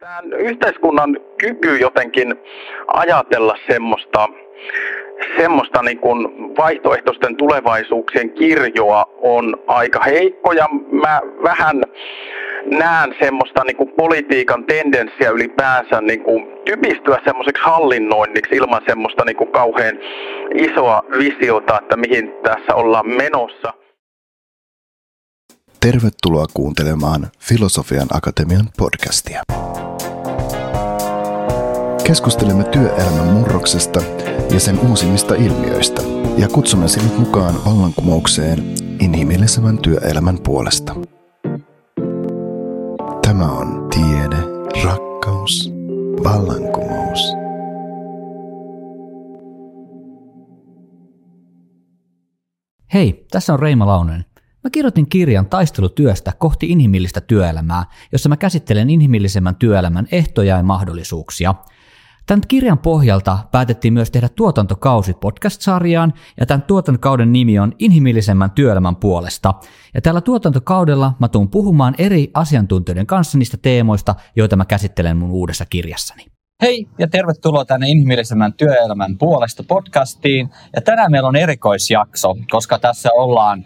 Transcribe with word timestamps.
Tämän 0.00 0.32
yhteiskunnan 0.32 1.16
kyky 1.38 1.76
jotenkin 1.76 2.34
ajatella 2.86 3.54
semmoista, 3.70 4.28
semmoista 5.36 5.82
niin 5.82 5.98
kuin 5.98 6.28
vaihtoehtoisten 6.56 7.36
tulevaisuuksien 7.36 8.30
kirjoa 8.30 9.04
on 9.22 9.56
aika 9.66 10.00
heikko 10.00 10.52
ja 10.52 10.68
mä 10.92 11.20
vähän 11.42 11.82
näen 12.78 13.14
semmoista 13.20 13.64
niin 13.64 13.76
kuin 13.76 13.92
politiikan 13.96 14.64
tendenssiä 14.64 15.30
ylipäänsä 15.30 16.00
niin 16.00 16.22
kuin 16.22 16.46
typistyä 16.64 17.18
semmoiseksi 17.24 17.62
hallinnoinniksi 17.64 18.56
ilman 18.56 18.82
semmoista 18.88 19.24
niin 19.24 19.36
kuin 19.36 19.52
kauhean 19.52 19.98
isoa 20.54 21.02
visiota, 21.18 21.78
että 21.82 21.96
mihin 21.96 22.32
tässä 22.42 22.74
ollaan 22.74 23.08
menossa. 23.08 23.74
Tervetuloa 25.80 26.46
kuuntelemaan 26.54 27.26
Filosofian 27.38 28.08
Akatemian 28.14 28.66
podcastia. 28.76 29.42
Keskustelemme 32.10 32.64
työelämän 32.64 33.26
murroksesta 33.26 34.02
ja 34.54 34.60
sen 34.60 34.80
uusimmista 34.88 35.34
ilmiöistä 35.34 36.02
ja 36.38 36.48
kutsumme 36.48 36.88
sinut 36.88 37.18
mukaan 37.18 37.54
vallankumoukseen 37.64 38.74
inhimillisemmän 39.00 39.78
työelämän 39.78 40.38
puolesta. 40.44 40.94
Tämä 43.26 43.52
on 43.52 43.88
tiede, 43.90 44.36
rakkaus, 44.84 45.72
vallankumous. 46.24 47.20
Hei, 52.94 53.26
tässä 53.30 53.52
on 53.52 53.58
Reima 53.58 53.86
Launen. 53.86 54.24
Mä 54.64 54.70
kirjoitin 54.70 55.08
kirjan 55.08 55.46
taistelutyöstä 55.46 56.32
kohti 56.38 56.70
inhimillistä 56.70 57.20
työelämää, 57.20 57.84
jossa 58.12 58.28
mä 58.28 58.36
käsittelen 58.36 58.90
inhimillisemmän 58.90 59.56
työelämän 59.56 60.08
ehtoja 60.12 60.56
ja 60.56 60.62
mahdollisuuksia– 60.62 61.54
Tämän 62.30 62.48
kirjan 62.48 62.78
pohjalta 62.78 63.38
päätettiin 63.52 63.94
myös 63.94 64.10
tehdä 64.10 64.28
tuotantokausi 64.28 65.14
podcast-sarjaan, 65.14 66.12
ja 66.40 66.46
tämän 66.46 66.62
tuotantokauden 66.62 67.32
nimi 67.32 67.58
on 67.58 67.72
Inhimillisemmän 67.78 68.50
työelämän 68.50 68.96
puolesta. 68.96 69.54
Ja 69.94 70.00
tällä 70.00 70.20
tuotantokaudella 70.20 71.12
mä 71.18 71.28
tuun 71.28 71.50
puhumaan 71.50 71.94
eri 71.98 72.30
asiantuntijoiden 72.34 73.06
kanssa 73.06 73.38
niistä 73.38 73.56
teemoista, 73.62 74.14
joita 74.36 74.56
mä 74.56 74.64
käsittelen 74.64 75.16
mun 75.16 75.30
uudessa 75.30 75.64
kirjassani. 75.70 76.26
Hei 76.62 76.86
ja 76.98 77.08
tervetuloa 77.08 77.64
tänne 77.64 77.88
Inhimillisemmän 77.88 78.52
työelämän 78.52 79.18
puolesta 79.18 79.62
podcastiin. 79.68 80.50
Ja 80.74 80.80
tänään 80.80 81.10
meillä 81.10 81.28
on 81.28 81.36
erikoisjakso, 81.36 82.34
koska 82.50 82.78
tässä 82.78 83.08
ollaan 83.16 83.64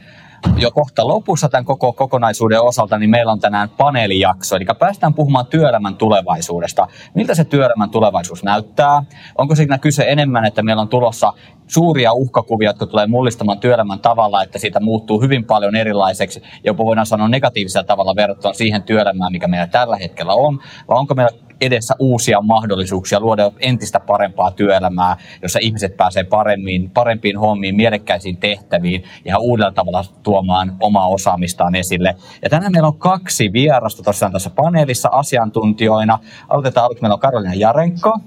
jo 0.57 0.71
kohta 0.71 1.09
lopussa 1.09 1.49
tämän 1.49 1.65
koko 1.65 1.93
kokonaisuuden 1.93 2.63
osalta, 2.63 2.99
niin 2.99 3.11
meillä 3.11 3.33
on 3.33 3.41
tänään 3.41 3.69
paneelijakso. 3.69 4.57
Eli 4.57 4.65
päästään 4.79 5.15
puhumaan 5.15 5.47
työelämän 5.47 5.97
tulevaisuudesta. 5.97 6.87
Miltä 7.15 7.35
se 7.35 7.45
työelämän 7.45 7.91
tulevaisuus 7.91 8.45
näyttää? 8.45 9.03
Onko 9.39 9.55
siinä 9.55 9.79
kyse 9.79 10.05
enemmän, 10.09 10.45
että 10.45 10.63
meillä 10.63 10.83
on 10.83 10.89
tulossa 10.89 11.33
suuria 11.67 12.13
uhkakuvia, 12.13 12.69
jotka 12.69 12.87
tulee 12.87 13.07
mullistamaan 13.07 13.61
työelämän 13.61 14.01
tavalla, 14.01 14.43
että 14.43 14.59
siitä 14.59 14.81
muuttuu 14.81 15.21
hyvin 15.21 15.45
paljon 15.45 15.77
erilaiseksi, 15.77 16.43
jopa 16.65 16.85
voidaan 16.85 17.07
sanoa 17.07 17.29
negatiivisella 17.29 17.87
tavalla 17.87 18.17
verrattuna 18.17 18.55
siihen 18.55 18.83
työelämään, 18.83 19.33
mikä 19.33 19.49
meillä 19.49 19.67
tällä 19.67 19.97
hetkellä 19.97 20.35
on, 20.35 20.61
vai 20.89 20.99
onko 20.99 21.15
meillä 21.15 21.39
edessä 21.61 21.95
uusia 21.99 22.41
mahdollisuuksia 22.41 23.21
luoda 23.21 23.53
entistä 23.61 24.01
parempaa 24.01 24.51
työelämää, 24.51 25.17
jossa 25.43 25.59
ihmiset 25.63 25.97
pääsee 25.97 26.25
paremmin, 26.25 26.91
parempiin 26.91 27.39
hommiin, 27.39 27.77
mielekkäisiin 27.77 28.37
tehtäviin 28.37 29.05
ja 29.25 29.39
uudella 29.39 29.73
tavalla 29.73 30.05
tuomaan 30.35 30.77
omaa 30.81 31.09
osaamistaan 31.09 31.75
esille. 31.75 32.15
Ja 32.43 32.51
tänään 32.51 32.73
meillä 32.73 32.87
on 32.89 32.99
kaksi 32.99 33.53
vierasta 33.53 34.03
tosiaan 34.03 34.33
tässä 34.33 34.51
paneelissa 34.51 35.09
asiantuntijoina. 35.13 36.19
Aloitetaan 36.49 36.85
aluksi, 36.87 37.03
meillä 37.03 37.15
on 37.15 37.21
Karolina 37.21 37.55
Jarenko. 37.55 38.19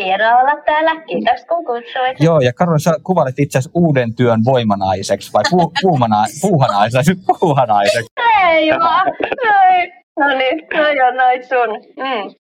Hienoa 0.00 0.40
olla 0.40 0.62
täällä. 0.66 1.02
Kiitos 1.06 1.40
kun 1.48 1.64
kutsuit. 1.64 2.20
Joo, 2.20 2.40
ja 2.40 2.52
Karolina, 2.52 2.78
sä 2.78 2.92
kuvailet 3.04 3.38
itse 3.38 3.58
asiassa 3.58 3.70
uuden 3.74 4.14
työn 4.14 4.44
voimanaiseksi 4.44 5.32
vai 5.32 5.42
pu- 5.54 5.72
puumana- 5.82 6.26
puuhanaiseksi? 6.42 7.12
puuhanaiseksi. 7.40 8.08
Ei 8.48 8.70
vaan. 8.70 9.06
Noin. 9.46 9.92
No 10.18 10.38
niin, 10.38 10.58
no 10.74 11.08
on 11.08 11.16
noit 11.16 11.42
sun. 11.44 11.96
Mm. 11.96 12.34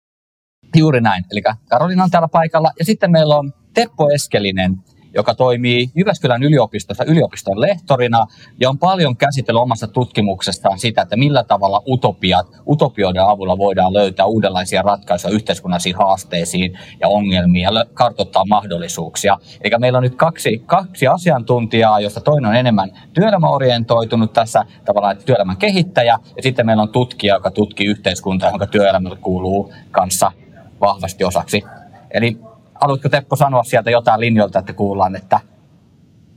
Juuri 0.77 1.01
näin. 1.01 1.25
Eli 1.33 1.43
Karolina 1.71 2.05
on 2.05 2.11
täällä 2.11 2.29
paikalla. 2.29 2.71
Ja 2.79 2.85
sitten 2.85 3.11
meillä 3.11 3.37
on 3.37 3.53
Teppo 3.75 4.11
Eskelinen, 4.11 4.77
joka 5.17 5.35
toimii 5.35 5.91
Jyväskylän 5.95 6.43
yliopistossa 6.43 7.05
yliopiston 7.05 7.61
lehtorina 7.61 8.27
ja 8.61 8.71
on 8.71 8.79
paljon 8.79 9.17
käsitellyt 9.17 9.63
omassa 9.63 9.87
tutkimuksestaan 9.87 10.79
sitä, 10.79 11.03
että 11.03 11.17
millä 11.17 11.45
tavalla 11.45 11.83
utopiat, 11.89 12.47
utopioiden 12.69 13.23
avulla 13.23 13.59
voidaan 13.59 13.93
löytää 13.93 14.27
uudenlaisia 14.27 14.83
ratkaisuja 14.83 15.35
yhteiskunnallisiin 15.35 15.97
haasteisiin 15.97 16.79
ja 17.01 17.09
ongelmiin 17.09 17.63
ja 17.63 17.85
kartoittaa 17.95 18.45
mahdollisuuksia. 18.45 19.39
Eli 19.61 19.73
meillä 19.79 19.97
on 19.97 20.03
nyt 20.03 20.15
kaksi, 20.15 20.63
kaksi 20.67 21.07
asiantuntijaa, 21.07 22.01
joista 22.01 22.21
toinen 22.21 22.51
on 22.51 22.57
enemmän 22.57 22.91
työelämäorientoitunut 23.13 24.33
tässä 24.33 24.65
tavallaan 24.85 25.17
työelämän 25.27 25.57
kehittäjä 25.57 26.19
ja 26.37 26.43
sitten 26.43 26.67
meillä 26.67 26.83
on 26.83 26.89
tutkija, 26.89 27.35
joka 27.35 27.51
tutkii 27.51 27.87
yhteiskuntaa, 27.87 28.51
jonka 28.51 28.67
työelämälle 28.67 29.17
kuuluu 29.17 29.73
kanssa 29.91 30.33
vahvasti 30.81 31.25
osaksi. 31.25 31.63
Eli 32.11 32.39
haluatko 32.81 33.09
Teppo 33.09 33.37
sanoa 33.37 33.63
sieltä 33.63 33.91
jotain 33.91 34.21
linjoilta, 34.21 34.59
että 34.59 34.73
kuullaan, 34.73 35.17
että 35.17 35.41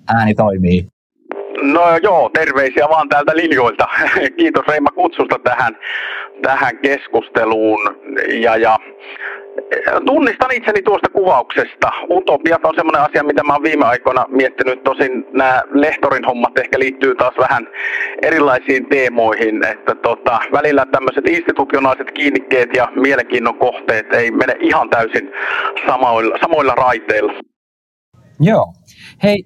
ääni 0.07 0.35
toimii? 0.35 0.87
No 1.61 1.97
joo, 2.03 2.29
terveisiä 2.33 2.89
vaan 2.89 3.09
täältä 3.09 3.35
linjoilta. 3.35 3.87
Kiitos 4.37 4.67
Reima 4.67 4.89
kutsusta 4.95 5.39
tähän, 5.43 5.77
tähän 6.41 6.77
keskusteluun. 6.77 7.79
Ja, 8.41 8.57
ja 8.57 8.79
tunnistan 10.05 10.51
itseni 10.51 10.81
tuosta 10.81 11.09
kuvauksesta. 11.09 11.91
Utopiat 12.09 12.65
on 12.65 12.75
semmoinen 12.75 13.01
asia, 13.01 13.23
mitä 13.23 13.43
mä 13.43 13.53
oon 13.53 13.63
viime 13.63 13.85
aikoina 13.85 14.25
miettinyt. 14.29 14.83
Tosin 14.83 15.25
nämä 15.33 15.63
lehtorin 15.71 16.25
hommat 16.25 16.57
ehkä 16.57 16.79
liittyy 16.79 17.15
taas 17.15 17.33
vähän 17.39 17.67
erilaisiin 18.21 18.89
teemoihin. 18.89 19.63
Että 19.63 19.95
tota, 19.95 20.39
välillä 20.51 20.85
tämmöiset 20.85 21.27
institutionaaliset 21.27 22.11
kiinnikkeet 22.11 22.69
ja 22.75 22.87
mielenkiinnon 22.95 23.59
kohteet 23.59 24.13
ei 24.13 24.31
mene 24.31 24.55
ihan 24.59 24.89
täysin 24.89 25.31
samoilla, 25.87 26.37
samoilla 26.41 26.75
raiteilla. 26.75 27.33
Joo. 28.39 28.73
Hei, 29.23 29.43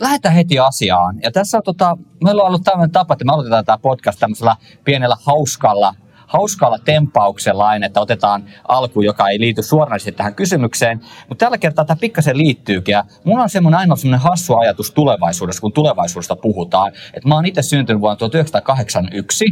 lähdetään 0.00 0.34
heti 0.34 0.58
asiaan. 0.58 1.14
Ja 1.22 1.30
tässä 1.30 1.56
on 1.56 1.62
tota, 1.62 1.96
meillä 2.24 2.42
on 2.42 2.48
ollut 2.48 2.64
tämmöinen 2.64 2.90
tapa, 2.90 3.14
että 3.14 3.24
me 3.24 3.32
aloitetaan 3.32 3.64
tämä 3.64 3.78
podcast 3.78 4.20
tämmöisellä 4.20 4.56
pienellä 4.84 5.16
hauskalla 5.26 5.94
hauskalla 6.34 6.78
tempauksella 6.78 7.68
aina, 7.68 7.86
että 7.86 8.00
otetaan 8.00 8.44
alku, 8.68 9.02
joka 9.02 9.28
ei 9.28 9.40
liity 9.40 9.62
suoranaisesti 9.62 10.12
tähän 10.12 10.34
kysymykseen. 10.34 11.00
Mutta 11.28 11.44
tällä 11.44 11.58
kertaa 11.58 11.84
tämä 11.84 11.96
pikkasen 12.00 12.38
liittyykin. 12.38 12.92
Ja 12.92 13.04
mulla 13.24 13.42
on 13.42 13.50
semmoinen 13.50 13.80
ainoa 13.80 13.96
semmoinen 13.96 14.20
hassu 14.20 14.56
ajatus 14.56 14.90
tulevaisuudessa, 14.90 15.60
kun 15.60 15.72
tulevaisuudesta 15.72 16.36
puhutaan. 16.36 16.92
Että 17.14 17.28
mä 17.28 17.34
oon 17.34 17.46
itse 17.46 17.62
syntynyt 17.62 18.00
vuonna 18.00 18.16
1981 18.16 19.44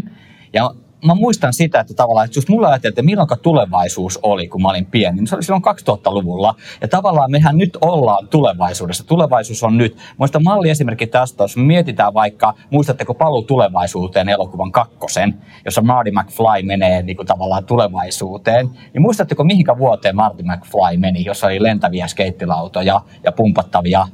ja 0.53 0.71
mä 1.05 1.15
muistan 1.15 1.53
sitä, 1.53 1.81
että 1.81 1.95
tavallaan, 1.95 2.25
että 2.25 2.39
just 2.39 2.49
mulla 2.49 2.69
ajateltiin, 2.69 2.91
että 2.91 3.03
milloin 3.03 3.29
tulevaisuus 3.43 4.19
oli, 4.23 4.49
kun 4.49 4.63
mä 4.63 4.69
olin 4.69 4.87
pieni, 4.87 5.17
niin 5.17 5.27
se 5.27 5.35
oli 5.35 5.43
silloin 5.43 5.63
2000-luvulla. 5.63 6.55
Ja 6.81 6.89
tavallaan 6.89 7.31
mehän 7.31 7.59
nyt 7.59 7.79
ollaan 7.81 8.29
tulevaisuudessa. 8.29 9.07
Tulevaisuus 9.07 9.63
on 9.63 9.79
nyt. 9.79 9.97
Muista 10.17 10.41
malli 10.41 10.71
esimerkki 10.71 11.07
tästä, 11.07 11.45
jos 11.45 11.57
mietitään 11.57 12.15
vaikka, 12.15 12.55
muistatteko 12.71 13.15
paluu 13.15 13.43
tulevaisuuteen 13.43 14.29
elokuvan 14.29 14.73
kakkosen, 14.73 15.35
jossa 15.65 15.83
Marty 15.83 16.11
McFly 16.11 16.63
menee 16.63 17.03
niin 17.03 17.17
kuin 17.17 17.27
tavallaan 17.27 17.65
tulevaisuuteen. 17.65 18.71
Niin 18.95 19.03
muistatteko 19.03 19.45
mihinkä 19.45 19.79
vuoteen 19.79 20.17
Marty 20.17 20.43
McFly 20.43 20.97
meni, 20.99 21.25
jos 21.25 21.45
oli 21.45 21.63
lentäviä 21.63 22.07
skeittilautoja 22.07 23.01
ja 23.25 23.33
pumpattavia 23.33 24.07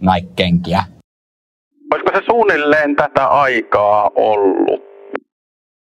Nike-kenkiä? 0.00 0.84
Olisiko 1.92 2.10
se 2.14 2.22
suunnilleen 2.26 2.96
tätä 2.96 3.26
aikaa 3.26 4.10
ollut? 4.16 4.85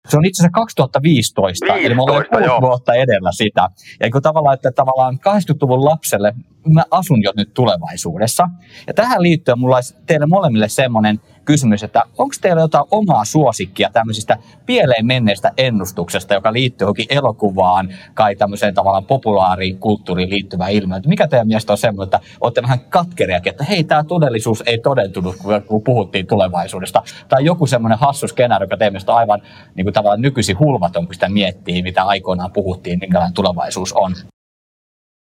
Se 0.09 0.17
on 0.17 0.25
itse 0.25 0.43
asiassa 0.43 0.55
2015, 0.55 1.67
15, 1.67 1.87
eli 1.87 1.95
me 1.95 2.03
ollaan 2.03 2.63
vuotta 2.63 2.95
edellä 2.95 3.33
sitä. 3.33 3.69
Ja 4.01 4.11
kun 4.11 4.23
tavallaan, 4.23 4.55
että 4.55 4.73
tavallaan 4.73 5.15
80-luvun 5.15 5.85
lapselle 5.85 6.35
mä 6.67 6.85
asun 6.91 7.23
jo 7.23 7.33
nyt 7.37 7.55
tulevaisuudessa. 7.55 8.49
Ja 8.87 8.95
tähän 8.95 9.23
liittyen 9.23 9.59
mulla 9.59 9.75
olisi 9.75 9.97
teille 10.07 10.27
molemmille 10.27 10.69
semmoinen 10.69 11.21
kysymys, 11.51 11.83
että 11.83 12.03
onko 12.19 12.35
teillä 12.41 12.63
jotain 12.63 12.85
omaa 12.91 13.25
suosikkia 13.25 13.91
tämmöisistä 13.93 14.37
pieleen 14.67 15.07
menneistä 15.07 15.51
ennustuksesta, 15.57 16.35
joka 16.35 16.53
liittyy 16.53 16.85
johonkin 16.85 17.07
elokuvaan 17.09 17.89
kai 18.15 18.37
tämmöiseen 18.37 18.75
tavallaan 18.75 19.05
populaariin 19.05 19.79
kulttuuriin 19.79 20.31
liittyvää 20.31 20.69
ilmiö. 20.69 21.01
Mikä 21.07 21.29
teidän 21.29 21.47
mielestä 21.47 21.73
on 21.73 21.79
semmoinen, 21.79 22.07
että 22.07 22.21
olette 22.41 22.63
vähän 22.63 22.81
katkeriakin, 22.81 23.51
että 23.51 23.65
hei, 23.65 23.85
tämä 23.85 24.05
todellisuus 24.05 24.63
ei 24.67 24.79
todentunut, 24.79 25.37
kun 25.67 25.83
puhuttiin 25.83 26.27
tulevaisuudesta. 26.27 27.03
Tai 27.29 27.45
joku 27.45 27.67
semmoinen 27.67 27.99
hassu 27.99 28.29
skenaario, 28.29 28.65
joka 28.65 28.77
teidän 28.77 28.93
mielestä 28.93 29.13
on 29.13 29.19
aivan 29.19 29.43
niin 29.75 29.85
kuin 29.85 29.95
tavallaan 29.95 30.23
nykyisin 30.23 30.59
hulvaton, 30.59 31.07
kun 31.07 31.15
sitä 31.15 31.29
miettii, 31.29 31.83
mitä 31.83 32.03
aikoinaan 32.03 32.53
puhuttiin, 32.53 32.99
minkälainen 32.99 33.35
tulevaisuus 33.35 33.93
on. 33.93 34.15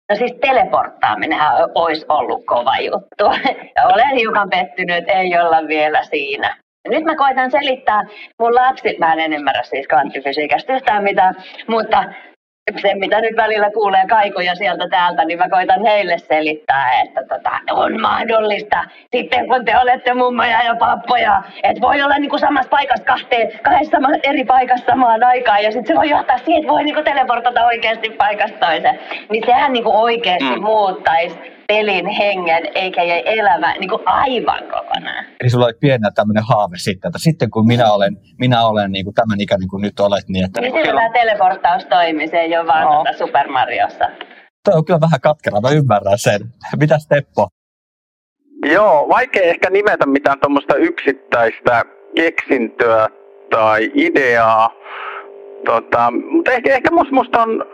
No 0.10 0.16
siis 0.16 0.34
teleporttaaminen 0.42 1.40
olisi 1.76 2.06
ollut 2.10 2.46
kova 2.46 2.78
juttu. 2.78 3.26
Ja 3.76 3.84
olen 3.84 4.16
hiukan 4.16 4.50
pettynyt, 4.50 5.04
ei 5.08 5.40
olla 5.40 5.68
vielä 5.68 6.04
siinä. 6.04 6.58
Nyt 6.90 7.04
mä 7.04 7.16
koitan 7.16 7.52
selittää 7.52 8.04
mun 8.40 8.56
lapsi, 8.56 8.96
mä 9.00 9.14
en 9.14 9.34
ymmärrä 9.34 9.64
siis 9.64 9.88
kvanttifysiikasta 9.88 10.74
yhtään 10.74 11.04
mitään, 11.04 11.36
mutta 11.68 12.04
se, 12.82 12.96
mitä 12.96 13.22
nyt 13.22 13.36
välillä 13.38 13.72
kuulee 13.72 14.06
kaikoja 14.10 14.56
sieltä 14.56 14.88
täältä, 14.90 15.26
niin 15.26 15.40
mä 15.40 15.50
koitan 15.50 15.86
heille 15.86 16.18
selittää, 16.18 17.02
että 17.02 17.22
tota, 17.30 17.52
on 17.72 18.02
mahdollista 18.02 18.84
sitten 19.12 19.48
kun 19.48 19.66
te 19.66 19.78
olette 19.78 20.14
mummoja 20.14 20.64
ja 20.64 20.76
pappoja, 20.76 21.44
että 21.64 21.82
voi 21.82 22.02
olla 22.02 22.18
niin 22.18 22.30
kuin 22.30 22.40
samassa 22.40 22.70
paikassa 22.70 23.06
kahteen, 23.06 23.60
kahdessa 23.64 23.98
eri 24.24 24.44
paikassa 24.44 24.86
samaan 24.86 25.24
aikaan 25.24 25.64
ja 25.64 25.72
sitten 25.72 25.88
se 25.88 26.00
voi 26.00 26.10
johtaa 26.10 26.38
siihen, 26.38 26.62
että 26.62 26.74
voi 26.74 26.84
niin 26.84 26.96
kuin 26.96 27.06
teleportata 27.06 27.66
oikeasti 27.66 28.10
paikasta 28.10 28.66
toiseen. 28.66 29.00
Niin 29.30 29.44
sehän 29.46 29.74
niin 29.74 29.84
kuin 29.84 29.96
oikeasti 29.96 30.56
mm. 30.56 30.64
muuttaisi 30.64 31.57
pelin 31.68 32.08
hengen, 32.08 32.64
eikä 32.76 33.04
jäi 33.04 33.24
elämä 33.26 33.74
niin 33.74 33.90
kuin 33.90 34.02
aivan 34.06 34.64
kokonaan. 34.64 35.26
Eli 35.40 35.50
sulla 35.50 35.66
oli 35.66 35.74
pienenä 35.80 36.12
tämmöinen 36.16 36.44
haave 36.44 36.78
sitten, 36.78 37.10
että 37.10 37.20
sitten 37.20 37.50
kun 37.50 37.68
minä 37.68 37.92
olen, 37.92 38.18
minä 38.40 38.66
olen 38.66 38.92
niin 38.92 39.06
kuin 39.06 39.14
tämän 39.14 39.42
ikäinen 39.42 39.68
kuin 39.68 39.82
nyt 39.82 40.00
olet, 40.00 40.30
niin 40.30 40.46
että... 40.46 40.62
Niin 40.62 40.74
niin 40.74 40.86
silloin 40.86 41.12
tämä 41.12 41.26
teleportaus 41.26 41.86
toimii, 41.86 42.28
se 42.28 42.38
ei 42.38 42.58
ole 42.58 42.68
vaan 42.68 42.84
no. 42.84 42.94
tuota 42.94 43.14
Super 43.18 43.48
Mariossa. 43.48 44.06
Toi 44.64 44.74
on 44.78 44.86
kyllä 44.86 45.02
vähän 45.02 45.22
katkera, 45.22 45.62
mä 45.62 45.70
ymmärrän 45.70 46.18
sen. 46.18 46.42
Mitäs 46.80 47.08
Teppo? 47.08 47.48
Joo, 48.66 49.10
vaikea 49.10 49.44
ehkä 49.44 49.70
nimetä 49.70 50.06
mitään 50.06 50.40
tuommoista 50.40 50.76
yksittäistä 50.76 51.84
keksintöä 52.16 53.08
tai 53.50 53.92
ideaa. 53.94 54.70
Tota, 55.66 56.12
mutta 56.32 56.52
ehkä, 56.52 56.76
ehkä 56.76 56.92
musta, 56.92 57.14
musta 57.14 57.42
on, 57.42 57.66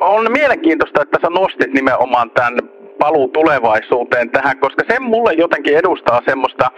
on 0.00 0.32
mielenkiintoista, 0.32 1.02
että 1.02 1.18
sä 1.22 1.28
nostit 1.30 1.72
nimenomaan 1.72 2.30
tämän 2.30 2.54
paluu 3.02 3.28
tulevaisuuteen 3.28 4.30
tähän, 4.30 4.58
koska 4.58 4.84
se 4.90 5.00
mulle 5.00 5.32
jotenkin 5.32 5.76
edustaa 5.76 6.20
semmoista 6.28 6.70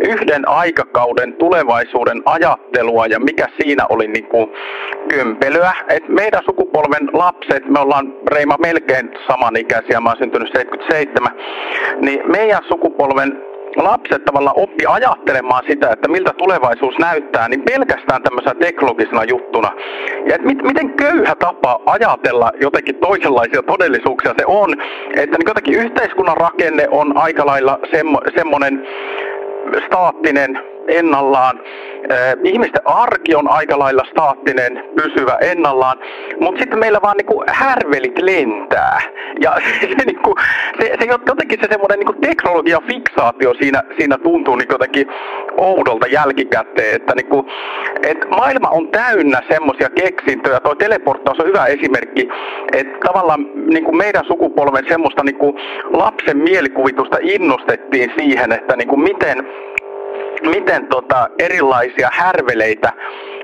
yhden 0.00 0.48
aikakauden 0.48 1.32
tulevaisuuden 1.32 2.22
ajattelua 2.24 3.06
ja 3.06 3.20
mikä 3.20 3.46
siinä 3.60 3.86
oli 3.88 4.08
niin 4.08 4.26
kuin 4.26 4.52
kympelyä. 5.08 5.72
Et 5.88 6.08
meidän 6.08 6.42
sukupolven 6.44 7.08
lapset, 7.12 7.64
me 7.68 7.80
ollaan 7.80 8.14
Reima 8.32 8.56
melkein 8.58 9.10
samanikäisiä, 9.28 10.00
mä 10.00 10.10
oon 10.10 10.18
syntynyt 10.18 10.52
77, 10.52 11.32
niin 12.00 12.20
meidän 12.30 12.62
sukupolven 12.68 13.49
lapset 13.76 14.24
tavallaan 14.24 14.58
oppi 14.58 14.84
ajattelemaan 14.88 15.62
sitä, 15.68 15.90
että 15.90 16.08
miltä 16.08 16.32
tulevaisuus 16.38 16.98
näyttää, 16.98 17.48
niin 17.48 17.62
pelkästään 17.62 18.22
tämmöisenä 18.22 18.54
teknologisena 18.54 19.24
juttuna. 19.24 19.70
Ja 20.28 20.34
että 20.34 20.46
mit, 20.46 20.62
miten 20.62 20.90
köyhä 20.90 21.34
tapa 21.34 21.80
ajatella 21.86 22.52
jotenkin 22.60 22.96
toisenlaisia 22.96 23.62
todellisuuksia 23.62 24.34
se 24.38 24.44
on, 24.46 24.72
että 25.16 25.38
niin 25.38 25.48
jotenkin 25.48 25.74
yhteiskunnan 25.74 26.36
rakenne 26.36 26.88
on 26.90 27.16
aika 27.16 27.46
lailla 27.46 27.78
semmo, 27.90 28.20
semmoinen 28.36 28.86
staattinen, 29.86 30.58
ennallaan. 30.90 31.60
Ihmisten 32.44 32.82
arki 32.84 33.34
on 33.34 33.48
aika 33.48 33.78
lailla 33.78 34.02
staattinen, 34.10 34.84
pysyvä 34.96 35.38
ennallaan, 35.40 35.98
mutta 36.40 36.58
sitten 36.58 36.78
meillä 36.78 37.02
vaan 37.02 37.16
niinku 37.16 37.44
härvelit 37.48 38.18
lentää. 38.18 39.00
Ja 39.40 39.56
se, 39.80 40.04
niinku, 40.06 40.34
se, 40.80 40.96
se 41.00 41.06
jotenkin 41.26 41.58
se 41.62 41.68
semmoinen 41.70 41.98
niinku 41.98 42.12
teknologian 42.12 42.82
fiksaatio 42.82 43.54
siinä, 43.54 43.82
siinä 43.98 44.18
tuntuu 44.18 44.56
niinku 44.56 44.74
jotenkin 44.74 45.06
oudolta 45.56 46.06
jälkikäteen, 46.06 46.96
että 46.96 47.14
niinku, 47.14 47.46
et 48.02 48.18
maailma 48.30 48.68
on 48.68 48.88
täynnä 48.88 49.40
semmoisia 49.50 49.90
keksintöjä. 49.90 50.60
Tuo 50.60 50.74
teleporttaus 50.74 51.40
on 51.40 51.46
hyvä 51.46 51.66
esimerkki, 51.66 52.28
että 52.72 52.98
tavallaan 53.06 53.46
niinku 53.66 53.92
meidän 53.92 54.24
sukupolven 54.26 54.84
semmoista 54.88 55.24
niinku 55.24 55.54
lapsen 55.92 56.38
mielikuvitusta 56.38 57.18
innostettiin 57.22 58.12
siihen, 58.18 58.52
että 58.52 58.76
niinku 58.76 58.96
miten 58.96 59.46
miten 60.42 60.86
tota 60.86 61.28
erilaisia 61.38 62.08
härveleitä 62.12 62.92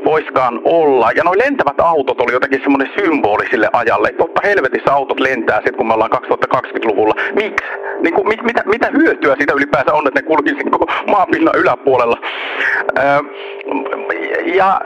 voiskaan 0.05 0.61
olla. 0.65 1.11
Ja 1.11 1.25
noin 1.25 1.39
lentävät 1.39 1.81
autot 1.81 2.21
oli 2.21 2.33
jotenkin 2.33 2.61
semmoinen 2.63 2.91
symboli 2.99 3.47
sille 3.51 3.69
ajalle. 3.73 4.13
Totta 4.13 4.41
helvetissä 4.45 4.93
autot 4.93 5.21
lentää 5.21 5.57
sitten, 5.57 5.77
kun 5.77 5.87
me 5.87 5.95
ollaan 5.95 6.11
2020-luvulla. 6.13 7.15
Miksi? 7.35 7.67
Niin 8.01 8.15
kuin, 8.15 8.29
mit, 8.29 8.43
mitä, 8.43 8.63
mitä 8.67 8.91
hyötyä 8.99 9.35
siitä 9.37 9.53
ylipäänsä 9.57 9.95
on, 9.95 10.09
että 10.09 10.21
ne 10.21 10.27
kulkisi 10.27 10.71
koko 10.71 10.87
maapinnan 11.11 11.55
yläpuolella? 11.57 12.19
Öö, 12.99 13.21
ja 14.55 14.81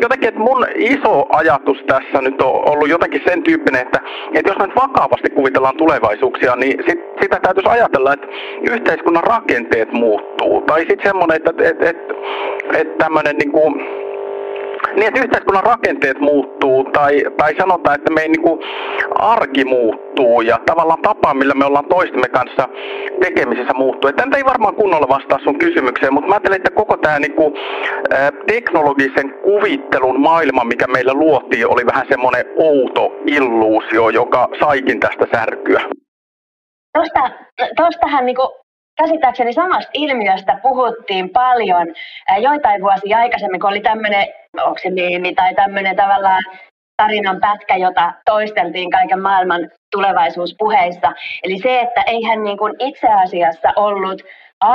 jotenkin, 0.00 0.28
että 0.28 0.40
mun 0.40 0.66
iso 0.74 1.26
ajatus 1.28 1.78
tässä 1.86 2.20
nyt 2.20 2.42
on 2.42 2.68
ollut 2.68 2.88
jotenkin 2.88 3.22
sen 3.28 3.42
tyyppinen, 3.42 3.82
että, 3.82 4.00
että 4.34 4.50
jos 4.50 4.58
nyt 4.58 4.76
vakavasti 4.76 5.30
kuvitellaan 5.30 5.76
tulevaisuuksia, 5.76 6.56
niin 6.56 6.84
sit, 6.88 7.00
sitä 7.22 7.40
täytyisi 7.42 7.68
ajatella, 7.68 8.12
että 8.12 8.26
yhteiskunnan 8.70 9.24
rakenteet 9.24 9.92
muuttuu. 9.92 10.60
Tai 10.60 10.80
sitten 10.80 11.06
semmoinen, 11.06 11.36
että, 11.36 11.50
että, 11.50 11.90
että, 11.90 12.14
että 12.74 13.04
tämmöinen 13.04 13.36
niin 13.36 13.52
kuin, 13.52 14.05
niin, 14.96 15.08
että 15.08 15.20
yhteiskunnan 15.20 15.64
rakenteet 15.64 16.20
muuttuu 16.20 16.84
tai, 16.84 17.24
tai 17.36 17.54
sanotaan, 17.58 17.94
että 17.94 18.12
meidän 18.12 18.32
niin 18.32 18.58
arki 19.18 19.64
muuttuu 19.64 20.40
ja 20.40 20.58
tavallaan 20.66 21.02
tapa, 21.02 21.34
millä 21.34 21.54
me 21.54 21.64
ollaan 21.64 21.84
toistemme 21.84 22.28
kanssa 22.28 22.68
tekemisissä 23.20 23.72
muuttuu. 23.74 24.12
Tämä 24.12 24.36
ei 24.36 24.44
varmaan 24.44 24.74
kunnolla 24.74 25.08
vastaa 25.08 25.38
sun 25.44 25.58
kysymykseen, 25.58 26.14
mutta 26.14 26.28
mä 26.28 26.34
ajattelen, 26.34 26.56
että 26.56 26.70
koko 26.70 26.96
tämä 26.96 27.18
niin 27.18 27.34
kuin, 27.34 27.54
teknologisen 28.46 29.34
kuvittelun 29.42 30.20
maailma, 30.20 30.64
mikä 30.64 30.86
meillä 30.86 31.14
luotiin, 31.14 31.68
oli 31.68 31.86
vähän 31.86 32.06
semmoinen 32.08 32.44
outo 32.56 33.12
illuusio, 33.26 34.08
joka 34.08 34.48
saikin 34.60 35.00
tästä 35.00 35.26
särkyä. 35.34 35.80
Tuosta, 36.94 37.30
tuostahan 37.76 38.26
niin 38.26 38.36
käsittääkseni 38.96 39.52
samasta 39.52 39.90
ilmiöstä 39.94 40.58
puhuttiin 40.62 41.30
paljon 41.30 41.86
joitain 42.40 42.82
vuosia 42.82 43.18
aikaisemmin, 43.18 43.60
kun 43.60 43.70
oli 43.70 43.80
tämmöinen, 43.80 44.26
onko 44.64 44.78
se 44.82 44.90
miimi 44.90 45.34
tai 45.34 45.54
tämmöinen 45.54 45.96
tavallaan 45.96 46.42
tarinan 46.96 47.40
pätkä, 47.40 47.76
jota 47.76 48.12
toisteltiin 48.24 48.90
kaiken 48.90 49.22
maailman 49.22 49.70
tulevaisuuspuheissa. 49.92 51.12
Eli 51.42 51.58
se, 51.58 51.80
että 51.80 52.02
eihän 52.06 52.44
niin 52.44 52.58
kuin 52.58 52.74
itse 52.78 53.08
asiassa 53.08 53.72
ollut 53.76 54.22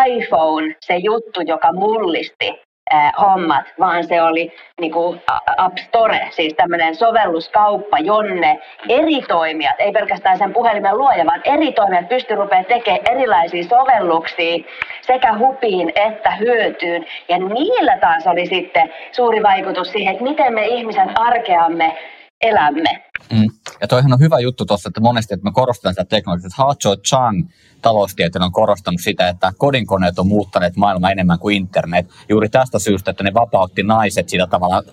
iPhone 0.07 0.75
se 0.79 0.95
juttu, 0.95 1.41
joka 1.41 1.73
mullisti 1.73 2.61
äh, 2.93 3.11
hommat, 3.21 3.65
vaan 3.79 4.07
se 4.07 4.21
oli 4.21 4.53
niin 4.81 4.91
kuin 4.91 5.21
App 5.57 5.77
Store, 5.77 6.27
siis 6.31 6.53
tämmöinen 6.53 6.95
sovelluskauppa, 6.95 7.99
jonne 7.99 8.59
eri 8.89 9.21
toimijat, 9.21 9.75
ei 9.79 9.91
pelkästään 9.91 10.37
sen 10.37 10.53
puhelimen 10.53 10.97
luoja, 10.97 11.25
vaan 11.25 11.41
eri 11.43 11.71
toimijat 11.71 12.09
pysty 12.09 12.35
rupeaa 12.35 12.63
tekemään 12.63 13.01
erilaisia 13.11 13.63
sovelluksia 13.63 14.63
sekä 15.01 15.37
hupiin 15.37 15.91
että 15.95 16.35
hyötyyn. 16.35 17.05
Ja 17.29 17.37
niillä 17.37 17.97
taas 18.01 18.27
oli 18.27 18.45
sitten 18.45 18.93
suuri 19.11 19.43
vaikutus 19.43 19.91
siihen, 19.91 20.13
että 20.13 20.23
miten 20.23 20.53
me 20.53 20.67
ihmisen 20.67 21.19
arkeamme 21.19 21.97
elämme. 22.41 23.03
Mm. 23.31 23.49
Ja 23.81 23.87
toihan 23.87 24.13
on 24.13 24.19
hyvä 24.19 24.39
juttu 24.39 24.65
tuossa, 24.65 24.89
että 24.89 25.01
monesti 25.01 25.33
että 25.33 25.43
me 25.43 25.51
korostetaan 25.53 25.93
sitä 25.93 26.05
teknologiaa. 26.05 26.49
Ha 26.57 26.75
Chang 27.07 27.49
taloustieteilijä 27.81 28.45
on 28.45 28.51
korostanut 28.51 29.01
sitä, 29.01 29.29
että 29.29 29.53
kodinkoneet 29.57 30.19
on 30.19 30.27
muuttaneet 30.27 30.75
maailmaa 30.75 31.11
enemmän 31.11 31.39
kuin 31.39 31.55
internet. 31.55 32.07
Juuri 32.29 32.49
tästä 32.49 32.79
syystä, 32.79 33.11
että 33.11 33.23
ne 33.23 33.33
vapautti 33.33 33.83
naiset 33.83 34.29
siitä 34.29 34.47
tavallaan, 34.47 34.83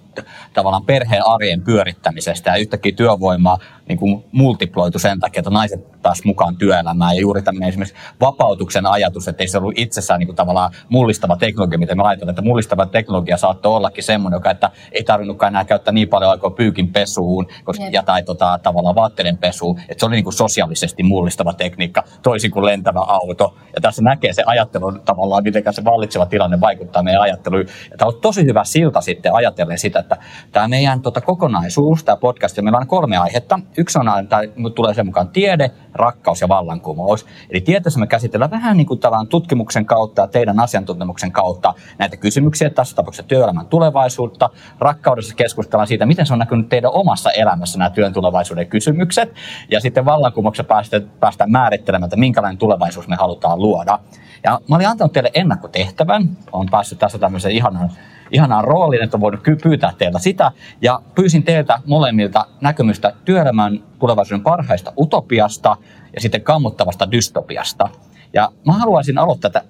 tavallaan 0.55 0.85
perheen 0.85 1.27
arjen 1.27 1.63
pyörittämisestä 1.63 2.51
ja 2.51 2.57
yhtäkkiä 2.57 2.93
työvoimaa 2.93 3.59
niin 3.89 3.99
kuin 3.99 4.25
multiploitu 4.33 4.99
sen 4.99 5.21
takia, 5.21 5.41
että 5.41 5.51
naiset 5.51 6.03
taas 6.03 6.25
mukaan 6.25 6.57
työelämään. 6.57 7.17
Ja 7.17 7.21
juuri 7.21 7.43
tämmöinen 7.43 7.69
esimerkiksi 7.69 7.97
vapautuksen 8.21 8.87
ajatus, 8.87 9.29
että 9.29 9.43
ei 9.43 9.49
se 9.49 9.59
ollut 9.59 9.79
itsessään 9.79 10.19
niin 10.19 10.27
kuin 10.27 10.37
tavallaan 10.37 10.73
mullistava 10.89 11.37
teknologia, 11.37 11.79
mitä 11.79 11.95
me 11.95 12.03
laitoin, 12.03 12.31
että 12.31 12.43
mullistava 12.43 12.87
teknologia 12.87 13.37
saattoi 13.37 13.77
ollakin 13.77 14.05
semmoinen, 14.05 14.37
joka, 14.37 14.51
että 14.51 14.71
ei 14.93 15.05
tarvinnutkaan 15.05 15.53
enää 15.53 15.65
käyttää 15.65 15.93
niin 15.93 16.09
paljon 16.09 16.31
aikaa 16.31 16.51
pyykin 16.51 16.93
pesuun 16.93 17.47
koska, 17.65 17.85
ja 17.93 18.03
tai 18.03 18.23
tota, 18.23 18.61
tavallaan 18.63 18.95
vaatteiden 18.95 19.39
pesuun, 19.39 19.81
että 19.81 20.01
se 20.01 20.07
oli 20.07 20.15
niin 20.15 20.25
kuin 20.25 20.35
sosiaalisesti 20.35 21.03
mullistava 21.03 21.53
tekniikka, 21.53 22.05
toisin 22.23 22.51
kuin 22.51 22.65
lentävä 22.79 23.01
auto. 23.01 23.55
Ja 23.75 23.81
tässä 23.81 24.03
näkee 24.03 24.33
se 24.33 24.43
ajattelu 24.47 24.93
tavallaan, 24.93 25.43
miten 25.43 25.63
se 25.71 25.85
vallitseva 25.85 26.27
tilanne 26.27 26.61
vaikuttaa 26.61 27.03
meidän 27.03 27.23
ajatteluun. 27.23 27.67
Ja 27.91 27.97
tämä 27.97 28.09
on 28.09 28.21
tosi 28.21 28.45
hyvä 28.45 28.65
silta 28.65 29.01
sitten 29.01 29.35
ajatellen 29.35 29.79
sitä, 29.79 29.99
että 29.99 30.17
tämä 30.53 30.69
meidän 30.69 31.03
tota, 31.03 31.21
kokonaisuus, 31.21 32.05
tämä 32.05 32.17
podcast, 32.17 32.57
meillä 32.63 32.79
on 32.79 32.87
kolme 32.87 33.17
aihetta. 33.17 33.61
Yksi 33.77 33.99
on, 33.99 34.19
että 34.19 34.39
tulee 34.75 34.95
sen 34.95 35.07
mukaan 35.07 35.29
tiede, 35.29 35.71
rakkaus 35.95 36.41
ja 36.41 36.49
vallankumous. 36.49 37.27
Eli 37.51 37.61
tieteessä 37.61 38.01
me 38.01 38.07
käsitellään 38.07 38.51
vähän 38.51 38.77
niin 38.77 38.87
kuin 38.87 39.01
tutkimuksen 39.29 39.87
kautta 39.87 40.23
ja 40.23 40.29
teidän 40.29 40.61
asiantuntemuksen 40.61 41.33
kautta 41.33 41.75
näitä 41.99 42.17
kysymyksiä, 42.17 42.71
tässä 42.71 42.97
tapauksessa 42.97 43.29
työelämän 43.29 43.67
tulevaisuutta. 43.67 44.51
Rakkaudessa 44.79 45.35
keskustellaan 45.35 45.87
siitä, 45.87 46.07
miten 46.07 46.27
se 46.27 46.33
on 46.33 46.39
näkynyt 46.39 46.69
teidän 46.69 46.91
omassa 46.93 47.31
elämässä 47.31 47.79
nämä 47.79 47.91
työn 47.91 48.13
tulevaisuuden 48.13 48.67
kysymykset. 48.67 49.35
Ja 49.71 49.81
sitten 49.81 50.05
vallankumouksessa 50.05 50.65
päästään, 50.65 51.11
päästään 51.21 51.51
määrittelemään, 51.51 52.07
että 52.07 52.17
minkälainen 52.17 52.59
tulevaisuus 52.69 53.09
me 53.09 53.17
halutaan 53.17 53.63
luoda. 53.63 53.99
Ja 54.45 54.61
mä 54.69 54.77
olin 54.77 54.89
antanut 54.89 55.13
teille 55.13 55.31
ennakkotehtävän, 55.35 56.37
olen 56.53 56.69
päässyt 56.71 56.99
tässä 56.99 57.19
tämmöisen 57.19 57.53
ihanan 57.53 57.91
ihanaan 58.31 58.65
rooliin, 58.65 59.03
että 59.03 59.17
on 59.17 59.21
voinut 59.21 59.43
pyytää 59.63 59.93
teiltä 59.99 60.19
sitä. 60.19 60.51
Ja 60.83 61.01
pyysin 61.15 61.43
teiltä 61.43 61.81
molemmilta 61.87 62.47
näkemystä 62.61 63.13
työelämän 63.25 63.81
tulevaisuuden 63.99 64.45
parhaista 64.45 64.93
utopiasta 64.99 65.77
ja 66.15 66.21
sitten 66.21 66.43
kammuttavasta 66.43 67.11
dystopiasta. 67.11 67.89
Ja 68.33 68.53
mä 68.67 68.73
haluaisin 68.73 69.19
aloittaa, 69.19 69.49
että 69.49 69.63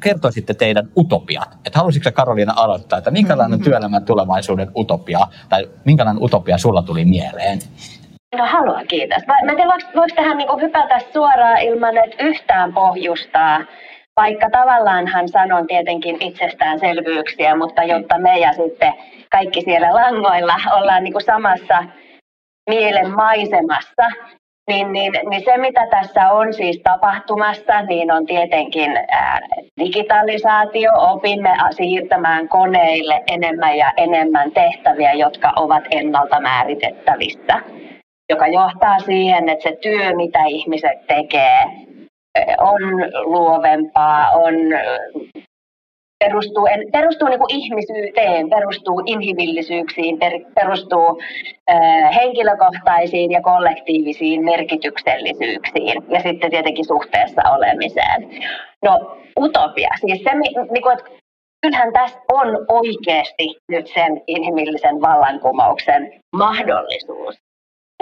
kertoisitte 0.00 0.54
teidän 0.54 0.88
utopiat. 0.96 1.58
Että 1.66 1.78
haluaisitko 1.78 2.12
Karoliina 2.12 2.52
aloittaa, 2.56 2.98
että 2.98 3.10
minkälainen 3.10 3.50
mm-hmm. 3.50 3.64
työelämän 3.64 4.04
tulevaisuuden 4.04 4.70
utopia, 4.76 5.26
tai 5.48 5.70
minkälainen 5.84 6.22
utopia 6.22 6.58
sulla 6.58 6.82
tuli 6.82 7.04
mieleen? 7.04 7.58
No 8.38 8.46
haluan, 8.46 8.86
kiitos. 8.86 9.26
Mä, 9.26 9.34
en 9.50 9.56
tiedä, 9.56 9.72
voiko, 9.96 10.14
tähän 10.14 10.38
niin 10.38 10.60
hypätä 10.60 10.98
suoraan 11.12 11.62
ilman, 11.62 11.96
että 11.96 12.24
yhtään 12.24 12.72
pohjustaa, 12.72 13.60
vaikka 14.16 14.50
tavallaan 14.50 15.06
hän 15.06 15.28
sanon 15.28 15.66
tietenkin 15.66 16.16
itsestäänselvyyksiä, 16.20 17.56
mutta 17.56 17.82
jotta 17.84 18.18
me 18.18 18.38
ja 18.38 18.52
sitten 18.52 18.94
kaikki 19.30 19.60
siellä 19.60 19.94
langoilla 19.94 20.56
ollaan 20.76 21.04
niin 21.04 21.20
samassa 21.24 21.84
mielen 22.70 23.10
maisemassa, 23.10 24.08
niin, 24.70 24.92
niin, 24.92 25.12
niin 25.30 25.44
se, 25.44 25.58
mitä 25.58 25.86
tässä 25.90 26.32
on 26.32 26.54
siis 26.54 26.80
tapahtumassa, 26.84 27.82
niin 27.82 28.12
on 28.12 28.26
tietenkin 28.26 28.96
ää, 29.10 29.40
digitalisaatio. 29.80 30.90
Opimme 30.96 31.50
siirtämään 31.70 32.48
koneille 32.48 33.22
enemmän 33.26 33.78
ja 33.78 33.92
enemmän 33.96 34.52
tehtäviä, 34.52 35.12
jotka 35.12 35.52
ovat 35.56 35.84
ennalta 35.90 36.40
määritettävissä, 36.40 37.60
joka 38.32 38.46
johtaa 38.46 38.98
siihen, 38.98 39.48
että 39.48 39.62
se 39.68 39.76
työ, 39.76 40.16
mitä 40.16 40.44
ihmiset 40.44 41.06
tekee, 41.06 41.62
on 42.58 42.82
luovempaa, 43.24 44.30
on 44.30 44.54
perustuu, 46.24 46.68
perustuu 46.92 47.28
niin 47.28 47.38
kuin 47.38 47.54
ihmisyyteen, 47.54 48.50
perustuu 48.50 49.02
inhimillisyyksiin, 49.06 50.18
per, 50.18 50.32
perustuu 50.54 51.22
äh, 51.70 52.14
henkilökohtaisiin 52.14 53.30
ja 53.30 53.42
kollektiivisiin 53.42 54.44
merkityksellisyyksiin 54.44 55.96
ja 56.08 56.20
sitten 56.20 56.50
tietenkin 56.50 56.84
suhteessa 56.84 57.42
olemiseen. 57.56 58.20
No 58.84 59.16
utopia, 59.40 59.90
siis 60.00 60.22
se, 60.24 60.34
niin 60.34 60.82
kuin, 60.82 60.98
että 60.98 61.10
kyllähän 61.62 61.92
tässä 61.92 62.18
on 62.32 62.48
oikeasti 62.68 63.46
nyt 63.68 63.86
sen 63.86 64.22
inhimillisen 64.26 65.00
vallankumouksen 65.00 66.20
mahdollisuus. 66.32 67.34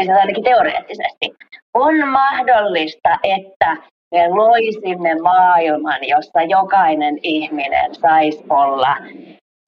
Siis 0.00 0.18
ainakin 0.18 0.44
teoreettisesti. 0.44 1.34
On 1.74 2.08
mahdollista, 2.08 3.18
että 3.22 3.76
me 4.14 4.28
loisimme 4.28 5.14
maailman, 5.14 6.08
jossa 6.08 6.42
jokainen 6.42 7.18
ihminen 7.22 7.94
saisi 7.94 8.44
olla 8.48 8.96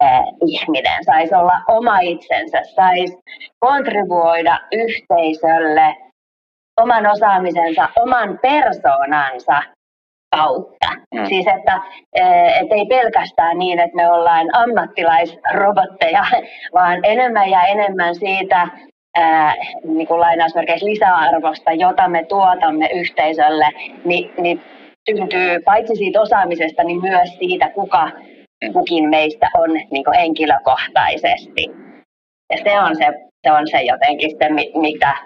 äh, 0.05 0.23
ihminen, 0.47 1.05
saisi 1.05 1.35
olla 1.35 1.61
oma 1.69 1.99
itsensä, 2.00 2.62
saisi 2.75 3.19
kontribuoida 3.61 4.61
yhteisölle 4.73 5.97
oman 6.81 7.07
osaamisensa, 7.07 7.88
oman 7.97 8.38
persoonansa 8.43 9.62
kautta. 10.37 10.88
Mm. 11.14 11.26
Siis 11.26 11.47
että 11.47 11.81
et 12.61 12.73
ei 12.73 12.87
pelkästään 12.87 13.59
niin, 13.59 13.79
että 13.79 13.97
me 13.97 14.11
ollaan 14.11 14.47
ammattilaisrobotteja, 14.52 16.25
vaan 16.75 17.05
enemmän 17.05 17.50
ja 17.50 17.62
enemmän 17.62 18.14
siitä 18.14 18.69
niin 19.85 20.07
kuin 20.07 20.21
lainausmerkeissä 20.21 20.87
lisäarvosta, 20.87 21.73
jota 21.73 22.09
me 22.09 22.25
tuotamme 22.25 22.88
yhteisölle, 22.95 23.69
niin, 24.04 24.31
niin 24.38 24.61
syntyy 25.11 25.61
paitsi 25.64 25.97
siitä 25.97 26.21
osaamisesta, 26.21 26.85
niin 26.85 27.00
myös 27.00 27.35
siitä, 27.38 27.69
kuka 27.69 28.11
kukin 28.73 29.09
meistä 29.09 29.50
on 29.54 29.71
niin 29.90 30.04
kuin 30.04 30.19
henkilökohtaisesti. 30.19 31.71
Ja 32.52 32.59
se 32.64 32.81
on 32.81 32.97
se, 32.97 33.07
se, 33.47 33.52
on 33.52 33.69
se 33.69 33.83
jotenkin 33.83 34.31
se, 34.31 34.49
mitä 34.81 35.16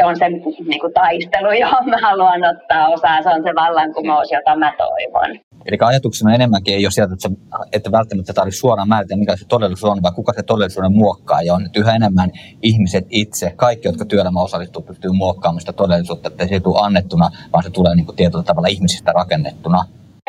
se 0.00 0.04
on 0.04 0.16
se 0.16 0.28
niin 0.28 0.80
kuin 0.80 0.92
taistelu, 0.92 1.52
johon 1.62 1.90
mä 1.90 1.98
haluan 2.02 2.40
ottaa 2.44 2.88
osaa. 2.88 3.22
Se 3.22 3.28
on 3.28 3.42
se 3.42 3.54
vallankumous, 3.54 4.32
jota 4.32 4.56
mä 4.56 4.72
toivon. 4.78 5.40
Eli 5.66 5.76
ajatuksena 5.80 6.34
enemmänkin 6.34 6.74
ei 6.74 6.84
ole 6.86 6.90
sieltä, 6.90 7.14
että, 7.14 7.30
että 7.72 7.92
välttämättä 7.92 8.32
tarvitse 8.32 8.58
suoraan 8.58 8.88
määritellä, 8.88 9.20
mikä 9.20 9.36
se 9.36 9.44
todellisuus 9.48 9.92
on, 9.92 10.02
vaan 10.02 10.14
kuka 10.14 10.32
se 10.32 10.42
todellisuuden 10.42 10.92
muokkaa. 10.92 11.42
Ja 11.42 11.54
on 11.54 11.66
että 11.66 11.80
yhä 11.80 11.94
enemmän 11.94 12.30
ihmiset 12.62 13.06
itse, 13.10 13.52
kaikki, 13.56 13.88
jotka 13.88 14.04
työelämään 14.04 14.44
osallistuu, 14.44 14.82
pystyy 14.82 15.10
muokkaamaan 15.12 15.60
sitä 15.60 15.72
todellisuutta, 15.72 16.28
että 16.28 16.46
se 16.46 16.54
ei 16.54 16.60
tule 16.60 16.80
annettuna, 16.80 17.30
vaan 17.52 17.64
se 17.64 17.70
tulee 17.70 17.94
niin 17.94 18.06
kuin 18.06 18.16
tietyllä 18.16 18.44
tavalla 18.44 18.68
ihmisistä 18.68 19.12
rakennettuna. 19.12 19.84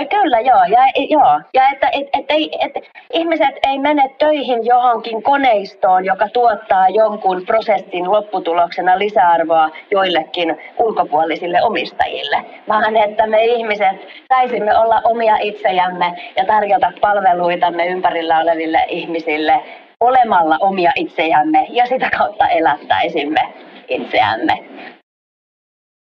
Kyllä 0.09 0.39
joo, 0.39 0.63
ja, 0.63 1.05
joo. 1.09 1.41
ja 1.53 1.69
että 1.73 1.89
et, 1.93 2.07
et, 2.13 2.25
et, 2.29 2.75
et, 2.75 2.83
ihmiset 3.13 3.55
ei 3.67 3.79
mene 3.79 4.15
töihin 4.19 4.65
johonkin 4.65 5.23
koneistoon, 5.23 6.05
joka 6.05 6.29
tuottaa 6.29 6.89
jonkun 6.89 7.45
prosessin 7.45 8.11
lopputuloksena 8.11 8.99
lisäarvoa 8.99 9.69
joillekin 9.91 10.57
ulkopuolisille 10.77 11.63
omistajille, 11.63 12.45
vaan 12.67 12.95
että 12.95 13.27
me 13.27 13.45
ihmiset 13.45 14.07
saisimme 14.33 14.77
olla 14.77 15.01
omia 15.03 15.37
itsejämme 15.37 16.13
ja 16.37 16.45
tarjota 16.45 16.91
palveluitamme 17.01 17.87
ympärillä 17.87 18.39
oleville 18.39 18.85
ihmisille 18.87 19.63
olemalla 19.99 20.57
omia 20.61 20.91
itsejämme 20.95 21.67
ja 21.69 21.85
sitä 21.85 22.09
kautta 22.17 22.47
elättäisimme 22.47 23.53
itseämme. 23.87 24.63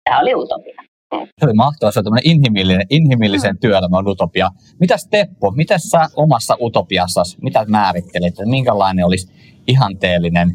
Tämä 0.05 0.21
oli 0.21 0.35
utopia. 0.35 0.88
Se 1.13 1.45
oli 1.45 1.55
mahtavaa, 1.55 1.93
se 1.93 2.01
on 2.01 2.19
inhimillinen, 2.25 2.87
inhimillisen 2.91 3.55
mm. 3.55 3.59
työelämän 3.59 4.09
utopia. 4.09 4.49
Mitäs 4.81 5.09
Teppo, 5.11 5.51
miten 5.51 5.81
sä 5.81 6.09
omassa 6.17 6.57
utopiassasi, 6.61 7.37
mitä 7.43 7.65
määrittelit, 7.69 8.29
että 8.29 8.47
minkälainen 8.47 9.05
olisi 9.05 9.33
ihanteellinen 9.67 10.49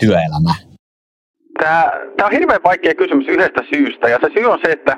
työelämä? 0.00 0.54
Tämä, 1.58 1.92
tämä 2.16 2.26
on 2.26 2.32
hirveän 2.32 2.60
vaikea 2.64 2.94
kysymys 2.94 3.28
yhdestä 3.28 3.62
syystä, 3.74 4.08
ja 4.08 4.18
se 4.20 4.28
syy 4.34 4.44
on 4.44 4.58
se, 4.64 4.72
että, 4.72 4.96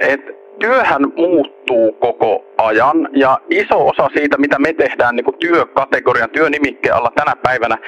että 0.00 0.32
työhän 0.60 1.02
muuttuu 1.16 1.61
koko 2.00 2.44
ajan 2.58 3.08
ja 3.12 3.38
iso 3.50 3.88
osa 3.88 4.08
siitä, 4.16 4.38
mitä 4.38 4.58
me 4.58 4.72
tehdään 4.72 5.16
niin 5.16 5.24
kuin 5.24 5.38
työkategorian, 5.38 6.30
työnimikkeen 6.30 6.94
alla 6.94 7.12
tänä 7.16 7.32
päivänä, 7.42 7.78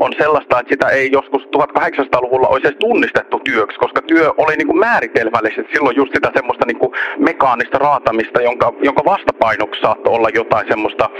on 0.00 0.12
sellaista, 0.18 0.60
että 0.60 0.70
sitä 0.74 0.88
ei 0.88 1.08
joskus 1.12 1.42
1800-luvulla 1.42 2.48
olisi 2.48 2.66
edes 2.66 2.78
tunnistettu 2.78 3.40
työksi, 3.44 3.78
koska 3.78 4.02
työ 4.02 4.32
oli 4.38 4.56
niin 4.56 4.66
kuin 4.66 4.78
määritelmällisesti 4.78 5.72
silloin 5.72 5.96
just 5.96 6.12
sitä 6.14 6.30
semmoista 6.34 6.66
niin 6.66 6.78
kuin 6.78 6.92
mekaanista 7.18 7.78
raatamista, 7.78 8.42
jonka, 8.42 8.72
jonka 8.82 9.04
vastapainoksi 9.04 9.80
saattoi 9.80 10.14
olla 10.14 10.28
jotain 10.34 10.68
semmoista, 10.68 11.10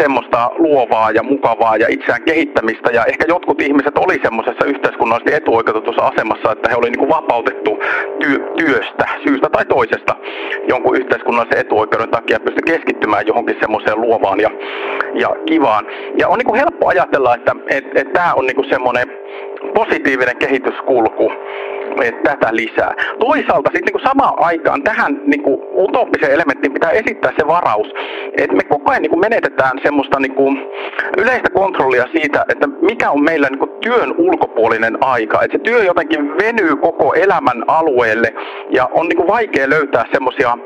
semmoista 0.00 0.50
luovaa 0.58 1.10
ja 1.10 1.22
mukavaa 1.22 1.76
ja 1.76 1.86
itseään 1.88 2.22
kehittämistä. 2.22 2.90
Ja 2.90 3.04
ehkä 3.04 3.24
jotkut 3.28 3.62
ihmiset 3.62 3.98
oli 3.98 4.20
semmoisessa 4.22 4.66
yhteiskunnallisesti 4.66 5.34
etuoikeutetussa 5.34 6.06
asemassa, 6.06 6.52
että 6.52 6.68
he 6.70 6.76
oli 6.76 6.90
niin 6.90 6.98
kuin 6.98 7.10
vapautettu 7.10 7.78
työ, 8.20 8.38
työstä 8.56 9.04
syystä 9.24 9.48
tai 9.52 9.64
toisesta 9.64 10.16
jonkun 10.68 10.96
yhteiskunnallisen 11.42 11.58
etuoikeuden 11.58 12.10
takia 12.10 12.40
pysty 12.40 12.62
keskittymään 12.62 13.26
johonkin 13.26 13.56
semmoiseen 13.60 14.00
luovaan 14.00 14.40
ja, 14.40 14.50
ja 15.14 15.28
kivaan. 15.46 15.86
Ja 16.18 16.28
on 16.28 16.38
niin 16.38 16.46
kuin 16.46 16.60
helppo 16.60 16.88
ajatella, 16.88 17.34
että 17.34 17.56
et, 17.68 17.84
et 17.94 18.12
tämä 18.12 18.34
on 18.34 18.46
niin 18.46 18.56
kuin 18.56 18.68
semmoinen 18.68 19.08
positiivinen 19.74 20.36
kehityskulku 20.36 21.32
että 22.02 22.30
tätä 22.30 22.48
lisää. 22.52 22.94
Toisaalta 23.18 23.70
sitten 23.74 23.94
niin 23.94 24.08
samaan 24.08 24.34
aikaan 24.36 24.82
tähän 24.82 25.20
niin 25.26 25.42
kuin 25.42 25.60
utopiseen 25.74 26.32
elementtiin 26.32 26.72
pitää 26.72 26.90
esittää 26.90 27.32
se 27.38 27.46
varaus, 27.46 27.86
että 28.36 28.56
me 28.56 28.62
koko 28.62 28.90
ajan 28.90 29.02
niin 29.02 29.10
kuin 29.10 29.20
menetetään 29.20 29.78
semmoista 29.82 30.20
niin 30.20 30.34
kuin 30.34 30.58
yleistä 31.18 31.50
kontrollia 31.50 32.06
siitä, 32.12 32.44
että 32.48 32.66
mikä 32.66 33.10
on 33.10 33.24
meillä 33.24 33.48
niin 33.48 33.58
kuin 33.58 33.70
työn 33.80 34.14
ulkopuolinen 34.18 34.98
aika. 35.00 35.42
Että 35.42 35.58
se 35.58 35.62
työ 35.62 35.84
jotenkin 35.84 36.38
venyy 36.38 36.76
koko 36.76 37.14
elämän 37.14 37.64
alueelle 37.68 38.34
ja 38.70 38.88
on 38.92 39.08
niin 39.08 39.16
kuin 39.16 39.28
vaikea 39.28 39.70
löytää 39.70 40.04
semmoisia 40.12 40.58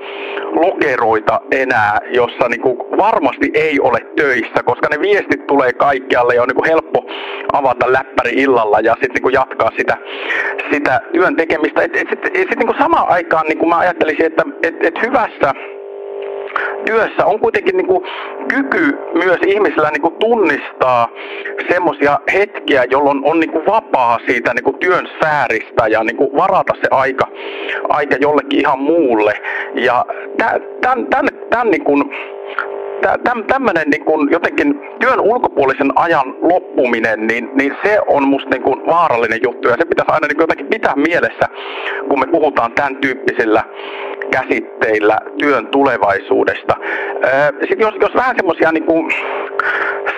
lokeroita 0.55 1.41
enää, 1.51 1.99
jossa 2.13 2.49
niin 2.49 2.61
kuin 2.61 2.79
varmasti 3.07 3.51
ei 3.55 3.81
ole 3.81 4.01
töissä, 4.17 4.63
koska 4.65 4.87
ne 4.91 5.01
viestit 5.01 5.47
tulee 5.47 5.73
kaikkialle 5.73 6.35
ja 6.35 6.43
on 6.43 6.49
niin 6.49 6.61
kuin 6.61 6.69
helppo 6.69 7.07
avata 7.53 7.93
läppäri 7.93 8.31
illalla 8.31 8.81
ja 8.81 8.95
sitten 9.03 9.23
niin 9.23 9.33
jatkaa 9.33 9.71
sitä, 9.77 9.97
sitä 10.73 11.01
työn 11.13 11.37
tekemistä. 11.37 11.83
Et, 11.83 11.97
et, 11.97 12.13
et, 12.13 12.25
et 12.25 12.49
sit 12.49 12.59
niin 12.59 12.79
samaan 12.79 13.09
aikaan 13.09 13.47
niin 13.47 13.69
mä 13.69 13.79
ajattelisin, 13.79 14.27
että 14.27 14.43
et, 14.63 14.75
et 14.85 15.03
hyvässä 15.03 15.55
työssä 16.87 17.27
on 17.27 17.41
kuitenkin 17.41 17.77
niin 17.77 17.87
kuin 17.87 18.05
kyky 18.49 18.99
myös 19.15 19.39
ihmisillä 19.47 19.91
niin 19.91 20.03
kuin 20.03 20.15
tunnistaa 20.15 21.09
semmoisia 21.71 22.19
hetkiä, 22.33 22.85
jolloin 22.91 23.21
on 23.25 23.41
niin 23.41 23.51
kuin 23.51 23.67
vapaa 23.67 24.19
siitä 24.27 24.55
niin 24.55 24.65
kuin 24.65 24.79
työn 24.79 25.09
sääristä 25.23 25.87
ja 25.89 26.05
niin 26.05 26.17
kuin 26.17 26.31
varata 26.37 26.73
se 26.75 26.89
aika, 26.91 27.27
aika 27.89 28.17
jollekin 28.21 28.61
ihan 28.61 28.79
muulle. 28.79 29.33
Ja 29.75 30.05
tämän, 30.81 31.07
tämän, 31.07 31.29
tämän 31.51 31.71
niin 31.71 31.85
kuin, 31.85 32.05
tämmöinen 33.47 33.91
niin 33.91 34.05
kun 34.05 34.29
jotenkin 34.31 34.81
työn 35.01 35.21
ulkopuolisen 35.21 35.93
ajan 35.95 36.35
loppuminen, 36.43 37.27
niin, 37.27 37.51
niin 37.55 37.77
se 37.85 37.99
on 38.07 38.29
musta 38.29 38.51
niin 38.51 38.63
kun 38.63 38.83
vaarallinen 38.87 39.41
juttu 39.43 39.69
ja 39.69 39.77
se 39.79 39.85
pitäisi 39.85 40.13
aina 40.13 40.27
niin 40.27 40.41
jotenkin 40.41 40.67
pitää 40.67 40.95
mielessä, 40.97 41.49
kun 42.09 42.21
me 42.21 42.27
puhutaan 42.27 42.73
tämän 42.73 42.97
tyyppisillä 42.97 43.65
käsitteillä 44.31 45.19
työn 45.39 45.67
tulevaisuudesta. 45.67 46.77
Sitten 47.61 47.81
jos, 47.81 47.95
jos 48.01 48.15
vähän 48.15 48.37
semmoisia 48.37 48.73
niin 48.73 48.85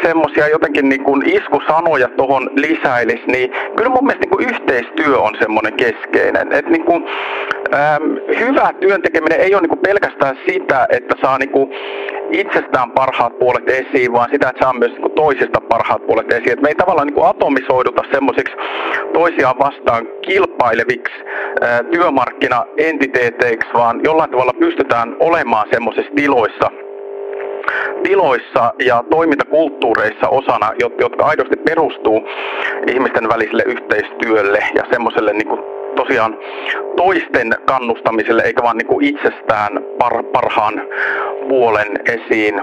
semmoisia 0.03 0.49
jotenkin 0.49 0.88
niin 0.88 1.05
kuin 1.05 1.29
iskusanoja 1.29 2.09
tuohon 2.09 2.50
lisäilis, 2.57 3.21
niin 3.26 3.50
kyllä 3.76 3.91
mun 3.91 4.05
mielestä 4.05 4.21
niin 4.21 4.37
kuin 4.37 4.49
yhteistyö 4.49 5.19
on 5.19 5.35
semmoinen 5.38 5.73
keskeinen. 5.73 6.53
Et 6.53 6.67
niin 6.67 6.85
kuin, 6.85 7.05
ähm, 7.75 8.03
hyvä 8.38 8.73
työntekeminen 8.81 9.41
ei 9.41 9.55
ole 9.55 9.62
niin 9.62 9.69
kuin 9.69 9.87
pelkästään 9.87 10.38
sitä, 10.49 10.87
että 10.91 11.14
saa 11.23 11.38
niin 11.38 11.50
kuin 11.50 11.71
itsestään 12.41 12.91
parhaat 12.91 13.38
puolet 13.38 13.69
esiin, 13.69 14.12
vaan 14.12 14.29
sitä, 14.33 14.49
että 14.49 14.64
saa 14.64 14.73
myös 14.73 14.93
niin 14.93 15.12
toisista 15.12 15.61
parhaat 15.61 16.07
puolet 16.07 16.33
esiin. 16.33 16.53
Et 16.53 16.62
me 16.62 16.69
ei 16.69 16.75
tavallaan 16.75 17.07
niin 17.07 17.14
kuin 17.14 17.26
atomisoiduta 17.26 18.03
semmoisiksi 18.12 18.55
toisiaan 19.12 19.59
vastaan 19.59 20.07
kilpaileviksi 20.23 21.14
äh, 21.62 21.81
työmarkkinaentiteeteiksi, 21.91 23.69
vaan 23.75 24.00
jollain 24.05 24.31
tavalla 24.31 24.53
pystytään 24.59 25.17
olemaan 25.21 25.69
semmoisissa 25.73 26.12
tiloissa, 26.17 26.71
tiloissa 28.03 28.75
ja 28.79 29.05
toimintakulttuureissa 29.11 30.29
osana, 30.29 30.73
jotka 31.00 31.25
aidosti 31.25 31.57
perustuu 31.57 32.29
ihmisten 32.87 33.29
väliselle 33.29 33.62
yhteistyölle 33.67 34.59
ja 34.75 34.83
semmoiselle 34.93 35.33
niin 35.33 35.49
kuin 35.49 35.74
tosiaan 35.97 36.39
toisten 36.97 37.55
kannustamiselle 37.65 38.43
eikä 38.43 38.63
vaan 38.63 38.77
niin 38.77 38.87
kuin 38.87 39.07
itsestään 39.07 39.73
par, 39.99 40.23
parhaan 40.23 40.83
puolen 41.49 41.89
esiin 42.07 42.61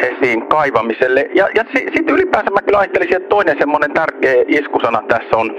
esiin 0.00 0.46
kaivamiselle. 0.46 1.26
Ja, 1.34 1.48
ja 1.54 1.64
sitten 1.74 2.14
ylipäänsä 2.14 2.50
mä 2.50 2.62
kyllä 2.62 2.78
ajattelisin, 2.78 3.16
että 3.16 3.28
toinen 3.28 3.56
semmoinen 3.58 3.92
tärkeä 3.92 4.44
iskusana 4.48 5.02
tässä 5.08 5.36
on, 5.36 5.56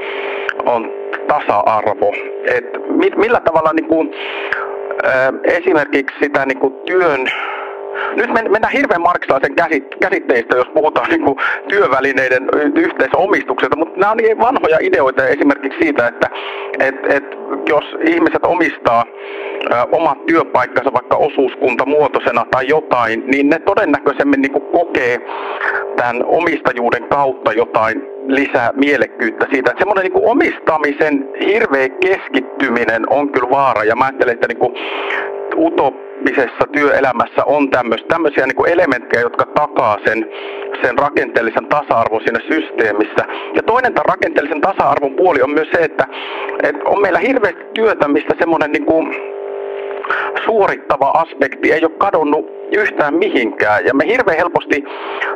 on 0.65 0.91
tasa-arvo. 1.27 2.13
Et 2.55 2.65
millä 3.17 3.39
tavalla 3.39 3.73
niin 3.73 3.87
kuin, 3.87 4.11
esimerkiksi 5.43 6.15
sitä 6.21 6.45
niin 6.45 6.59
kuin 6.59 6.73
työn 6.85 7.27
nyt 8.15 8.33
mennään 8.33 8.73
hirveän 8.73 9.01
marksilaisen 9.01 9.55
käsitteistä, 9.99 10.57
jos 10.57 10.67
puhutaan 10.73 11.09
niin 11.09 11.23
kuin 11.23 11.35
työvälineiden 11.67 12.49
yhteisomistuksesta, 12.75 13.77
mutta 13.77 13.99
nämä 13.99 14.11
on 14.11 14.17
niin 14.17 14.39
vanhoja 14.39 14.77
ideoita 14.81 15.27
esimerkiksi 15.27 15.79
siitä, 15.81 16.07
että 16.07 16.29
et, 16.79 16.95
et, 17.09 17.23
jos 17.69 17.85
ihmiset 18.07 18.43
omistaa 18.43 19.05
ä, 19.73 19.87
omat 19.91 20.25
työpaikkansa 20.25 20.93
vaikka 20.93 21.17
osuuskuntamuotoisena 21.17 22.45
tai 22.51 22.67
jotain, 22.67 23.23
niin 23.27 23.49
ne 23.49 23.59
todennäköisemmin 23.59 24.41
niin 24.41 24.51
kuin 24.51 24.65
kokee 24.71 25.17
tämän 25.95 26.25
omistajuuden 26.25 27.03
kautta 27.09 27.53
jotain 27.53 28.03
lisää 28.27 28.71
mielekkyyttä 28.75 29.47
siitä. 29.51 29.71
Että 29.71 29.81
semmoinen 29.81 30.03
niin 30.03 30.29
omistamisen 30.29 31.29
hirveä 31.45 31.89
keskittyminen 31.89 33.09
on 33.09 33.31
kyllä 33.31 33.49
vaara. 33.49 33.83
Ja 33.83 33.95
mä 33.95 34.05
ajattelen, 34.05 34.33
että 34.33 34.47
niin 34.47 34.57
kuin 34.57 34.73
utopisessa 36.21 36.67
työelämässä 36.71 37.43
on 37.45 37.69
tämmöisiä 38.07 38.45
niin 38.45 38.55
kuin 38.55 38.71
elementtejä, 38.71 39.21
jotka 39.21 39.45
takaa 39.45 39.97
sen, 40.05 40.25
sen 40.81 40.97
rakenteellisen 40.97 41.65
tasa-arvon 41.65 42.21
siinä 42.21 42.39
systeemissä. 42.47 43.25
Ja 43.55 43.63
toinen 43.63 43.93
tämän 43.93 44.05
rakenteellisen 44.05 44.61
tasa-arvon 44.61 45.15
puoli 45.15 45.41
on 45.41 45.51
myös 45.51 45.67
se, 45.75 45.83
että, 45.83 46.07
että 46.63 46.81
on 46.85 47.01
meillä 47.01 47.19
hirveästi 47.19 47.63
työtä, 47.73 48.07
mistä 48.07 48.33
semmoinen 48.39 48.71
niin 48.71 48.85
kuin 48.85 49.15
suorittava 50.45 51.07
aspekti 51.07 51.73
ei 51.73 51.85
ole 51.85 51.91
kadonnut 51.97 52.61
yhtään 52.71 53.13
mihinkään. 53.13 53.85
Ja 53.85 53.93
me 53.93 54.07
hirveän 54.07 54.37
helposti 54.37 54.83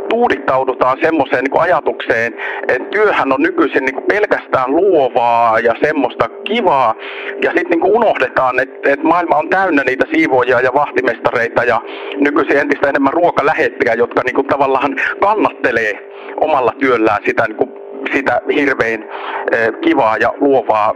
tuudittaudutaan 0.10 0.98
semmoiseen 1.02 1.44
niin 1.44 1.62
ajatukseen, 1.62 2.34
että 2.68 2.90
työhän 2.90 3.34
on 3.34 3.42
nykyisin 3.42 3.86
niin 3.86 3.96
kuin 3.96 4.06
pelkästään 4.06 4.76
luovaa 4.76 5.60
ja 5.60 5.76
semmoista 5.84 6.30
kivaa. 6.44 6.96
Ja 7.44 7.52
sitten 7.56 7.80
niin 7.80 7.96
unohdetaan, 7.96 8.60
että, 8.60 8.90
että 8.90 9.08
maailma 9.08 9.36
on 9.36 9.50
täynnä 9.50 9.84
niitä 9.86 10.06
siivoojia 10.14 10.62
ja 10.62 10.74
vahtimestareita 10.74 11.64
ja 11.64 11.82
nykyisin 12.18 12.58
entistä 12.58 12.90
enemmän 12.90 13.14
ruokalähettiä, 13.14 13.94
jotka 13.94 14.22
niin 14.26 14.36
kuin 14.36 14.48
tavallaan 14.48 14.96
kannattelee 15.20 16.10
omalla 16.42 16.72
työllään 16.80 17.22
sitä 17.26 17.48
niin 17.48 17.58
kuin 17.58 17.75
sitä 18.14 18.42
hirveän 18.56 19.04
eh, 19.52 19.74
kivaa 19.82 20.18
ja 20.18 20.34
luovaa 20.42 20.94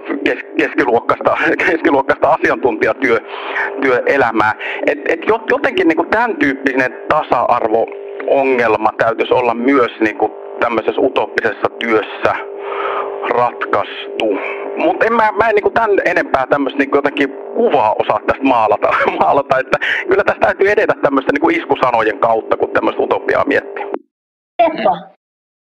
keskiluokkaista, 0.58 1.38
keskiluokkaista 1.58 2.30
asiantuntijatyöelämää. 2.39 4.54
Et, 4.88 5.00
et 5.10 5.20
jotenkin 5.50 5.88
niin 5.88 5.98
kuin 5.98 6.10
tämän 6.10 6.36
tyyppinen 6.36 6.94
tasa-arvo-ongelma 7.10 8.89
täytyisi 8.98 9.34
olla 9.34 9.54
myös 9.54 9.92
niin 10.00 10.18
kuin 10.18 10.32
tämmöisessä 10.60 11.01
utoppisessa 11.01 11.70
työssä 11.80 12.36
ratkaistu. 13.30 14.25
Mutta 14.78 15.06
en 15.06 15.13
mä, 15.13 15.32
mä 15.32 15.50
en 15.50 15.56
niin 15.56 15.74
tämän 15.74 15.92
enempää 16.06 16.48
tämmöistä 16.48 16.80
niin 16.80 16.89
jotenkin 16.94 17.30
kuvaa 17.56 17.95
osaa 18.00 18.19
tästä 18.28 18.43
maalata, 18.43 18.89
maalata, 19.22 19.60
että 19.60 19.78
kyllä 20.10 20.24
tästä 20.24 20.45
täytyy 20.45 20.72
edetä 20.72 20.93
tämmöistä 21.02 21.32
niin 21.32 21.62
iskusanojen 21.62 22.19
kautta, 22.19 22.58
kun 22.58 22.69
tämmöistä 22.69 23.02
utopiaa 23.02 23.43
miettii. 23.48 23.86
Eppo, 24.60 24.98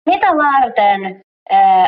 mitä 0.05 0.27
varten 0.27 1.21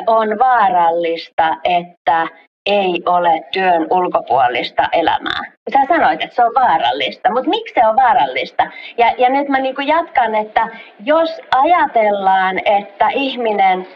on 0.07 0.39
vaarallista, 0.39 1.57
että 1.63 2.27
ei 2.65 3.01
ole 3.05 3.43
työn 3.51 3.87
ulkopuolista 3.89 4.89
elämää. 4.91 5.41
Sä 5.73 5.79
sanoit, 5.87 6.23
että 6.23 6.35
se 6.35 6.43
on 6.43 6.53
vaarallista, 6.55 7.31
mutta 7.31 7.49
miksi 7.49 7.73
se 7.73 7.87
on 7.87 7.95
vaarallista? 7.95 8.67
Ja, 8.97 9.13
ja 9.17 9.29
nyt 9.29 9.47
mä 9.47 9.59
niin 9.59 9.87
jatkan, 9.87 10.35
että 10.35 10.67
jos 11.05 11.41
ajatellaan, 11.51 12.59
että 12.65 13.09
ihminen, 13.13 13.87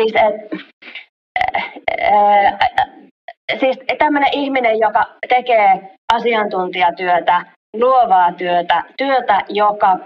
siis, 0.00 0.14
et, 0.14 0.60
äh, 2.02 2.58
siis 3.60 3.78
tämmöinen 3.98 4.30
ihminen, 4.32 4.78
joka 4.78 5.06
tekee 5.28 5.90
asiantuntijatyötä, 6.12 7.44
luovaa 7.76 8.32
työtä, 8.32 8.82
työtä, 8.96 9.40
joka, 9.48 9.96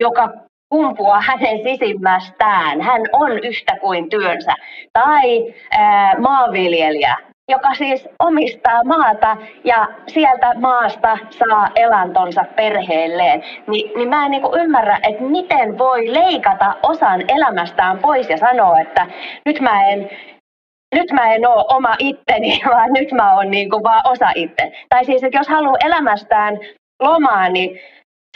joka 0.00 0.47
kumpua 0.70 1.20
hänen 1.20 1.58
sisimmästään. 1.62 2.80
Hän 2.80 3.00
on 3.12 3.38
yhtä 3.38 3.76
kuin 3.80 4.10
työnsä. 4.10 4.52
Tai 4.92 5.54
ää, 5.70 6.18
maanviljelijä, 6.18 7.16
joka 7.48 7.74
siis 7.74 8.08
omistaa 8.18 8.84
maata 8.84 9.36
ja 9.64 9.88
sieltä 10.06 10.54
maasta 10.60 11.18
saa 11.38 11.68
elantonsa 11.76 12.44
perheelleen, 12.56 13.42
Ni, 13.66 13.92
niin 13.96 14.08
mä 14.08 14.24
en 14.24 14.30
niin 14.30 14.42
ymmärrä, 14.62 14.98
että 15.08 15.22
miten 15.22 15.78
voi 15.78 16.14
leikata 16.14 16.74
osan 16.82 17.24
elämästään 17.28 17.98
pois 17.98 18.30
ja 18.30 18.36
sanoa, 18.36 18.80
että 18.80 19.06
nyt 19.46 19.60
mä 19.60 19.88
en, 19.88 20.10
nyt 20.94 21.12
mä 21.12 21.34
en 21.34 21.48
ole 21.48 21.64
oma 21.68 21.94
itteni, 21.98 22.60
vaan 22.70 22.92
nyt 22.92 23.12
mä 23.12 23.34
oon 23.36 23.50
niin 23.50 23.70
vaan 23.70 24.02
osa 24.04 24.30
itse. 24.34 24.72
Tai 24.88 25.04
siis, 25.04 25.24
että 25.24 25.38
jos 25.38 25.48
haluaa 25.48 25.76
elämästään 25.84 26.58
lomaa, 27.02 27.48
niin 27.48 27.80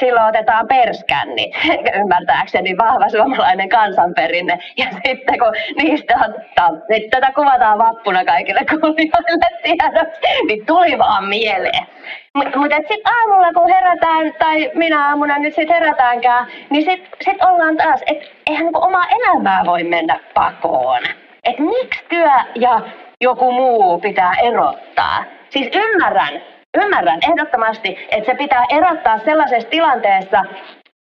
silloin 0.01 0.29
otetaan 0.29 0.69
perskännit, 0.69 1.55
ymmärtääkseni 2.01 2.77
vahva 2.79 3.09
suomalainen 3.09 3.69
kansanperinne. 3.69 4.59
Ja 4.77 4.87
sitten 5.07 5.39
kun 5.39 5.53
niistä 5.77 6.15
on, 6.61 6.83
niin 6.89 7.11
tätä 7.11 7.33
kuvataan 7.35 7.79
vappuna 7.79 8.25
kaikille 8.25 8.61
kuulijoille 8.71 9.49
tiedoksi, 9.63 10.21
niin 10.47 10.67
tuli 10.67 10.99
vaan 10.99 11.25
mieleen. 11.29 11.87
Mutta 12.35 12.59
mut 12.59 12.73
sitten 12.73 13.13
aamulla 13.15 13.53
kun 13.53 13.69
herätään, 13.69 14.35
tai 14.39 14.71
minä 14.75 15.09
aamuna 15.09 15.39
nyt 15.39 15.55
sitten 15.55 15.77
herätäänkään, 15.77 16.47
niin 16.71 16.85
sitten 16.85 17.11
sit 17.21 17.45
ollaan 17.45 17.77
taas, 17.77 18.01
että 18.07 18.25
eihän 18.47 18.65
niinku 18.65 18.83
omaa 18.83 19.07
elämää 19.09 19.63
voi 19.67 19.85
mennä 19.85 20.21
pakoon. 20.35 21.03
Että 21.45 21.63
miksi 21.63 22.05
työ 22.09 22.31
ja 22.55 22.81
joku 23.21 23.53
muu 23.53 24.01
pitää 24.01 24.33
erottaa. 24.43 25.25
Siis 25.51 25.71
ymmärrän, 25.75 26.43
Ymmärrän 26.79 27.21
ehdottomasti, 27.31 27.99
että 28.11 28.33
se 28.33 28.39
pitää 28.39 28.65
erottaa 28.71 29.19
sellaisessa 29.19 29.71
tilanteessa, 29.71 30.45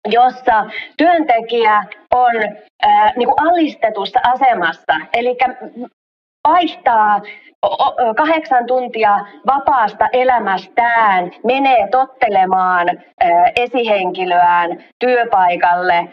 jossa 0.09 0.65
työntekijä 0.97 1.85
on 2.15 2.35
ää, 2.83 3.13
niin 3.17 3.29
kuin 3.29 3.49
alistetussa 3.51 4.21
asemassa. 4.25 4.93
Eli 5.13 5.37
vaihtaa 6.49 7.21
kahdeksan 8.17 8.67
tuntia 8.67 9.19
vapaasta 9.47 10.09
elämästään, 10.13 11.31
menee 11.45 11.89
tottelemaan 11.91 12.87
esihenkilöään 13.57 14.85
työpaikalle 14.99 16.09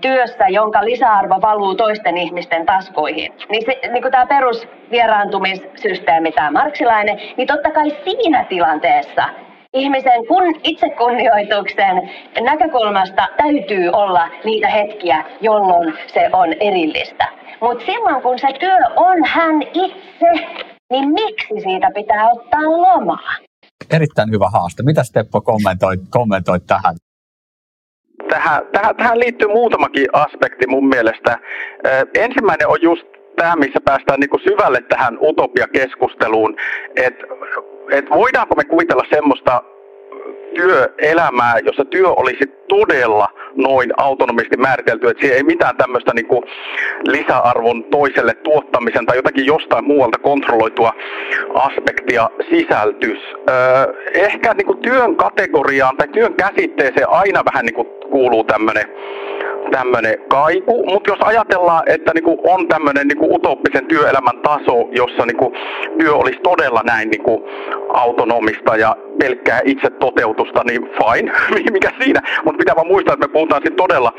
työssä, 0.00 0.48
jonka 0.48 0.84
lisäarvo 0.84 1.38
valuu 1.42 1.74
toisten 1.74 2.16
ihmisten 2.16 2.66
taskuihin. 2.66 3.32
Niin, 3.48 3.62
se, 3.66 3.78
niin 3.92 4.02
kuin 4.02 4.12
tämä 4.12 4.26
perusvieraantumissysteemi, 4.26 6.32
tämä 6.32 6.50
marksilainen, 6.50 7.20
niin 7.36 7.46
totta 7.46 7.70
kai 7.70 7.90
siinä 8.04 8.44
tilanteessa 8.44 9.24
ihmisen 9.72 10.26
kun, 10.26 10.60
itsekunnioituksen 10.64 12.10
näkökulmasta 12.40 13.28
täytyy 13.36 13.90
olla 13.92 14.28
niitä 14.44 14.68
hetkiä, 14.68 15.24
jolloin 15.40 15.94
se 16.06 16.30
on 16.32 16.52
erillistä. 16.60 17.26
Mutta 17.60 17.84
silloin 17.84 18.22
kun 18.22 18.38
se 18.38 18.48
työ 18.60 18.78
on 18.96 19.24
hän 19.24 19.62
itse, 19.62 20.46
niin 20.90 21.08
miksi 21.08 21.60
siitä 21.62 21.90
pitää 21.94 22.30
ottaa 22.30 22.62
lomaa? 22.62 23.36
Erittäin 23.90 24.30
hyvä 24.30 24.48
haaste. 24.52 24.82
Mitä 24.82 25.02
Teppo 25.12 25.40
kommentoit, 25.40 26.00
kommentoit 26.10 26.66
tähän? 26.66 26.94
Tähän, 28.28 28.66
tähän? 28.72 28.96
Tähän 28.96 29.18
liittyy 29.18 29.48
muutamakin 29.48 30.06
aspekti 30.12 30.66
mun 30.66 30.88
mielestä. 30.88 31.38
ensimmäinen 32.14 32.68
on 32.68 32.78
just 32.82 33.06
tämä, 33.36 33.56
missä 33.56 33.80
päästään 33.84 34.20
niin 34.20 34.40
syvälle 34.44 34.82
tähän 34.88 35.18
utopiakeskusteluun, 35.20 36.56
että 36.96 37.24
et 37.90 38.10
voidaanko 38.10 38.54
me 38.54 38.64
kuvitella 38.64 39.04
semmoista 39.10 39.62
työelämää, 40.56 41.58
jossa 41.64 41.84
työ 41.84 42.08
olisi 42.08 42.44
todella 42.68 43.28
noin 43.56 43.90
autonomisesti 43.96 44.56
määritelty, 44.56 45.08
että 45.08 45.20
siellä 45.20 45.36
ei 45.36 45.42
mitään 45.42 45.76
tämmöistä 45.76 46.12
niin 46.14 46.26
kuin 46.26 46.42
lisäarvon 47.08 47.84
toiselle 47.84 48.34
tuottamisen 48.34 49.06
tai 49.06 49.16
jotakin 49.16 49.46
jostain 49.46 49.84
muualta 49.84 50.18
kontrolloitua 50.18 50.92
aspektia 51.54 52.30
sisältys. 52.50 53.18
Öö, 53.48 53.92
ehkä 54.14 54.54
niin 54.54 54.66
kuin 54.66 54.78
työn 54.78 55.16
kategoriaan 55.16 55.96
tai 55.96 56.08
työn 56.08 56.34
käsitteeseen 56.34 57.08
aina 57.08 57.42
vähän 57.44 57.64
niin 57.64 57.74
kuin 57.74 57.88
kuuluu 58.10 58.44
tämmöinen 58.44 58.84
tämmöinen 59.70 60.16
kaiku, 60.28 60.84
mutta 60.86 61.10
jos 61.10 61.20
ajatellaan, 61.20 61.82
että 61.86 62.12
niinku 62.14 62.40
on 62.44 62.68
tämmöinen 62.68 63.08
niinku 63.08 63.34
utopisen 63.34 63.86
työelämän 63.86 64.38
taso, 64.42 64.88
jossa 64.92 65.26
niinku 65.26 65.52
työ 65.98 66.14
olisi 66.14 66.38
todella 66.42 66.82
näin 66.84 67.10
niinku 67.10 67.48
autonomista 67.88 68.76
ja 68.76 68.96
pelkkää 69.18 69.60
itse 69.64 69.90
toteutusta, 69.90 70.62
niin 70.64 70.82
fine, 70.82 71.32
mikä 71.76 71.90
siinä. 72.02 72.20
Mutta 72.44 72.58
pitää 72.58 72.76
vaan 72.76 72.86
muistaa, 72.86 73.14
että 73.14 73.26
me 73.26 73.32
puhutaan 73.32 73.62
sitten 73.62 73.76
todella 73.76 74.12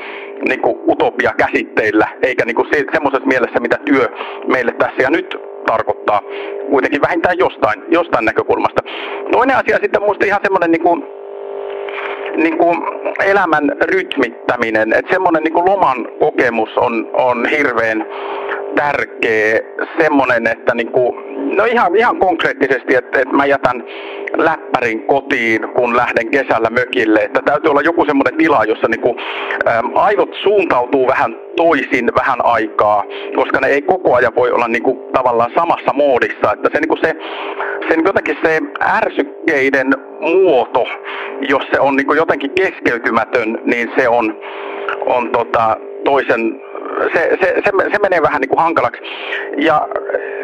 niinku 0.47 0.83
utopia 0.87 1.33
käsitteillä, 1.37 2.07
eikä 2.21 2.45
niinku 2.45 2.65
se, 2.71 2.85
semmoisessa 2.93 3.27
mielessä, 3.27 3.59
mitä 3.59 3.77
työ 3.85 4.07
meille 4.47 4.71
tässä 4.71 5.01
ja 5.01 5.09
nyt 5.09 5.37
tarkoittaa 5.65 6.21
kuitenkin 6.69 7.01
vähintään 7.01 7.37
jostain, 7.37 7.83
jostain 7.91 8.25
näkökulmasta. 8.25 8.81
Toinen 9.31 9.57
asia 9.57 9.77
sitten 9.81 10.01
muista 10.01 10.25
ihan 10.25 10.41
semmoinen 10.43 10.71
niinku, 10.71 10.95
niin 12.37 12.57
kuin 12.57 12.77
elämän 13.25 13.71
rytmittäminen, 13.81 14.93
että 14.93 15.13
semmoinen 15.13 15.43
niin 15.43 15.53
kuin 15.53 15.65
loman 15.65 16.07
kokemus 16.19 16.69
on, 16.77 17.09
on 17.13 17.45
hirveän 17.45 18.05
tärkeä, 18.75 19.59
semmoinen, 20.01 20.47
että 20.47 20.75
niin 20.75 20.91
kuin, 20.91 21.26
no 21.55 21.65
ihan, 21.65 21.95
ihan 21.95 22.17
konkreettisesti, 22.17 22.95
että, 22.95 23.19
että 23.19 23.35
mä 23.35 23.45
jätän 23.45 23.83
läppärin 24.37 25.07
kotiin, 25.07 25.69
kun 25.75 25.97
lähden 25.97 26.29
kesällä 26.29 26.69
mökille, 26.69 27.19
että 27.19 27.41
täytyy 27.45 27.71
olla 27.71 27.81
joku 27.81 28.05
semmoinen 28.05 28.37
tila, 28.37 28.63
jossa 28.63 28.87
niin 28.87 29.01
kuin, 29.01 29.17
äm, 29.67 29.91
aivot 29.95 30.29
suuntautuu 30.43 31.07
vähän 31.07 31.35
toisin 31.55 32.11
vähän 32.15 32.45
aikaa, 32.45 33.03
koska 33.35 33.59
ne 33.59 33.67
ei 33.67 33.81
koko 33.81 34.15
ajan 34.15 34.35
voi 34.35 34.51
olla 34.51 34.67
niin 34.67 34.83
kuin, 34.83 34.99
tavallaan 35.13 35.51
samassa 35.55 35.93
moodissa, 35.93 36.53
että 36.53 36.69
se, 36.73 36.79
niin 36.79 36.89
kuin 36.89 37.01
se, 37.01 37.15
se 37.89 37.95
niin 37.95 38.05
jotenkin 38.05 38.37
se 38.43 38.59
ärsykkeiden 38.81 39.87
muoto, 40.19 40.85
jos 41.49 41.63
se 41.73 41.79
on 41.79 41.95
niin 41.95 42.07
kuin 42.07 42.17
jotenkin 42.17 42.51
keskeytymätön, 42.51 43.57
niin 43.65 43.91
se 43.97 44.09
on, 44.09 44.37
on 45.05 45.29
tota, 45.31 45.77
toisen 46.03 46.61
se, 47.13 47.37
se, 47.41 47.61
se, 47.65 47.71
se 47.91 47.99
menee 48.01 48.21
vähän 48.21 48.41
niin 48.41 48.49
kuin 48.49 48.59
hankalaksi. 48.59 49.01
Ja 49.57 49.87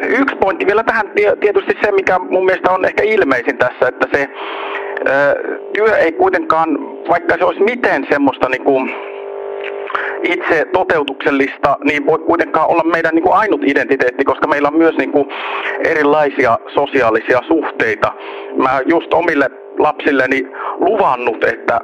yksi 0.07 0.35
pointti 0.35 0.65
vielä 0.65 0.83
tähän 0.83 1.11
tietysti 1.39 1.77
se, 1.83 1.91
mikä 1.91 2.19
mun 2.19 2.45
mielestä 2.45 2.71
on 2.71 2.85
ehkä 2.85 3.03
ilmeisin 3.03 3.57
tässä, 3.57 3.87
että 3.87 4.07
se 4.13 4.29
työ 5.73 5.97
ei 5.97 6.11
kuitenkaan, 6.11 6.69
vaikka 7.09 7.37
se 7.37 7.45
olisi 7.45 7.63
miten 7.63 8.07
semmoista 8.09 8.49
niin 8.49 8.63
kuin, 8.63 8.95
itse 10.23 10.65
toteutuksellista, 10.73 11.77
niin 11.83 12.05
voi 12.05 12.19
kuitenkaan 12.19 12.69
olla 12.69 12.83
meidän 12.83 13.15
niin 13.15 13.23
kuin 13.23 13.35
ainut 13.35 13.61
identiteetti, 13.63 14.23
koska 14.23 14.47
meillä 14.47 14.67
on 14.67 14.77
myös 14.77 14.97
niin 14.97 15.11
kuin 15.11 15.29
erilaisia 15.85 16.59
sosiaalisia 16.73 17.39
suhteita. 17.47 18.13
Mä 18.57 18.81
just 18.85 19.13
omille 19.13 19.49
lapsilleni 19.79 20.47
luvannut, 20.79 21.43
että 21.43 21.79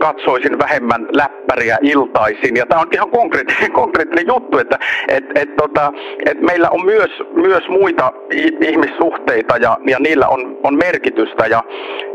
katsoisin 0.00 0.58
vähemmän 0.58 1.06
läppäriä 1.12 1.78
iltaisin. 1.82 2.56
Ja 2.56 2.66
tämä 2.66 2.80
on 2.80 2.88
ihan 2.92 3.10
konkreettinen, 3.10 3.72
konkreettinen 3.82 4.26
juttu, 4.26 4.58
että 4.58 4.78
et, 5.08 5.24
et, 5.34 5.56
tota, 5.56 5.92
et 6.26 6.40
meillä 6.40 6.70
on 6.70 6.84
myös, 6.84 7.10
myös 7.34 7.68
muita 7.68 8.12
ihmissuhteita 8.60 9.56
ja, 9.56 9.78
ja 9.86 9.98
niillä 10.00 10.28
on, 10.28 10.58
on 10.62 10.74
merkitystä. 10.74 11.46
Ja, 11.46 11.64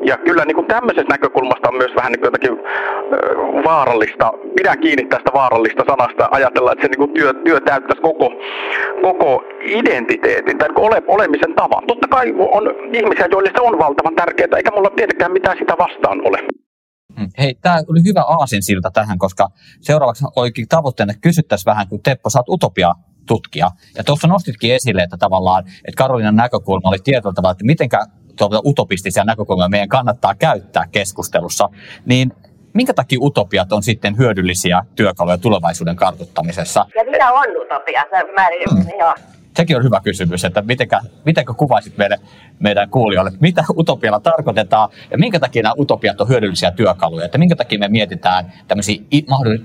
ja 0.01 0.17
kyllä 0.17 0.45
niin 0.45 0.55
kuin 0.55 0.67
tämmöisestä 0.67 1.13
näkökulmasta 1.13 1.69
on 1.69 1.77
myös 1.77 1.95
vähän 1.95 2.11
niin 2.11 2.23
jotakin 2.23 2.59
vaarallista, 3.63 4.33
pidän 4.55 4.79
kiinni 4.79 5.05
tästä 5.05 5.31
vaarallista 5.33 5.83
sanasta, 5.87 6.27
ajatella, 6.31 6.71
että 6.71 6.81
se 6.81 6.87
niin 6.87 6.97
kuin 6.97 7.13
työ, 7.13 7.33
työ 7.33 7.59
täyttäisi 7.59 8.01
koko, 8.01 8.31
koko 9.01 9.43
identiteetin 9.61 10.57
tai 10.57 10.69
ole, 10.75 11.03
olemisen 11.07 11.53
tavan. 11.55 11.83
Totta 11.87 12.07
kai 12.07 12.33
on 12.37 12.75
ihmisiä, 12.93 13.27
joille 13.31 13.51
se 13.55 13.61
on 13.61 13.79
valtavan 13.79 14.15
tärkeää, 14.15 14.57
eikä 14.57 14.71
mulla 14.75 14.89
tietenkään 15.05 15.31
mitään 15.31 15.57
sitä 15.57 15.73
vastaan 15.77 16.27
ole. 16.27 16.37
Mm. 17.17 17.29
Hei, 17.37 17.55
tämä 17.61 17.77
oli 17.87 18.03
hyvä 18.03 18.21
aasinsilta 18.21 18.91
tähän, 18.91 19.17
koska 19.17 19.49
seuraavaksi 19.81 20.25
oikein 20.35 20.67
tavoitteena 20.67 21.13
kysyttäisiin 21.21 21.65
vähän, 21.65 21.87
kun 21.87 22.03
Teppo, 22.03 22.29
oot 22.35 22.49
utopia 22.49 22.91
tutkija. 23.27 23.71
Ja 23.97 24.03
tuossa 24.03 24.27
nostitkin 24.27 24.75
esille, 24.75 25.01
että 25.03 25.17
tavallaan, 25.17 25.63
että 25.67 25.97
Karolinan 25.97 26.35
näkökulma 26.35 26.89
oli 26.89 26.97
tietyllä 27.03 27.33
tavalla, 27.33 27.51
että 27.51 27.65
mitenkä 27.65 28.05
tuota 28.37 28.61
utopistisia 28.65 29.23
näkökulmia 29.23 29.69
meidän 29.69 29.89
kannattaa 29.89 30.35
käyttää 30.35 30.87
keskustelussa, 30.91 31.69
niin 32.05 32.31
minkä 32.73 32.93
takia 32.93 33.19
utopiat 33.21 33.71
on 33.71 33.83
sitten 33.83 34.17
hyödyllisiä 34.17 34.81
työkaluja 34.95 35.37
tulevaisuuden 35.37 35.95
kartuttamisessa? 35.95 36.85
Ja 36.95 37.03
mitä 37.11 37.33
on 37.33 37.61
utopia? 37.61 38.03
Se 38.09 38.33
määrin, 38.35 38.67
mm. 38.73 38.99
joo 38.99 39.13
sekin 39.55 39.77
on 39.77 39.83
hyvä 39.83 39.99
kysymys, 40.03 40.45
että 40.45 40.61
mitenkä, 40.61 40.99
mitenkä 41.25 41.53
kuvaisit 41.53 41.97
meille, 41.97 42.17
meidän 42.59 42.89
kuulijoille, 42.89 43.31
mitä 43.39 43.63
utopialla 43.77 44.19
tarkoitetaan 44.19 44.89
ja 45.11 45.17
minkä 45.17 45.39
takia 45.39 45.63
nämä 45.63 45.73
utopiat 45.79 46.21
on 46.21 46.29
hyödyllisiä 46.29 46.71
työkaluja, 46.71 47.25
että 47.25 47.37
minkä 47.37 47.55
takia 47.55 47.79
me 47.79 47.87
mietitään 47.87 48.53
tämmöisiä 48.67 49.01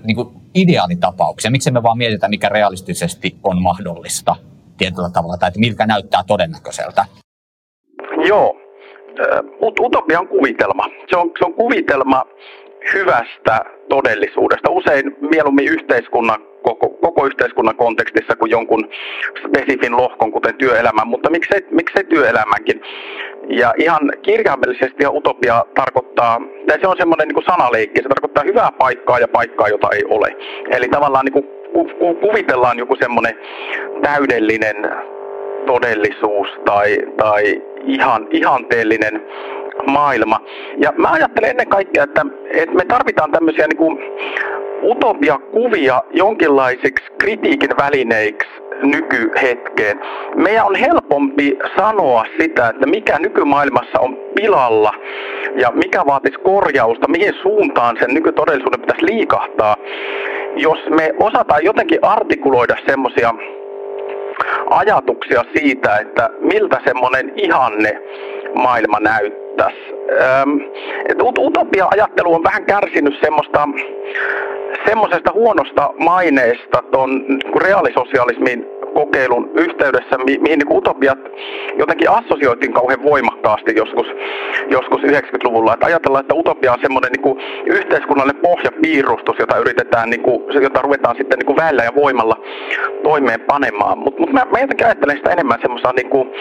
niin 0.05 0.17
kuin 0.17 0.29
ideaalitapauksia, 0.55 1.51
miksi 1.51 1.71
me 1.71 1.83
vaan 1.83 1.99
mietitään, 1.99 2.31
mikä 2.31 2.49
realistisesti 2.49 3.37
on 3.45 3.63
mahdollista 3.63 4.37
tietyllä 4.79 5.11
tavalla, 5.11 5.37
tai 5.37 5.49
että 5.49 5.61
miltä 5.61 5.87
näyttää 5.87 6.23
todennäköiseltä. 6.27 7.05
Joo, 8.29 8.57
utopia 9.81 10.21
on 10.21 10.29
kuvitelma. 10.29 10.85
Se 11.11 11.17
on, 11.17 11.31
se 11.39 11.45
on 11.45 11.55
kuvitelma 11.55 12.25
hyvästä 12.95 13.65
todellisuudesta, 13.89 14.71
usein 14.71 15.17
mieluummin 15.31 15.69
yhteiskunnan 15.69 16.50
koko, 16.63 16.89
koko 16.89 17.27
yhteiskunnan 17.27 17.77
kontekstissa 17.77 18.37
kuin 18.37 18.51
jonkun 18.51 18.89
spesifin 19.47 19.97
lohkon, 19.97 20.33
kuten 20.33 20.55
työelämän, 20.55 21.09
mutta 21.09 21.31
miksei, 21.31 21.67
miksei 21.71 22.05
työelämänkin. 22.05 22.83
Ja 23.49 23.75
ihan 23.79 24.13
kirjaimellisesti 24.23 25.03
ja 25.03 25.11
utopia 25.11 25.65
tarkoittaa, 25.75 26.41
tai 26.67 26.81
se 26.81 26.89
on 26.89 26.97
semmoinen 26.99 27.29
niin 27.29 27.45
sanaleikki, 27.47 28.03
se 28.03 28.09
tarkoittaa 28.09 28.45
hyvää 28.45 28.73
paikkaa 28.79 29.19
ja 29.19 29.29
paikkaa, 29.29 29.69
jota 29.69 29.89
ei 29.93 30.05
ole. 30.05 30.37
Eli 30.71 30.89
tavallaan 30.89 31.25
niin 31.25 31.33
kuin 31.33 31.47
ku, 31.73 32.15
kuvitellaan 32.15 32.79
joku 32.79 32.97
semmoinen 32.97 33.39
täydellinen 34.03 34.77
todellisuus 35.67 36.49
tai, 36.65 36.99
tai 37.17 37.63
ihan, 37.85 38.29
ihanteellinen 38.31 39.23
maailma. 39.87 40.41
Ja 40.77 40.93
mä 40.97 41.09
ajattelen 41.13 41.51
ennen 41.51 41.69
kaikkea, 41.69 42.05
että, 42.05 42.27
että 42.51 42.75
me 42.75 42.85
tarvitaan 42.85 43.31
tämmöisiä 43.31 43.67
niin 43.67 43.77
kuin 43.77 43.99
utopia-kuvia 44.83 46.03
jonkinlaisiksi 46.11 47.13
kritiikin 47.19 47.71
välineiksi 47.79 48.49
nykyhetkeen. 48.83 50.01
Meidän 50.35 50.67
on 50.67 50.75
helpompi 50.75 51.59
sanoa 51.77 52.25
sitä, 52.41 52.69
että 52.69 52.87
mikä 52.87 53.19
nykymaailmassa 53.19 54.01
on 54.01 54.17
pilalla 54.35 54.93
ja 55.57 55.71
mikä 55.71 56.03
vaatisi 56.07 56.39
korjausta, 56.39 57.09
mihin 57.09 57.35
suuntaan 57.43 57.97
sen 58.01 58.15
nykytodellisuuden 58.15 58.81
pitäisi 58.81 59.07
liikahtaa, 59.07 59.77
jos 60.57 60.79
me 60.91 61.15
osataan 61.21 61.65
jotenkin 61.65 61.99
artikuloida 62.03 62.77
semmoisia 62.87 63.35
ajatuksia 64.71 65.45
siitä, 65.57 65.97
että 65.97 66.31
miltä 66.41 66.81
semmoinen 66.85 67.33
ihanne 67.37 68.03
maailma 68.55 69.01
näyttäisi. 69.61 69.95
utopia-ajattelu 71.39 72.35
on 72.35 72.45
vähän 72.45 72.65
kärsinyt 72.65 73.15
semmoista 73.21 73.69
semmoisesta 74.87 75.33
huonosta 75.33 75.91
maineesta 75.99 76.83
tuon 76.93 77.11
reaalisosialismin 77.57 78.67
kokeilun 78.95 79.51
yhteydessä, 79.55 80.19
mi- 80.19 80.39
mihin 80.39 80.59
niin 80.59 80.77
utopiat 80.77 81.19
jotenkin 81.79 82.11
assosioitiin 82.11 82.73
kauhean 82.73 83.03
voimakkaasti 83.03 83.73
joskus, 83.77 84.07
joskus 84.71 85.03
90-luvulla. 85.03 85.75
Että 85.75 85.87
ajatellaan, 85.87 86.23
että 86.23 86.35
utopia 86.35 86.73
on 86.73 86.79
semmoinen 86.83 87.11
niin 87.13 87.39
yhteiskunnallinen 87.67 88.43
pohjapiirustus, 88.43 89.37
jota 89.39 89.59
yritetään, 89.59 90.11
niin 90.11 90.23
kuin, 90.23 90.63
jota 90.63 90.83
ruvetaan 90.83 91.17
sitten 91.17 91.39
niin 91.39 91.47
kuin 91.47 91.57
väellä 91.57 91.85
ja 91.85 91.95
voimalla 91.95 92.37
toimeenpanemaan. 93.03 93.99
Mutta 93.99 94.21
mut 94.21 94.33
mä, 94.33 94.47
mä 94.53 94.61
jotenkin 94.61 94.87
ajattelen 94.87 95.17
sitä 95.17 95.31
enemmän 95.31 95.59
semmoisena 95.63 95.93
niin 95.97 96.11
kuin, 96.11 96.33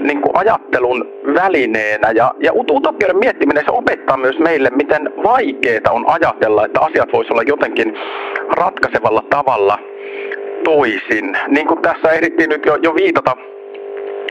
niin 0.00 0.22
kuin 0.22 0.36
ajattelun 0.36 1.08
välineenä. 1.34 2.10
Ja, 2.14 2.34
ja 2.42 2.52
utopioiden 2.54 3.18
miettiminen, 3.18 3.64
se 3.64 3.72
opettaa 3.72 4.16
myös 4.16 4.38
meille, 4.38 4.70
miten 4.70 5.10
vaikeaa 5.24 5.92
on 5.92 6.04
ajatella, 6.06 6.64
että 6.64 6.80
asiat 6.80 7.12
voisivat 7.12 7.30
olla 7.32 7.42
jotenkin 7.46 7.94
ratkaisevalla 8.50 9.22
tavalla 9.30 9.78
toisin. 10.64 11.38
Niin 11.48 11.66
kuin 11.66 11.82
tässä 11.82 12.10
ehdittiin 12.10 12.50
nyt 12.50 12.66
jo, 12.66 12.76
jo 12.82 12.94
viitata, 12.94 13.36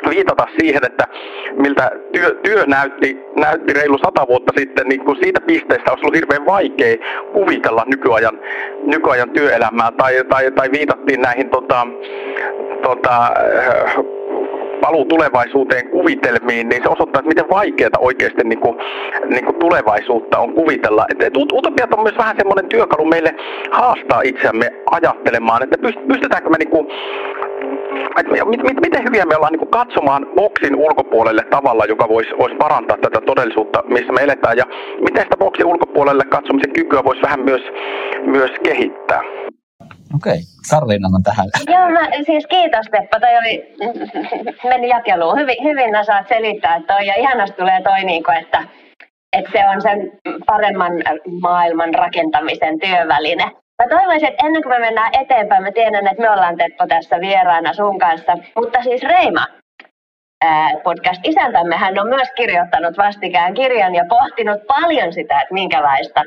viitata 0.09 0.47
siihen, 0.59 0.85
että 0.85 1.07
miltä 1.55 1.91
työ, 2.13 2.39
työ 2.43 2.65
näytti, 2.65 3.19
näytti 3.35 3.73
reilu 3.73 3.97
sata 3.97 4.27
vuotta 4.27 4.53
sitten, 4.57 4.87
niin 4.87 5.05
kuin 5.05 5.17
siitä 5.23 5.41
pisteestä 5.41 5.91
olisi 5.91 6.05
ollut 6.05 6.15
hirveän 6.15 6.45
vaikea 6.45 6.97
kuvitella 7.33 7.83
nykyajan, 7.87 8.39
nykyajan 8.83 9.29
työelämää. 9.29 9.91
Tai, 9.97 10.23
tai, 10.29 10.51
tai 10.51 10.71
viitattiin 10.71 11.21
näihin 11.21 11.49
tota, 11.49 11.87
tota, 12.83 13.31
halu 14.81 15.05
tulevaisuuteen 15.05 15.89
kuvitelmiin, 15.89 16.69
niin 16.69 16.83
se 16.83 16.89
osoittaa, 16.89 17.19
että 17.19 17.29
miten 17.29 17.49
vaikeaa 17.49 17.99
oikeasti 17.99 18.43
niin 18.43 18.59
kuin, 18.59 18.77
niin 19.29 19.45
kuin 19.45 19.55
tulevaisuutta 19.55 20.39
on 20.39 20.53
kuvitella. 20.53 21.05
Et, 21.11 21.23
et 21.23 21.37
utopiat 21.37 21.93
on 21.93 22.03
myös 22.03 22.17
vähän 22.17 22.35
semmoinen 22.37 22.69
työkalu 22.69 23.05
meille 23.05 23.35
haastaa 23.71 24.21
itseämme 24.23 24.73
ajattelemaan, 24.91 25.63
että 25.63 25.77
pystytäänkö 26.07 26.49
me 26.49 26.57
niin 26.57 26.69
kuin, 26.69 26.87
mit, 28.45 28.63
mit, 28.63 28.81
miten 28.81 29.03
hyviä 29.03 29.25
me 29.25 29.35
ollaan 29.35 29.53
niin 29.53 29.67
katsomaan 29.67 30.27
boksin 30.35 30.75
ulkopuolelle 30.75 31.43
tavalla, 31.49 31.85
joka 31.85 32.09
voisi, 32.09 32.29
voisi 32.37 32.55
parantaa 32.55 32.97
tätä 32.97 33.21
todellisuutta, 33.25 33.83
missä 33.87 34.13
me 34.13 34.21
eletään, 34.21 34.57
ja 34.57 34.65
miten 34.99 35.23
sitä 35.23 35.37
boksin 35.37 35.65
ulkopuolelle 35.65 36.23
katsomisen 36.23 36.73
kykyä 36.73 37.03
voisi 37.03 37.21
vähän 37.21 37.39
myös, 37.39 37.61
myös 38.25 38.51
kehittää. 38.63 39.21
Okei, 40.15 40.39
Karliina 40.69 41.07
on 41.15 41.23
tähän. 41.23 41.47
Joo, 41.67 41.89
mä, 41.89 42.07
siis 42.25 42.47
kiitos 42.47 42.85
Teppo, 42.91 43.19
toi 43.19 43.37
oli, 43.37 43.75
meni 44.63 44.89
jakeluun. 44.89 45.39
Hyvin, 45.39 45.63
hyvin 45.63 45.95
osaat 45.95 46.27
selittää 46.27 46.81
toi 46.87 47.07
ja 47.07 47.15
ihanasti 47.15 47.57
tulee 47.57 47.81
toi, 47.81 48.03
niin 48.03 48.23
kuin, 48.23 48.37
että, 48.37 48.63
että 49.37 49.51
se 49.51 49.69
on 49.69 49.81
sen 49.81 50.11
paremman 50.45 50.93
maailman 51.41 51.93
rakentamisen 51.93 52.79
työväline. 52.79 53.43
Mä 53.83 53.87
toivoisin, 53.89 54.27
että 54.27 54.45
ennen 54.47 54.63
kuin 54.63 54.73
me 54.73 54.79
mennään 54.79 55.11
eteenpäin, 55.21 55.63
mä 55.63 55.71
tiedän, 55.71 56.07
että 56.07 56.21
me 56.21 56.29
ollaan 56.29 56.57
Teppo 56.57 56.87
tässä 56.87 57.19
vieraana 57.19 57.73
sun 57.73 57.99
kanssa, 57.99 58.37
mutta 58.55 58.83
siis 58.83 59.03
Reima, 59.03 59.47
podcast-isäntämme, 60.83 61.77
hän 61.77 61.99
on 61.99 62.07
myös 62.07 62.27
kirjoittanut 62.35 62.97
vastikään 62.97 63.53
kirjan 63.53 63.95
ja 63.95 64.05
pohtinut 64.09 64.67
paljon 64.67 65.13
sitä, 65.13 65.41
että 65.41 65.53
minkälaista 65.53 66.21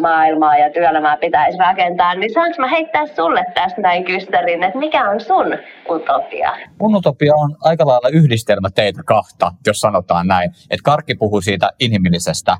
maailmaa 0.00 0.56
ja 0.56 0.70
työelämää 0.70 1.16
pitäisi 1.16 1.58
rakentaa. 1.58 2.14
Niin 2.14 2.32
saanko 2.34 2.56
mä 2.58 2.68
heittää 2.68 3.06
sulle 3.06 3.44
tästä 3.54 3.80
näin 3.80 4.04
kystärin, 4.04 4.62
että 4.62 4.78
mikä 4.78 5.10
on 5.10 5.20
sun 5.20 5.58
utopia? 5.90 6.52
Mun 6.80 6.96
utopia 6.96 7.34
on 7.36 7.56
aika 7.64 7.86
lailla 7.86 8.08
yhdistelmä 8.08 8.68
teitä 8.74 9.02
kahta, 9.06 9.52
jos 9.66 9.80
sanotaan 9.80 10.26
näin. 10.26 10.50
Että 10.50 10.84
Karkki 10.84 11.14
puhuu 11.14 11.40
siitä 11.40 11.70
inhimillisestä 11.80 12.56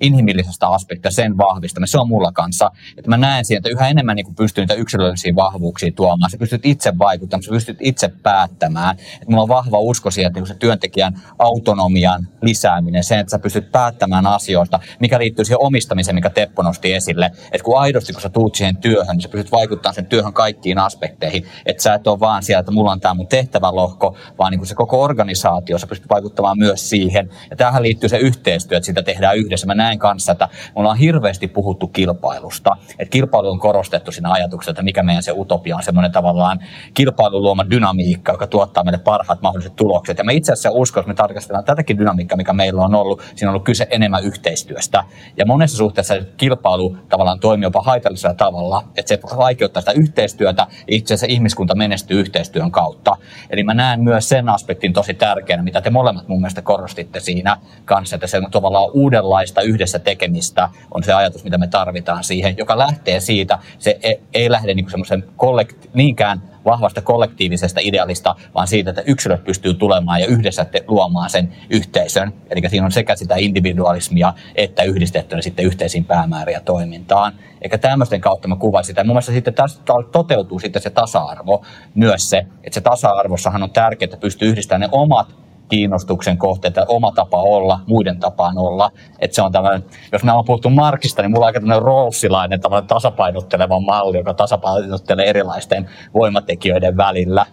inhimillisestä 0.00 0.68
aspektista, 0.68 1.16
sen 1.16 1.38
vahvistaminen, 1.38 1.88
se 1.88 1.98
on 1.98 2.08
mulla 2.08 2.32
kanssa. 2.32 2.70
Että 2.96 3.10
mä 3.10 3.16
näen 3.16 3.44
siinä, 3.44 3.58
että 3.58 3.68
yhä 3.68 3.88
enemmän 3.88 4.16
niin 4.16 4.34
pystyy 4.34 4.62
niitä 4.62 4.74
yksilöllisiä 4.74 5.34
vahvuuksia 5.34 5.92
tuomaan. 5.92 6.30
Sä 6.30 6.38
pystyt 6.38 6.66
itse 6.66 6.98
vaikuttamaan, 6.98 7.42
sä 7.42 7.50
pystyt 7.50 7.78
itse 7.80 8.08
päättämään. 8.22 8.96
Että 8.98 9.26
mulla 9.28 9.42
on 9.42 9.48
vahva 9.48 9.78
usko 9.78 10.10
siihen, 10.10 10.28
että 10.28 10.40
niin 10.40 10.46
se 10.46 10.54
työntekijän 10.54 11.20
autonomian 11.38 12.28
lisääminen, 12.42 13.04
sen, 13.04 13.18
että 13.18 13.30
sä 13.30 13.38
pystyt 13.38 13.72
päättämään 13.72 14.26
asioista, 14.26 14.80
mikä 15.00 15.18
liittyy 15.18 15.44
siihen 15.44 15.60
omistamiseen, 15.60 16.14
mikä 16.14 16.30
Teppo 16.30 16.62
nosti 16.62 16.94
esille. 16.94 17.26
Että 17.26 17.64
kun 17.64 17.78
aidosti, 17.78 18.12
kun 18.12 18.22
sä 18.22 18.28
tuut 18.28 18.54
siihen 18.54 18.76
työhön, 18.76 19.16
niin 19.16 19.22
sä 19.22 19.28
pystyt 19.28 19.52
vaikuttamaan 19.52 19.94
sen 19.94 20.06
työhön 20.06 20.32
kaikkiin 20.32 20.78
aspekteihin. 20.78 21.46
Että 21.66 21.82
sä 21.82 21.94
et 21.94 22.06
ole 22.06 22.20
vaan 22.20 22.42
siellä, 22.42 22.60
että 22.60 22.72
mulla 22.72 22.92
on 22.92 23.00
tämä 23.00 23.14
mun 23.14 23.26
tehtävälohko, 23.26 24.16
vaan 24.38 24.50
niin 24.50 24.58
kuin 24.58 24.68
se 24.68 24.74
koko 24.74 25.02
organisaatio, 25.02 25.78
sä 25.78 25.86
pystyt 25.86 26.10
vaikuttamaan 26.10 26.58
myös 26.58 26.90
siihen. 26.90 27.30
Ja 27.50 27.56
tähän 27.56 27.82
liittyy 27.82 28.08
se 28.08 28.18
yhteistyö, 28.18 28.78
että 28.78 28.86
sitä 28.86 29.02
tehdään 29.02 29.36
yhdessä. 29.36 29.66
Mä 29.66 29.74
näen 29.74 29.85
kanssa, 29.98 30.32
että 30.32 30.48
me 30.52 30.72
ollaan 30.74 30.96
hirveästi 30.96 31.48
puhuttu 31.48 31.86
kilpailusta. 31.86 32.76
Että 32.98 33.12
kilpailu 33.12 33.50
on 33.50 33.58
korostettu 33.58 34.12
siinä 34.12 34.32
ajatuksessa, 34.32 34.70
että 34.70 34.82
mikä 34.82 35.02
meidän 35.02 35.22
se 35.22 35.32
utopia 35.36 35.76
on, 35.76 35.82
semmoinen 35.82 36.12
tavallaan 36.12 36.58
kilpailun 36.94 37.42
luoma 37.42 37.70
dynamiikka, 37.70 38.32
joka 38.32 38.46
tuottaa 38.46 38.84
meille 38.84 38.98
parhaat 38.98 39.42
mahdolliset 39.42 39.76
tulokset. 39.76 40.18
Ja 40.18 40.24
me 40.24 40.34
itse 40.34 40.52
asiassa 40.52 40.70
uskon, 40.70 41.00
että 41.00 41.08
me 41.08 41.14
tarkastellaan 41.14 41.64
tätäkin 41.64 41.98
dynamiikkaa, 41.98 42.36
mikä 42.36 42.52
meillä 42.52 42.82
on 42.82 42.94
ollut, 42.94 43.22
siinä 43.34 43.50
on 43.50 43.54
ollut 43.54 43.64
kyse 43.64 43.86
enemmän 43.90 44.24
yhteistyöstä. 44.24 45.04
Ja 45.36 45.46
monessa 45.46 45.76
suhteessa 45.76 46.14
kilpailu 46.36 46.96
tavallaan 47.08 47.40
toimii 47.40 47.66
jopa 47.66 47.82
haitallisella 47.82 48.34
tavalla, 48.34 48.82
että 48.96 49.08
se 49.08 49.20
vaikeuttaa 49.36 49.80
sitä 49.80 49.92
yhteistyötä 49.92 50.66
itse 50.88 51.14
asiassa 51.14 51.32
ihmiskunta 51.32 51.74
menestyy 51.74 52.20
yhteistyön 52.20 52.70
kautta. 52.70 53.16
Eli 53.50 53.64
mä 53.64 53.74
näen 53.74 54.00
myös 54.00 54.28
sen 54.28 54.48
aspektin 54.48 54.92
tosi 54.92 55.14
tärkeänä, 55.14 55.62
mitä 55.62 55.80
te 55.80 55.90
molemmat 55.90 56.28
mun 56.28 56.40
mielestä 56.40 56.62
korostitte 56.62 57.20
siinä 57.20 57.56
kanssa, 57.84 58.16
että 58.16 58.26
se 58.26 58.38
on 58.38 58.50
tavallaan 58.50 58.90
uudenlaista 58.92 59.62
yhdessä 59.62 59.75
tekemistä 60.04 60.68
on 60.94 61.04
se 61.04 61.12
ajatus, 61.12 61.44
mitä 61.44 61.58
me 61.58 61.66
tarvitaan 61.66 62.24
siihen, 62.24 62.56
joka 62.58 62.78
lähtee 62.78 63.20
siitä, 63.20 63.58
se 63.78 63.98
ei, 64.02 64.20
ei 64.34 64.50
lähde 64.50 64.74
niin 64.74 64.90
semmoisen 64.90 65.24
kollekti- 65.36 65.90
niinkään 65.94 66.42
vahvasta 66.66 67.02
kollektiivisesta 67.02 67.80
idealista, 67.82 68.34
vaan 68.54 68.68
siitä, 68.68 68.90
että 68.90 69.02
yksilöt 69.06 69.44
pystyy 69.44 69.74
tulemaan 69.74 70.20
ja 70.20 70.26
yhdessä 70.26 70.64
te- 70.64 70.84
luomaan 70.88 71.30
sen 71.30 71.52
yhteisön. 71.70 72.32
Eli 72.50 72.68
siinä 72.68 72.86
on 72.86 72.92
sekä 72.92 73.16
sitä 73.16 73.34
individualismia 73.38 74.34
että 74.54 74.82
yhdistettynä 74.82 75.42
sitten 75.42 75.64
yhteisiin 75.64 76.04
päämääriä 76.04 76.60
toimintaan. 76.60 77.32
Eikä 77.62 77.78
tämmöisten 77.78 78.20
kautta 78.20 78.48
mä 78.48 78.56
kuvaisin 78.56 78.86
sitä. 78.86 79.04
Mun 79.04 79.14
mielestä 79.14 79.32
sitten 79.32 79.54
tästä 79.54 79.82
toteutuu 80.12 80.58
sitten 80.58 80.82
se 80.82 80.90
tasa-arvo 80.90 81.64
myös 81.94 82.30
se, 82.30 82.38
että 82.38 82.74
se 82.74 82.80
tasa-arvossahan 82.80 83.62
on 83.62 83.70
tärkeää, 83.70 84.06
että 84.06 84.16
pystyy 84.16 84.48
yhdistämään 84.48 84.80
ne 84.80 84.88
omat 84.92 85.45
kiinnostuksen 85.68 86.38
kohteita, 86.38 86.84
oma 86.88 87.12
tapa 87.12 87.42
olla, 87.42 87.80
muiden 87.86 88.20
tapaan 88.20 88.58
olla. 88.58 88.90
Että 89.18 89.34
se 89.34 89.42
on 89.42 89.52
tämmöinen, 89.52 89.84
jos 90.12 90.24
me 90.24 90.32
on 90.32 90.44
puhuttu 90.44 90.70
Markista, 90.70 91.22
niin 91.22 91.30
mulla 91.30 91.44
on 91.44 91.46
aika 91.46 91.60
tämmöinen 91.60 92.60
tämmöinen 92.60 92.88
tasapainotteleva 92.88 93.80
malli, 93.80 94.18
joka 94.18 94.34
tasapainottelee 94.34 95.26
erilaisten 95.26 95.90
voimatekijöiden 96.14 96.96
välillä. 96.96 97.46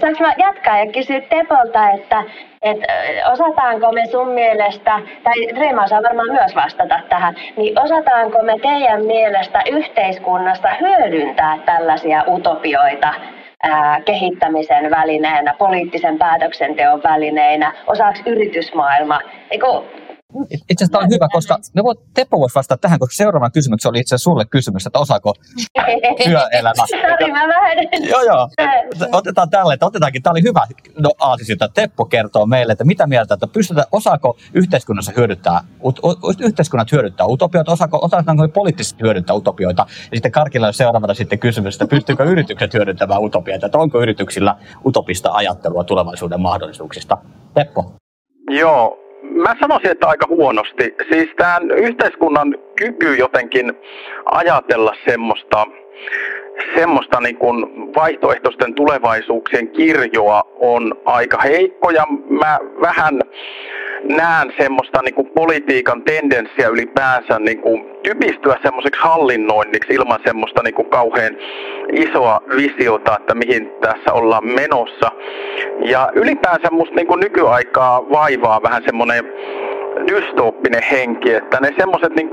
Saanko 0.00 0.20
mä 0.20 0.34
jatkaa 0.38 0.78
ja 0.78 0.92
kysyä 0.92 1.20
Tepolta, 1.20 1.90
että, 1.90 2.24
että 2.62 2.86
osataanko 3.32 3.92
me 3.92 4.06
sun 4.06 4.28
mielestä, 4.28 5.00
tai 5.24 5.46
Reima 5.58 5.86
saa 5.86 6.02
varmaan 6.02 6.32
myös 6.32 6.54
vastata 6.54 7.00
tähän, 7.08 7.34
niin 7.56 7.80
osataanko 7.80 8.42
me 8.42 8.58
teidän 8.62 9.04
mielestä 9.04 9.62
yhteiskunnassa 9.70 10.68
hyödyntää 10.80 11.58
tällaisia 11.66 12.24
utopioita 12.28 13.14
kehittämisen 14.04 14.90
välineenä, 14.90 15.54
poliittisen 15.58 16.18
päätöksenteon 16.18 17.02
välineinä, 17.02 17.72
osaksi 17.86 18.22
yritysmaailma. 18.26 19.20
Eiku, 19.50 19.84
itse 20.52 20.84
asiassa 20.84 20.92
tämä 20.92 21.04
on 21.04 21.10
hyvä, 21.10 21.28
koska 21.32 21.58
me 21.74 21.84
voit, 21.84 21.98
Teppo 22.14 22.40
voisi 22.40 22.54
vastata 22.54 22.80
tähän, 22.80 22.98
koska 22.98 23.14
seuraava 23.14 23.50
kysymys 23.50 23.86
oli 23.86 24.00
itse 24.00 24.14
asiassa 24.14 24.30
sulle 24.30 24.44
kysymys, 24.44 24.86
että 24.86 24.98
osaako 24.98 25.34
työelämä. 26.24 26.86
Sori, 26.86 27.32
mä 27.32 27.48
vähän... 27.48 27.78
joo, 28.08 28.22
joo. 28.22 28.48
Otetaan 29.12 29.50
tälle, 29.50 29.74
että 29.74 29.86
otetaankin, 29.86 30.22
tämä 30.22 30.32
oli 30.32 30.42
hyvä 30.42 30.66
no, 30.98 31.10
aasis, 31.18 31.50
että 31.50 31.68
Teppo 31.74 32.04
kertoo 32.04 32.46
meille, 32.46 32.72
että 32.72 32.84
mitä 32.84 33.06
mieltä, 33.06 33.34
että 33.34 33.46
pystytään, 33.46 33.86
osaako 33.92 34.36
yhteiskunnassa 34.54 35.12
hyödyttää, 35.16 35.60
yhteiskunnat 36.44 36.92
hyödyttää 36.92 37.26
utopioita, 37.26 37.72
osaako, 37.72 37.98
osataanko 38.02 38.48
poliittisesti 38.48 39.02
hyödyttää 39.02 39.36
utopioita, 39.36 39.86
ja 39.88 40.16
sitten 40.16 40.32
Karkilla 40.32 40.66
on 40.66 40.74
seuraavana 40.74 41.14
sitten 41.14 41.38
kysymys, 41.38 41.74
että 41.74 41.86
pystyykö 41.86 42.24
yritykset 42.24 42.74
hyödyntämään 42.74 43.22
utopioita, 43.22 43.66
että 43.66 43.78
onko 43.78 44.02
yrityksillä 44.02 44.56
utopista 44.86 45.30
ajattelua 45.32 45.84
tulevaisuuden 45.84 46.40
mahdollisuuksista. 46.40 47.18
Teppo. 47.54 47.92
Joo, 48.50 48.98
mä 49.22 49.56
sanoisin, 49.60 49.90
että 49.90 50.08
aika 50.08 50.26
huonosti. 50.28 50.94
Siis 51.12 51.30
tämän 51.36 51.70
yhteiskunnan 51.70 52.58
kyky 52.76 53.16
jotenkin 53.16 53.72
ajatella 54.24 54.94
semmoista, 55.08 55.66
semmoista 56.74 57.20
niin 57.20 57.36
kuin 57.36 57.66
vaihtoehtoisten 57.96 58.74
tulevaisuuksien 58.74 59.68
kirjoa 59.68 60.42
on 60.58 60.94
aika 61.04 61.38
heikko 61.38 61.90
ja 61.90 62.06
mä 62.28 62.58
vähän 62.80 63.20
näen 64.08 64.52
semmoista 64.58 65.02
niin 65.02 65.14
kuin 65.14 65.30
politiikan 65.34 66.02
tendenssiä 66.02 66.68
ylipäänsä 66.68 67.38
niin 67.38 67.58
kuin 67.58 67.84
typistyä 68.02 68.56
semmoiseksi 68.62 69.00
hallinnoinniksi 69.02 69.94
ilman 69.94 70.20
semmoista 70.26 70.62
niin 70.62 70.74
kuin 70.74 70.90
kauhean 70.90 71.36
isoa 71.92 72.40
visiota, 72.56 73.16
että 73.20 73.34
mihin 73.34 73.72
tässä 73.80 74.12
ollaan 74.12 74.46
menossa. 74.46 75.10
Ja 75.84 76.10
ylipäänsä 76.14 76.68
musta 76.70 76.94
niin 76.94 77.06
kuin 77.06 77.20
nykyaikaa 77.20 78.10
vaivaa 78.10 78.62
vähän 78.62 78.82
semmoinen 78.86 79.24
dystooppinen 80.08 80.82
henki, 80.90 81.32
että 81.32 81.58
ne 81.60 81.74
semmoiset 81.78 82.16
niin 82.16 82.30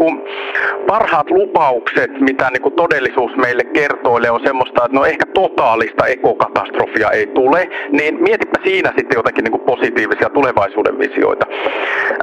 parhaat 0.88 1.30
lupaukset, 1.30 2.12
mitä 2.20 2.50
niin 2.52 2.62
kuin 2.62 2.76
todellisuus 2.76 3.32
meille 3.36 3.64
kertoilee, 3.64 4.32
on 4.32 4.42
semmoista, 4.44 4.86
että 4.86 4.98
no 4.98 5.06
ehkä 5.06 5.26
totaalista 5.26 6.06
ekokatastrofia 6.06 7.10
ei 7.12 7.28
tule, 7.28 7.70
niin 7.92 8.24
mietipä 8.24 8.60
siinä 8.64 8.94
sitten 8.98 9.16
jotakin 9.16 9.44
niin 9.44 9.52
kuin 9.52 9.78
positiivisia 9.78 10.30
tulevaisuuden 10.30 11.00
visioita. 11.00 11.46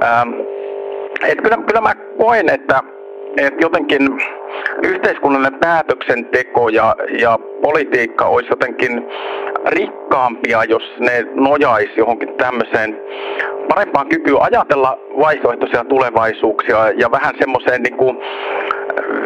Ähm, 0.03 0.33
et 1.29 1.41
kyllä, 1.43 1.57
kyllä 1.67 1.81
mä 1.81 1.95
koen, 2.19 2.49
että, 2.49 2.83
että 3.37 3.65
jotenkin 3.65 4.09
yhteiskunnallinen 4.83 5.61
päätöksenteko 5.61 6.69
ja, 6.69 6.97
ja 7.19 7.39
politiikka 7.63 8.25
olisi 8.25 8.49
jotenkin 8.51 9.03
rikkaampia, 9.67 10.65
jos 10.65 10.83
ne 10.99 11.27
nojaisi 11.35 11.93
johonkin 11.97 12.35
tämmöiseen 12.35 13.01
parempaan 13.69 14.09
kykyyn 14.09 14.43
ajatella 14.43 14.99
vaihtoehtoisia 15.21 15.85
tulevaisuuksia 15.85 16.91
ja 16.97 17.11
vähän 17.11 17.35
semmoiseen 17.39 17.83
niin 17.83 17.97
kuin 17.97 18.17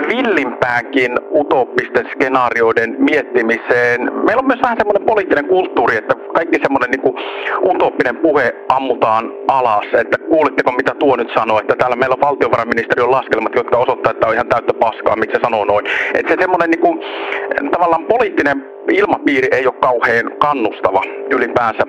villimpäänkin 0.09 1.13
utopisten 1.31 2.07
skenaarioiden 2.13 2.97
miettimiseen. 2.99 4.01
Meillä 4.15 4.41
on 4.41 4.47
myös 4.47 4.63
vähän 4.63 4.79
semmoinen 4.79 5.07
poliittinen 5.07 5.49
kulttuuri, 5.49 5.97
että 5.97 6.15
kaikki 6.35 6.59
semmoinen 6.63 6.91
niin 6.91 7.15
utoppinen 7.63 8.17
puhe 8.17 8.55
ammutaan 8.69 9.33
alas. 9.49 9.87
Että 9.93 10.19
kuulitteko 10.19 10.73
mitä 10.73 10.95
tuo 10.95 11.17
nyt 11.17 11.31
sanoi, 11.35 11.61
että 11.61 11.77
täällä 11.77 11.97
meillä 11.97 12.15
on 12.15 12.29
valtiovarainministeriön 12.29 13.11
laskelmat, 13.11 13.55
jotka 13.55 13.79
osoittaa, 13.79 14.13
että 14.13 14.27
on 14.27 14.35
ihan 14.35 14.49
täyttä 14.49 14.75
paskaa, 14.75 15.17
miksi 15.17 15.37
se 15.37 15.43
sanoo 15.43 15.65
noin. 15.65 15.87
Että 16.15 16.33
se 16.33 16.37
semmoinen 16.41 16.71
niin 16.71 17.71
tavallaan 17.71 18.05
poliittinen 18.05 18.65
ilmapiiri 18.93 19.49
ei 19.53 19.67
ole 19.67 19.75
kauhean 19.81 20.33
kannustava 20.39 21.03
ylipäänsä 21.31 21.83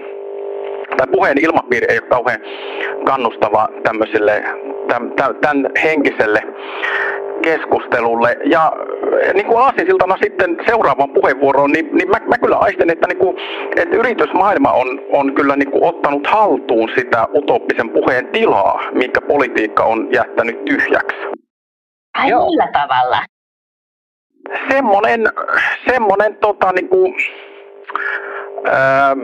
tai 1.00 1.08
puheen 1.12 1.38
ilmapiiri 1.38 1.86
ei 1.90 2.00
ole 2.00 2.08
kauhean 2.08 2.40
kannustava 3.06 3.68
tämmöiselle, 3.84 4.44
tämän, 4.88 5.12
tämän 5.42 5.70
henkiselle 5.84 6.42
keskustelulle. 7.42 8.38
Ja 8.46 8.72
eh, 9.22 9.34
niin 9.34 9.46
kuin 9.46 9.60
aasinsiltana 9.60 10.18
sitten 10.24 10.58
seuraavaan 10.68 11.10
puheenvuoroon, 11.10 11.72
niin, 11.72 11.90
niin 11.94 12.10
mä, 12.10 12.18
mä 12.28 12.38
kyllä 12.38 12.58
aistin, 12.58 12.92
että, 12.92 13.08
niin 13.08 13.18
kuin, 13.18 13.38
että 13.76 13.96
yritysmaailma 13.96 14.72
on, 14.72 15.02
on 15.12 15.34
kyllä 15.36 15.56
niin 15.56 15.72
kuin 15.72 15.84
ottanut 15.84 16.28
haltuun 16.28 16.90
sitä 16.98 17.28
utopisen 17.36 17.90
puheen 17.90 18.28
tilaa, 18.28 18.82
mikä 18.92 19.22
politiikka 19.22 19.84
on 19.84 20.08
jättänyt 20.14 20.66
tyhjäksi. 20.66 21.18
Ai 22.14 22.28
millä 22.28 22.68
tavalla? 22.74 23.18
Semmoinen, 24.70 25.22
semmoinen 25.88 26.36
tota, 26.36 26.72
niin 26.72 26.90
kuin, 26.90 27.16
ähm, 28.68 29.20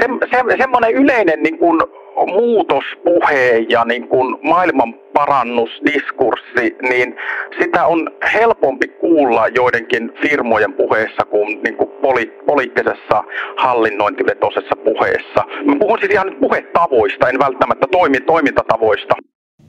se, 0.00 0.06
se, 0.30 0.56
semmoinen 0.58 0.94
yleinen 0.94 1.42
niin 1.42 1.58
kuin, 1.58 1.80
muutospuhe 2.26 3.64
ja 3.68 3.84
niin 3.84 4.08
kuin 4.08 4.38
maailman 4.42 4.94
parannusdiskurssi, 5.12 6.76
niin 6.88 7.16
sitä 7.60 7.86
on 7.86 8.10
helpompi 8.34 8.88
kuulla 8.88 9.48
joidenkin 9.48 10.12
firmojen 10.22 10.72
puheessa 10.72 11.24
kuin, 11.24 11.62
niin 11.62 11.76
kuin 11.76 11.90
poli- 11.90 12.42
poliittisessa 12.46 13.24
hallinnointivetoisessa 13.56 14.76
puheessa. 14.84 15.44
Mä 15.64 15.76
puhun 15.78 15.98
siis 15.98 16.12
ihan 16.12 16.36
puhetavoista, 16.40 17.28
en 17.28 17.38
välttämättä 17.38 17.86
toimi, 17.90 18.20
toimintatavoista. 18.20 19.14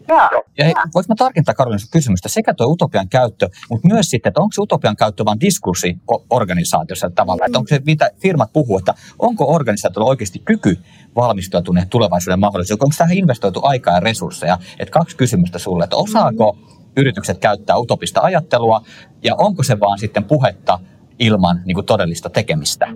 Ja, 0.07 0.29
ja 0.57 0.73
voisi 0.93 1.09
mä 1.09 1.15
tarkentaa 1.17 1.55
Karolin 1.55 1.79
kysymystä, 1.91 2.29
sekä 2.29 2.53
tuo 2.53 2.67
utopian 2.67 3.09
käyttö, 3.09 3.49
mutta 3.69 3.87
myös 3.87 4.09
sitten, 4.09 4.29
että 4.29 4.41
onko 4.41 4.51
se 4.53 4.61
utopian 4.61 4.95
käyttö 4.95 5.25
vain 5.25 5.39
diskurssiorganisaatiossa 5.39 7.09
tavallaan, 7.09 7.45
että 7.45 7.57
onko 7.57 7.67
se, 7.67 7.81
mitä 7.85 8.09
firmat 8.21 8.53
puhuu, 8.53 8.77
että 8.77 8.93
onko 9.19 9.55
organisaatiolla 9.55 10.09
oikeasti 10.09 10.39
kyky 10.39 10.77
valmistautua 11.15 11.73
tulevaisuuden 11.89 12.39
mahdollisuuksiin, 12.39 12.85
onko 12.85 12.95
tähän 12.97 13.17
investoitu 13.17 13.59
aikaa 13.63 13.93
ja 13.93 13.99
resursseja, 13.99 14.57
että 14.79 14.91
kaksi 14.91 15.17
kysymystä 15.17 15.59
sulle, 15.59 15.83
että 15.83 15.95
osaako 15.95 16.57
yritykset 16.97 17.37
käyttää 17.37 17.77
utopista 17.77 18.21
ajattelua 18.21 18.81
ja 19.23 19.35
onko 19.35 19.63
se 19.63 19.79
vaan 19.79 19.99
sitten 19.99 20.23
puhetta 20.23 20.79
ilman 21.19 21.61
niin 21.65 21.75
kuin 21.75 21.85
todellista 21.85 22.29
tekemistä? 22.29 22.87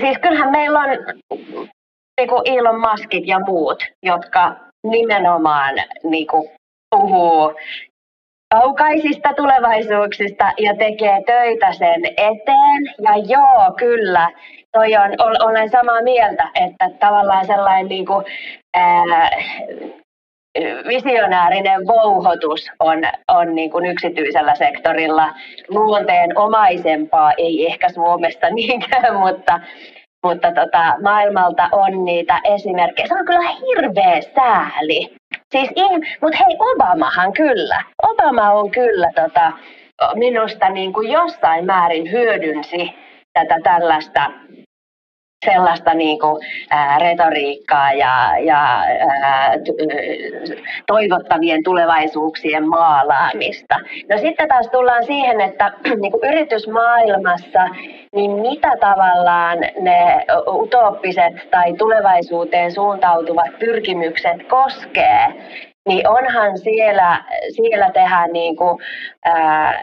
Siis 0.00 0.18
kyllähän 0.22 0.50
meillä 0.50 0.78
on 0.78 0.88
niin 2.20 2.28
kuin 2.28 2.42
Elon 2.44 2.80
Muskit 2.80 3.26
ja 3.26 3.38
muut, 3.38 3.82
jotka 4.02 4.65
nimenomaan 4.90 5.74
niin 6.02 6.26
kuin, 6.26 6.48
puhuu 6.90 7.54
kaukaisista 8.54 9.34
tulevaisuuksista 9.36 10.52
ja 10.58 10.74
tekee 10.76 11.22
töitä 11.26 11.72
sen 11.72 12.06
eteen. 12.06 12.94
Ja 12.98 13.16
joo, 13.16 13.72
kyllä, 13.76 14.30
toi 14.72 14.96
on, 14.96 15.36
olen 15.44 15.70
samaa 15.70 16.02
mieltä, 16.02 16.48
että 16.54 16.90
tavallaan 17.00 17.46
sellainen 17.46 17.88
niin 17.88 18.06
kuin, 18.06 18.24
ää, 18.76 19.30
visionäärinen 20.88 21.86
vouhotus 21.86 22.70
on, 22.80 22.98
on 23.28 23.54
niin 23.54 23.70
kuin 23.70 23.86
yksityisellä 23.86 24.54
sektorilla 24.54 25.34
luonteen 25.68 26.38
omaisempaa, 26.38 27.32
ei 27.38 27.66
ehkä 27.66 27.88
Suomesta 27.88 28.50
niinkään, 28.50 29.16
mutta, 29.26 29.60
mutta 30.22 30.52
tota, 30.52 30.94
maailmalta 31.02 31.68
on 31.72 32.04
niitä 32.04 32.40
esimerkkejä. 32.44 33.08
Se 33.08 33.14
on 33.14 33.26
kyllä 33.26 33.50
hirveä 33.50 34.20
sääli. 34.34 35.16
Siis, 35.52 35.70
mutta 36.22 36.38
hei, 36.38 36.56
Obamahan 36.58 37.32
kyllä. 37.32 37.82
Obama 38.02 38.50
on 38.50 38.70
kyllä 38.70 39.10
tota, 39.14 39.52
minusta 40.14 40.68
niin 40.68 40.92
kuin 40.92 41.10
jossain 41.10 41.64
määrin 41.64 42.10
hyödynsi 42.12 42.94
tätä 43.32 43.60
tällaista 43.62 44.30
sellaista 45.44 45.94
niin 45.94 46.18
kuin, 46.18 46.42
ää, 46.70 46.98
retoriikkaa 46.98 47.92
ja, 47.92 48.38
ja 48.44 48.82
ää, 49.22 49.52
toivottavien 50.86 51.62
tulevaisuuksien 51.62 52.68
maalaamista. 52.68 53.74
No 54.10 54.18
sitten 54.18 54.48
taas 54.48 54.68
tullaan 54.68 55.06
siihen, 55.06 55.40
että 55.40 55.72
niin 56.00 56.12
kuin 56.12 56.28
yritysmaailmassa, 56.28 57.68
niin 58.14 58.30
mitä 58.30 58.72
tavallaan 58.80 59.58
ne 59.80 60.24
utooppiset 60.48 61.50
tai 61.50 61.72
tulevaisuuteen 61.74 62.72
suuntautuvat 62.72 63.58
pyrkimykset 63.58 64.48
koskee, 64.48 65.26
niin 65.88 66.08
onhan 66.08 66.58
siellä, 66.58 67.24
siellä 67.50 67.90
tehdä 67.90 68.26
niin 68.32 68.56
kuin, 68.56 68.78
ää, 69.24 69.80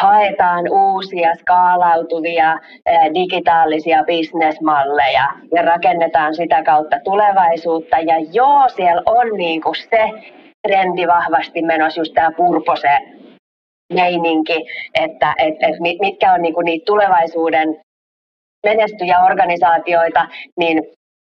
haetaan 0.00 0.64
uusia 0.70 1.34
skaalautuvia 1.34 2.58
digitaalisia 3.14 4.04
bisnesmalleja 4.04 5.28
ja 5.54 5.62
rakennetaan 5.62 6.34
sitä 6.34 6.62
kautta 6.62 6.96
tulevaisuutta. 7.04 7.98
Ja 7.98 8.14
joo, 8.32 8.68
siellä 8.68 9.02
on 9.06 9.36
niin 9.36 9.62
kuin 9.62 9.74
se 9.74 10.10
trendi 10.68 11.06
vahvasti 11.06 11.62
menossa, 11.62 12.00
just 12.00 12.14
tämä 12.14 12.30
purpose 12.36 12.98
meininki, 13.92 14.66
että 14.94 15.34
et, 15.38 15.54
et 15.60 16.00
mitkä 16.00 16.32
on 16.32 16.42
niinku 16.42 16.60
niitä 16.60 16.84
tulevaisuuden 16.84 17.80
menestyjä 18.66 19.24
organisaatioita, 19.24 20.26
niin 20.58 20.82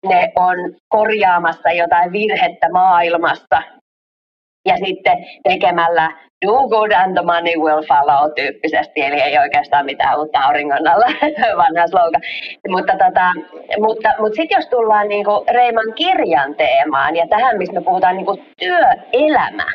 ne 0.09 0.33
on 0.37 0.57
korjaamassa 0.89 1.71
jotain 1.73 2.13
virhettä 2.13 2.69
maailmassa 2.73 3.63
ja 4.65 4.77
sitten 4.77 5.27
tekemällä 5.49 6.11
do 6.47 6.69
good 6.69 6.93
and 6.93 7.17
the 7.17 7.23
money 7.23 7.57
will 7.57 7.83
follow 7.89 8.33
tyyppisesti, 8.37 9.01
eli 9.01 9.21
ei 9.21 9.39
oikeastaan 9.39 9.85
mitään 9.85 10.19
uutta 10.19 10.39
auringon 10.41 10.89
alla, 10.89 11.07
vanha 11.63 11.87
slogan. 11.87 12.23
Mutta, 12.69 12.93
tota, 12.93 13.27
mutta, 13.79 14.09
mutta 14.19 14.37
sitten 14.37 14.57
jos 14.57 14.69
tullaan 14.69 15.09
niinku 15.09 15.45
Reiman 15.51 15.93
kirjan 15.95 16.55
teemaan 16.55 17.17
ja 17.17 17.27
tähän, 17.29 17.59
missä 17.59 17.75
me 17.75 17.81
puhutaan 17.81 18.17
niinku 18.17 18.39
työelämä, 18.59 19.67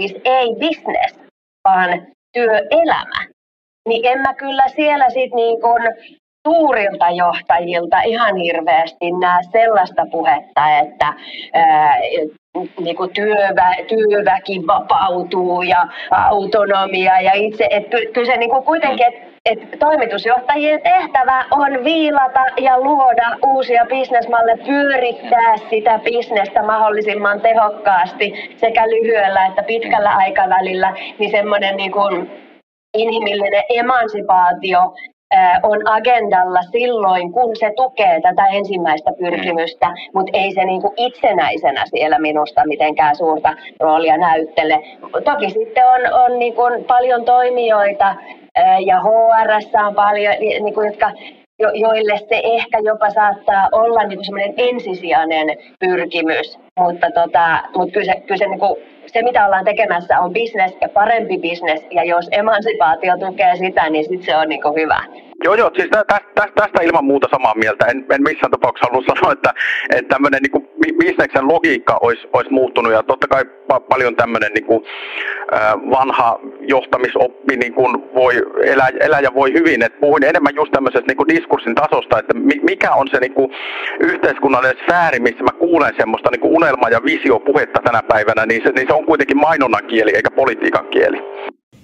siis 0.00 0.14
ei 0.24 0.48
business, 0.60 1.20
vaan 1.68 2.06
työelämä, 2.32 3.20
niin 3.88 4.06
en 4.06 4.20
mä 4.20 4.34
kyllä 4.34 4.64
siellä 4.68 5.10
sitten 5.10 5.36
niin 5.36 5.60
suurilta 6.48 7.10
johtajilta 7.10 8.00
ihan 8.00 8.36
hirveästi 8.36 9.10
näe 9.10 9.42
sellaista 9.52 10.06
puhetta, 10.10 10.78
että 10.78 11.14
ää, 11.52 11.94
niin 12.80 12.96
kuin 12.96 13.10
työvä, 13.14 13.74
työväki 13.88 14.66
vapautuu 14.66 15.62
ja 15.62 15.86
autonomia 16.10 17.20
ja 17.20 17.32
itse, 17.34 17.66
että 17.70 17.96
kyllä 18.12 18.26
se 18.26 18.36
niin 18.36 18.50
kuin 18.50 18.64
kuitenkin, 18.64 19.06
että 19.06 19.28
että 19.44 19.76
toimitusjohtajien 19.76 20.80
tehtävä 20.82 21.44
on 21.50 21.84
viilata 21.84 22.44
ja 22.60 22.80
luoda 22.80 23.36
uusia 23.46 23.86
bisnesmalleja, 23.88 24.64
pyörittää 24.66 25.56
sitä 25.70 26.00
bisnestä 26.04 26.62
mahdollisimman 26.62 27.40
tehokkaasti 27.40 28.54
sekä 28.56 28.88
lyhyellä 28.88 29.46
että 29.46 29.62
pitkällä 29.62 30.10
aikavälillä, 30.10 30.94
niin 31.18 31.30
semmoinen 31.30 31.76
niin 31.76 31.92
inhimillinen 32.96 33.62
emansipaatio 33.68 34.94
on 35.62 35.88
agendalla 35.88 36.60
silloin, 36.72 37.32
kun 37.32 37.56
se 37.56 37.72
tukee 37.76 38.20
tätä 38.20 38.46
ensimmäistä 38.46 39.10
pyrkimystä, 39.18 39.86
mutta 40.14 40.38
ei 40.38 40.52
se 40.52 40.64
niinku 40.64 40.94
itsenäisenä 40.96 41.84
siellä 41.86 42.18
minusta 42.18 42.66
mitenkään 42.66 43.16
suurta 43.16 43.54
roolia 43.80 44.16
näyttele. 44.16 44.80
Toki 45.24 45.50
sitten 45.50 45.86
on, 45.86 46.24
on 46.24 46.38
niinku 46.38 46.62
paljon 46.86 47.24
toimijoita 47.24 48.14
ja 48.86 49.00
HR 49.00 49.80
on 49.86 49.94
paljon, 49.94 50.34
niinku, 50.40 50.82
jotka 50.82 51.12
jo, 51.58 51.70
joille 51.74 52.18
se 52.18 52.40
ehkä 52.44 52.78
jopa 52.78 53.10
saattaa 53.10 53.68
olla 53.72 54.04
niin 54.04 54.24
semmoinen 54.24 54.54
ensisijainen 54.56 55.58
pyrkimys, 55.80 56.58
mutta, 56.78 57.06
tota, 57.14 57.62
mutta 57.76 57.92
kyllä 57.92 58.12
se, 58.12 58.20
kyllä 58.20 58.38
se, 58.38 58.46
niin 58.46 58.60
kuin, 58.60 58.76
se, 59.12 59.22
mitä 59.22 59.46
ollaan 59.46 59.64
tekemässä, 59.64 60.20
on 60.20 60.32
bisnes 60.32 60.76
ja 60.80 60.88
parempi 60.88 61.38
bisnes, 61.38 61.86
ja 61.90 62.04
jos 62.04 62.28
emansipaatio 62.32 63.16
tukee 63.16 63.56
sitä, 63.56 63.90
niin 63.90 64.04
sitten 64.04 64.26
se 64.26 64.36
on 64.36 64.48
niin 64.48 64.62
kuin 64.62 64.74
hyvä. 64.74 65.00
Joo, 65.44 65.54
joo, 65.54 65.70
siis 65.76 65.88
tästä, 65.90 66.20
tästä, 66.34 66.52
tästä 66.54 66.82
ilman 66.82 67.04
muuta 67.04 67.28
samaa 67.30 67.54
mieltä. 67.54 67.86
En, 67.86 68.06
en 68.10 68.22
missään 68.22 68.50
tapauksessa 68.50 68.86
halua 68.90 69.06
sanoa, 69.06 69.32
että, 69.32 69.54
että 69.96 70.14
tämmöinen 70.14 70.40
niin 70.42 70.67
bisneksen 70.98 71.48
logiikka 71.48 71.98
olisi, 72.00 72.28
olisi 72.32 72.50
muuttunut. 72.52 72.92
Ja 72.92 73.02
totta 73.02 73.26
kai 73.26 73.44
pa- 73.72 73.80
paljon 73.88 74.16
tämmöinen 74.16 74.52
niin 74.52 74.64
kuin, 74.64 74.80
äh, 75.54 75.72
vanha 75.90 76.40
johtamisoppi 76.60 77.56
niin 77.56 77.74
kuin 77.74 77.92
voi 78.14 78.34
elää 79.00 79.20
ja 79.20 79.34
voi 79.34 79.52
hyvin. 79.52 79.82
Et 79.82 80.00
puhuin 80.00 80.24
enemmän 80.24 80.54
just 80.54 80.72
tämmöisestä 80.72 81.06
niin 81.06 81.16
kuin 81.16 81.28
diskurssin 81.28 81.74
tasosta, 81.74 82.18
että 82.18 82.34
mikä 82.70 82.90
on 82.92 83.08
se 83.10 83.18
niin 83.20 83.34
kuin, 83.34 83.50
yhteiskunnallinen 84.00 84.78
sfääri, 84.84 85.20
missä 85.20 85.44
mä 85.44 85.58
kuulen 85.58 85.94
semmoista 85.98 86.30
niin 86.30 86.40
kuin 86.40 86.56
unelma- 86.56 86.90
ja 86.90 87.00
visiopuhetta 87.04 87.80
tänä 87.84 88.02
päivänä, 88.02 88.46
niin 88.46 88.62
se, 88.64 88.70
niin 88.70 88.86
se 88.88 88.94
on 88.94 89.06
kuitenkin 89.06 89.36
mainonnan 89.36 89.86
kieli 89.86 90.12
eikä 90.14 90.30
politiikan 90.30 90.86
kieli. 90.86 91.18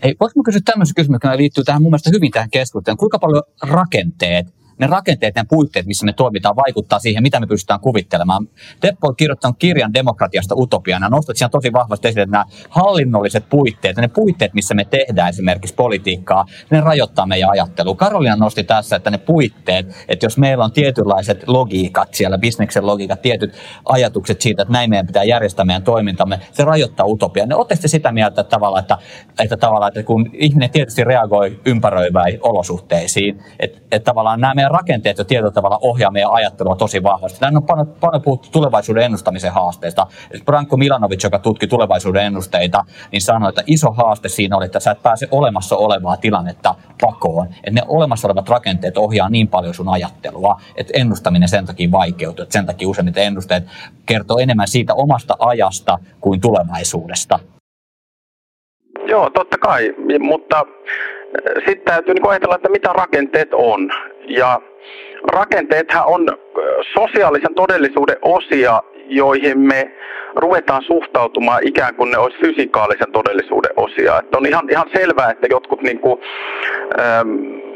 Ei, 0.02 0.14
voinko 0.20 0.42
kysyä 0.44 0.60
tämmöisen 0.64 0.94
kysymyksen, 0.94 1.28
joka 1.28 1.36
liittyy 1.36 1.64
tähän 1.64 1.82
mun 1.82 1.90
mielestä 1.90 2.10
hyvin 2.14 2.30
tähän 2.30 2.50
keskusteluun. 2.50 2.98
Kuinka 2.98 3.18
paljon 3.18 3.42
rakenteet 3.70 4.46
ne 4.78 4.86
rakenteet 4.86 5.36
ja 5.36 5.44
puitteet, 5.48 5.86
missä 5.86 6.06
me 6.06 6.12
toimitaan, 6.12 6.56
vaikuttaa 6.56 6.98
siihen, 6.98 7.22
mitä 7.22 7.40
me 7.40 7.46
pystytään 7.46 7.80
kuvittelemaan. 7.80 8.48
Teppo 8.80 9.08
on 9.08 9.16
kirjoittanut 9.16 9.56
kirjan 9.58 9.94
demokratiasta 9.94 10.54
utopiana. 10.58 11.08
Nostat 11.08 11.36
siinä 11.36 11.48
tosi 11.48 11.72
vahvasti 11.72 12.08
esille, 12.08 12.26
nämä 12.26 12.44
hallinnolliset 12.68 13.48
puitteet, 13.48 13.96
ne 13.96 14.08
puitteet, 14.08 14.54
missä 14.54 14.74
me 14.74 14.84
tehdään 14.84 15.28
esimerkiksi 15.28 15.74
politiikkaa, 15.74 16.46
ne 16.70 16.80
rajoittaa 16.80 17.26
meidän 17.26 17.50
ajattelua. 17.50 17.94
Karolina 17.94 18.36
nosti 18.36 18.64
tässä, 18.64 18.96
että 18.96 19.10
ne 19.10 19.18
puitteet, 19.18 20.04
että 20.08 20.26
jos 20.26 20.38
meillä 20.38 20.64
on 20.64 20.72
tietynlaiset 20.72 21.44
logiikat 21.46 22.14
siellä, 22.14 22.38
bisneksen 22.38 22.86
logiikat, 22.86 23.22
tietyt 23.22 23.54
ajatukset 23.84 24.40
siitä, 24.40 24.62
että 24.62 24.72
näin 24.72 24.90
meidän 24.90 25.06
pitää 25.06 25.24
järjestää 25.24 25.64
meidän 25.64 25.82
toimintamme, 25.82 26.40
se 26.52 26.64
rajoittaa 26.64 27.06
utopiaa. 27.06 27.46
Ne 27.46 27.54
oletteko 27.54 27.88
sitä 27.88 28.12
mieltä 28.12 28.34
että 28.40 28.50
tavallaan, 28.50 28.82
että, 28.82 28.98
että, 29.38 29.56
tavallaan, 29.56 29.88
että 29.88 30.02
kun 30.02 30.30
ihminen 30.32 30.70
tietysti 30.70 31.04
reagoi 31.04 31.60
ympäröiväihin 31.66 32.40
olosuhteisiin, 32.42 33.42
että, 33.60 33.78
että 33.92 34.04
tavallaan 34.04 34.40
nämä 34.40 34.54
meidän 34.64 34.80
rakenteet 34.80 35.18
jo 35.18 35.24
tietyllä 35.24 35.50
tavalla 35.50 35.78
ohjaa 35.82 36.10
meidän 36.10 36.32
ajattelua 36.32 36.76
tosi 36.76 37.02
vahvasti. 37.02 37.40
Tänne 37.40 37.56
on 37.56 37.62
paljon, 37.62 37.86
paljon 38.00 38.22
puhuttu 38.22 38.48
tulevaisuuden 38.52 39.02
ennustamisen 39.02 39.52
haasteista. 39.52 40.06
Branko 40.44 40.76
Milanovic, 40.76 41.24
joka 41.24 41.38
tutki 41.38 41.66
tulevaisuuden 41.66 42.24
ennusteita, 42.24 42.84
niin 43.12 43.22
sanoi, 43.22 43.48
että 43.48 43.62
iso 43.66 43.90
haaste 43.90 44.28
siinä 44.28 44.56
oli, 44.56 44.64
että 44.64 44.80
sä 44.80 44.90
et 44.90 45.02
pääse 45.02 45.28
olemassa 45.30 45.76
olevaa 45.76 46.16
tilannetta 46.16 46.74
pakoon. 47.00 47.46
Että 47.46 47.70
ne 47.70 47.82
olemassa 47.88 48.28
olevat 48.28 48.48
rakenteet 48.48 48.98
ohjaa 48.98 49.28
niin 49.28 49.48
paljon 49.48 49.74
sun 49.74 49.88
ajattelua, 49.88 50.60
että 50.76 50.92
ennustaminen 50.96 51.48
sen 51.48 51.66
takia 51.66 51.90
vaikeutuu. 51.90 52.42
Että 52.42 52.52
sen 52.52 52.66
takia 52.66 52.88
useimmiten 52.88 53.24
ennusteet 53.24 53.64
kertoo 54.06 54.38
enemmän 54.38 54.68
siitä 54.68 54.94
omasta 54.94 55.36
ajasta 55.38 55.98
kuin 56.20 56.40
tulevaisuudesta. 56.40 57.38
Joo, 59.06 59.30
totta 59.30 59.58
kai, 59.58 59.94
mutta 60.20 60.64
sitten 61.54 61.84
täytyy 61.84 62.14
niin 62.14 62.28
ajatella, 62.28 62.56
että 62.56 62.68
mitä 62.68 62.88
rakenteet 62.92 63.48
on. 63.52 63.90
Ja 64.28 64.60
rakenteethan 65.32 66.06
on 66.06 66.28
sosiaalisen 66.94 67.54
todellisuuden 67.54 68.16
osia, 68.22 68.82
joihin 69.06 69.58
me 69.58 69.90
ruvetaan 70.36 70.82
suhtautumaan 70.82 71.66
ikään 71.66 71.94
kuin 71.94 72.10
ne 72.10 72.18
olisi 72.18 72.38
fysikaalisen 72.38 73.12
todellisuuden 73.12 73.72
osia. 73.76 74.18
Että 74.18 74.38
on 74.38 74.46
ihan, 74.46 74.70
ihan 74.70 74.90
selvää, 74.94 75.30
että 75.30 75.46
jotkut 75.50 75.82
niin 75.82 76.00
kuin, 76.00 76.20
ähm, 77.00 77.28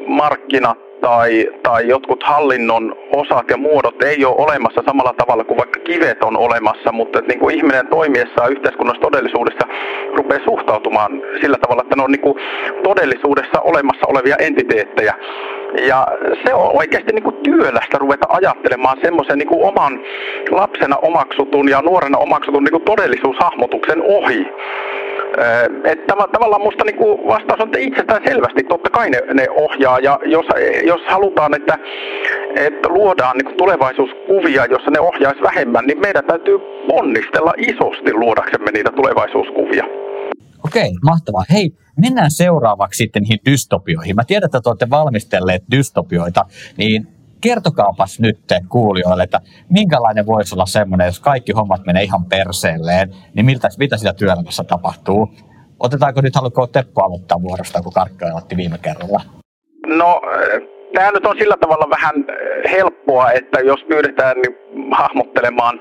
markkinat 0.07 0.88
tai, 1.01 1.47
tai 1.63 1.89
jotkut 1.89 2.23
hallinnon 2.23 2.97
osat 3.13 3.51
ja 3.51 3.57
muodot 3.57 4.03
ei 4.03 4.25
ole 4.25 4.35
olemassa 4.39 4.83
samalla 4.87 5.15
tavalla 5.19 5.45
kuin 5.45 5.59
vaikka 5.59 5.81
kivet 5.81 6.23
on 6.23 6.37
olemassa, 6.37 6.93
mutta 6.93 7.19
että 7.19 7.29
niin 7.29 7.41
kuin 7.41 7.57
ihminen 7.57 7.87
toimiessaan 7.87 8.53
yhteiskunnassa 8.53 9.01
todellisuudessa 9.01 9.67
rupeaa 10.17 10.45
suhtautumaan 10.45 11.23
sillä 11.41 11.57
tavalla, 11.59 11.83
että 11.83 11.97
ne 11.97 12.03
on 12.03 12.13
niin 12.13 12.21
kuin 12.21 12.39
todellisuudessa 12.83 13.61
olemassa 13.61 14.07
olevia 14.07 14.37
entiteettejä. 14.37 15.15
Ja 15.87 16.07
se 16.47 16.55
on 16.55 16.71
oikeasti 16.79 17.13
niin 17.13 17.23
kuin 17.23 17.37
työlästä 17.37 17.99
ruveta 17.99 18.27
ajattelemaan 18.29 18.99
semmoisen 19.03 19.39
niin 19.39 19.49
kuin 19.49 19.65
oman 19.65 20.01
lapsena 20.51 20.97
omaksutun 20.97 21.69
ja 21.69 21.83
nuorena 21.83 22.19
omaksutun 22.19 22.65
niin 22.65 22.73
kuin 22.73 22.85
todellisuushahmotuksen 22.85 24.03
ohi. 24.03 24.47
Että 25.85 26.15
tavallaan 26.33 26.63
musta 26.63 26.85
niin 26.85 26.97
kuin 26.97 27.27
vastaus 27.27 27.61
on, 27.61 27.71
itsestään 27.79 28.23
selvästi 28.27 28.65
totta 28.65 28.91
kai 28.91 29.11
ne, 29.11 29.21
ne 29.35 29.47
ohjaa 29.51 29.99
ja 29.99 30.19
jos, 30.25 30.47
jos 30.87 31.01
halutaan, 31.07 31.55
että, 31.55 31.79
että 32.57 32.89
luodaan 32.89 33.37
niin 33.37 33.45
kuin 33.45 33.57
tulevaisuuskuvia, 33.57 34.67
jossa 34.67 34.91
ne 34.91 35.01
ohjaisi 35.01 35.43
vähemmän, 35.43 35.85
niin 35.87 36.01
meidän 36.01 36.25
täytyy 36.25 36.59
onnistella 36.93 37.53
isosti 37.57 38.13
luodaksemme 38.13 38.71
niitä 38.71 38.91
tulevaisuuskuvia. 38.97 39.85
Okei, 40.65 40.91
mahtavaa. 41.05 41.45
Hei, 41.53 41.71
mennään 42.01 42.31
seuraavaksi 42.31 42.97
sitten 42.97 43.23
niihin 43.23 43.39
dystopioihin. 43.51 44.17
Mä 44.17 44.25
tiedän, 44.25 44.47
että 44.47 44.61
te 44.61 44.69
olette 44.69 44.91
valmistelleet 44.91 45.63
dystopioita, 45.71 46.45
niin 46.77 47.07
kertokaapas 47.41 48.21
nyt 48.21 48.39
kuulijoille, 48.69 49.23
että 49.23 49.41
minkälainen 49.71 50.27
voisi 50.27 50.55
olla 50.55 50.67
semmoinen, 50.67 51.07
jos 51.07 51.21
kaikki 51.21 51.53
hommat 51.53 51.87
menee 51.87 52.03
ihan 52.03 52.25
perseelleen, 52.25 53.15
niin 53.35 53.47
miltä, 53.47 53.69
mitä 53.79 53.97
sitä 53.97 54.13
työelämässä 54.13 54.65
tapahtuu? 54.65 55.31
Otetaanko 55.81 56.21
nyt, 56.21 56.35
haluatko 56.35 56.67
Teppo 56.67 57.05
aloittaa 57.05 57.43
vuorosta, 57.43 57.83
kun 57.83 57.93
aloitti 58.31 58.57
viime 58.57 58.79
kerralla? 58.79 59.21
No, 59.87 60.21
tämä 60.95 61.11
nyt 61.11 61.27
on 61.27 61.37
sillä 61.39 61.57
tavalla 61.61 61.91
vähän 61.91 62.15
helppoa, 62.71 63.31
että 63.31 63.61
jos 63.61 63.85
pyydetään 63.89 64.37
niin 64.37 64.57
hahmottelemaan 64.93 65.81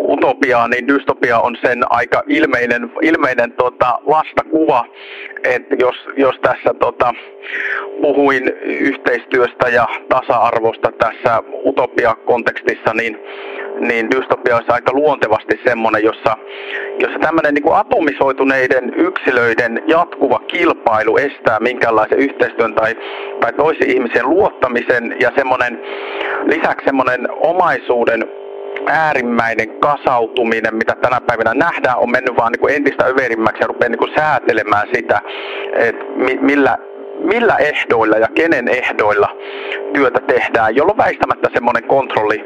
utopiaa, 0.00 0.68
niin 0.68 0.88
dystopia 0.88 1.38
on 1.38 1.56
sen 1.64 1.82
aika 1.90 2.22
ilmeinen, 2.26 2.92
ilmeinen 3.02 3.52
tota, 3.52 3.98
vastakuva. 4.08 4.84
että 5.44 5.76
jos, 5.78 5.96
jos 6.16 6.34
tässä 6.42 6.74
tota, 6.80 7.14
puhuin 8.02 8.48
yhteistyöstä 8.64 9.68
ja 9.68 9.86
tasa-arvosta 10.08 10.92
tässä 10.98 11.42
utopia-kontekstissa, 11.64 12.94
niin, 12.94 13.18
niin 13.80 14.10
dystopia 14.10 14.56
olisi 14.56 14.70
aika 14.72 14.92
luontevasti 14.92 15.60
semmoinen, 15.64 16.04
jossa, 16.04 16.36
jossa 16.98 17.18
tämmöinen 17.18 17.54
niin 17.54 17.74
atomisoituneiden 17.74 18.94
yksilöiden 18.96 19.82
jatkuva 19.86 20.38
kilpailu 20.38 21.16
estää 21.16 21.60
minkäänlaisen 21.60 22.18
yhteistyön 22.18 22.74
tai, 22.74 22.96
tai 23.40 23.52
toisiin 23.52 23.90
ihmisen 23.90 24.30
luottamisen 24.30 25.16
ja 25.20 25.32
semmoinen 25.36 25.80
lisäksi 26.46 26.84
semmoinen 26.84 27.28
omaisuuden 27.30 28.24
äärimmäinen 28.86 29.70
kasautuminen, 29.80 30.74
mitä 30.74 30.96
tänä 31.02 31.20
päivänä 31.20 31.54
nähdään, 31.54 31.98
on 31.98 32.10
mennyt 32.10 32.36
vaan 32.36 32.52
niin 32.52 32.60
kuin 32.60 32.74
entistä 32.74 33.04
överimmäksi 33.04 33.62
ja 33.62 33.66
rupeaa 33.66 33.88
niin 33.88 33.98
kuin 33.98 34.14
säätelemään 34.16 34.88
sitä, 34.94 35.20
että 35.74 36.04
millä, 36.40 36.78
millä 37.18 37.56
ehdoilla 37.56 38.16
ja 38.16 38.28
kenen 38.34 38.68
ehdoilla 38.68 39.28
työtä 39.92 40.20
tehdään, 40.20 40.76
jolloin 40.76 40.98
väistämättä 40.98 41.48
semmoinen 41.54 41.84
kontrolli, 41.84 42.44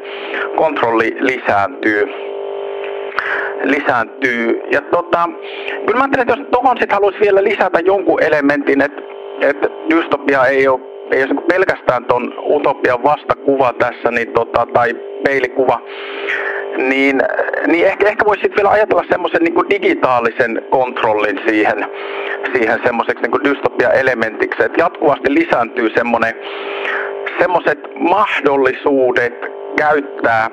kontrolli 0.56 1.16
lisääntyy 1.20 2.06
lisääntyy. 3.64 4.60
Ja 4.70 4.80
tota, 4.80 5.28
kyllä 5.86 5.98
mä 5.98 6.04
ajattelen, 6.04 6.22
että 6.22 6.40
jos 6.40 6.48
tuohon 6.52 6.76
haluaisi 6.90 7.20
vielä 7.20 7.44
lisätä 7.44 7.80
jonkun 7.80 8.22
elementin, 8.22 8.82
että, 8.82 9.02
että 9.40 9.68
dystopia 9.90 10.46
ei 10.46 10.68
ole, 10.68 10.80
niinku 11.10 11.42
pelkästään 11.42 12.04
tuon 12.04 12.34
utopian 12.38 13.02
vastakuva 13.02 13.72
tässä, 13.72 14.10
niin 14.10 14.32
tota, 14.32 14.66
tai 14.72 14.94
peilikuva, 15.24 15.80
niin, 16.76 17.22
niin 17.66 17.86
ehkä, 17.86 18.08
ehkä 18.08 18.24
voisi 18.24 18.50
vielä 18.56 18.70
ajatella 18.70 19.04
semmoisen 19.10 19.42
niin 19.42 19.70
digitaalisen 19.70 20.62
kontrollin 20.70 21.40
siihen, 21.48 21.86
siihen 22.52 22.80
semmoiseksi 22.84 23.22
niin 23.22 23.44
dystopia-elementiksi, 23.44 24.64
että 24.64 24.82
jatkuvasti 24.82 25.34
lisääntyy 25.34 25.90
semmoiset 27.38 27.78
mahdollisuudet 27.94 29.34
käyttää 29.76 30.50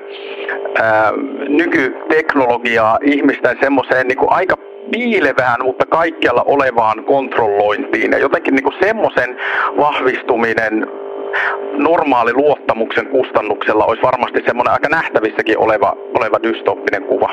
ää, 0.82 1.12
nykyteknologiaa 1.48 2.98
ihmisten 3.02 3.56
semmoiseen 3.60 4.08
niin 4.08 4.18
aika 4.26 4.56
piilevään, 4.90 5.64
mutta 5.64 5.86
kaikkialla 5.86 6.42
olevaan 6.42 7.04
kontrollointiin. 7.04 8.12
Ja 8.12 8.18
jotenkin 8.18 8.54
niin 8.54 8.80
semmoisen 8.80 9.36
vahvistuminen 9.76 10.86
normaali 11.78 12.32
luottamuksen 12.34 13.06
kustannuksella 13.06 13.84
olisi 13.84 14.02
varmasti 14.02 14.42
semmoinen 14.46 14.72
aika 14.72 14.88
nähtävissäkin 14.88 15.58
oleva, 15.58 15.96
oleva 16.18 16.42
dystoppinen 16.42 17.02
kuva. 17.02 17.28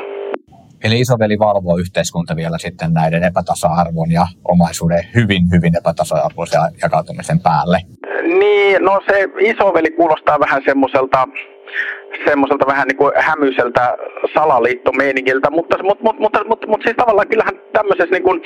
Eli 0.84 1.00
isoveli 1.00 1.38
valvoo 1.38 1.76
yhteiskunta 1.76 2.36
vielä 2.36 2.58
sitten 2.58 2.92
näiden 2.92 3.24
epätasa-arvon 3.24 4.10
ja 4.10 4.26
omaisuuden 4.44 5.04
hyvin, 5.14 5.42
hyvin 5.50 5.76
epätasa-arvoisen 5.76 6.60
jakautumisen 6.82 7.40
päälle. 7.40 7.78
Niin, 8.22 8.84
no 8.84 9.00
se 9.10 9.28
isoveli 9.38 9.90
kuulostaa 9.90 10.40
vähän 10.40 10.62
semmoiselta 10.64 11.28
semmoiselta 12.24 12.66
vähän 12.66 12.88
niin 12.88 12.96
kuin 12.96 13.12
hämyiseltä 13.16 13.96
salaliittomeiningiltä, 14.34 15.50
mutta, 15.50 15.82
mutta, 15.82 16.04
mutta, 16.04 16.20
mutta, 16.20 16.44
mutta, 16.44 16.66
mutta 16.66 16.84
siis 16.84 16.96
tavallaan 16.96 17.28
kyllähän 17.28 17.60
tämmöisessä 17.72 18.10
niin 18.10 18.22
kuin 18.22 18.42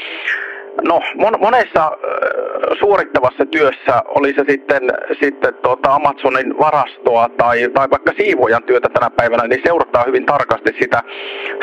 No, 0.83 1.01
mon, 1.15 1.35
monessa 1.41 1.85
äh, 1.85 2.79
suorittavassa 2.79 3.47
työssä, 3.47 4.03
oli 4.09 4.35
se 4.35 4.45
sitten, 4.49 4.83
sitten 5.23 5.55
tuota 5.55 5.95
Amazonin 5.95 6.59
varastoa 6.59 7.29
tai, 7.29 7.69
tai 7.75 7.91
vaikka 7.91 8.13
siivojan 8.17 8.63
työtä 8.63 8.89
tänä 8.89 9.11
päivänä, 9.11 9.47
niin 9.47 9.61
seurataan 9.65 10.07
hyvin 10.07 10.27
tarkasti 10.27 10.77
sitä, 10.81 11.03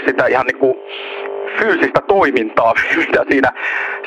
sitä 0.06 0.26
ihan 0.28 0.46
niin 0.46 0.58
kuin 0.60 0.76
fyysistä 1.60 2.02
toimintaa, 2.08 2.74
mitä 2.98 3.26
siinä, 3.32 3.52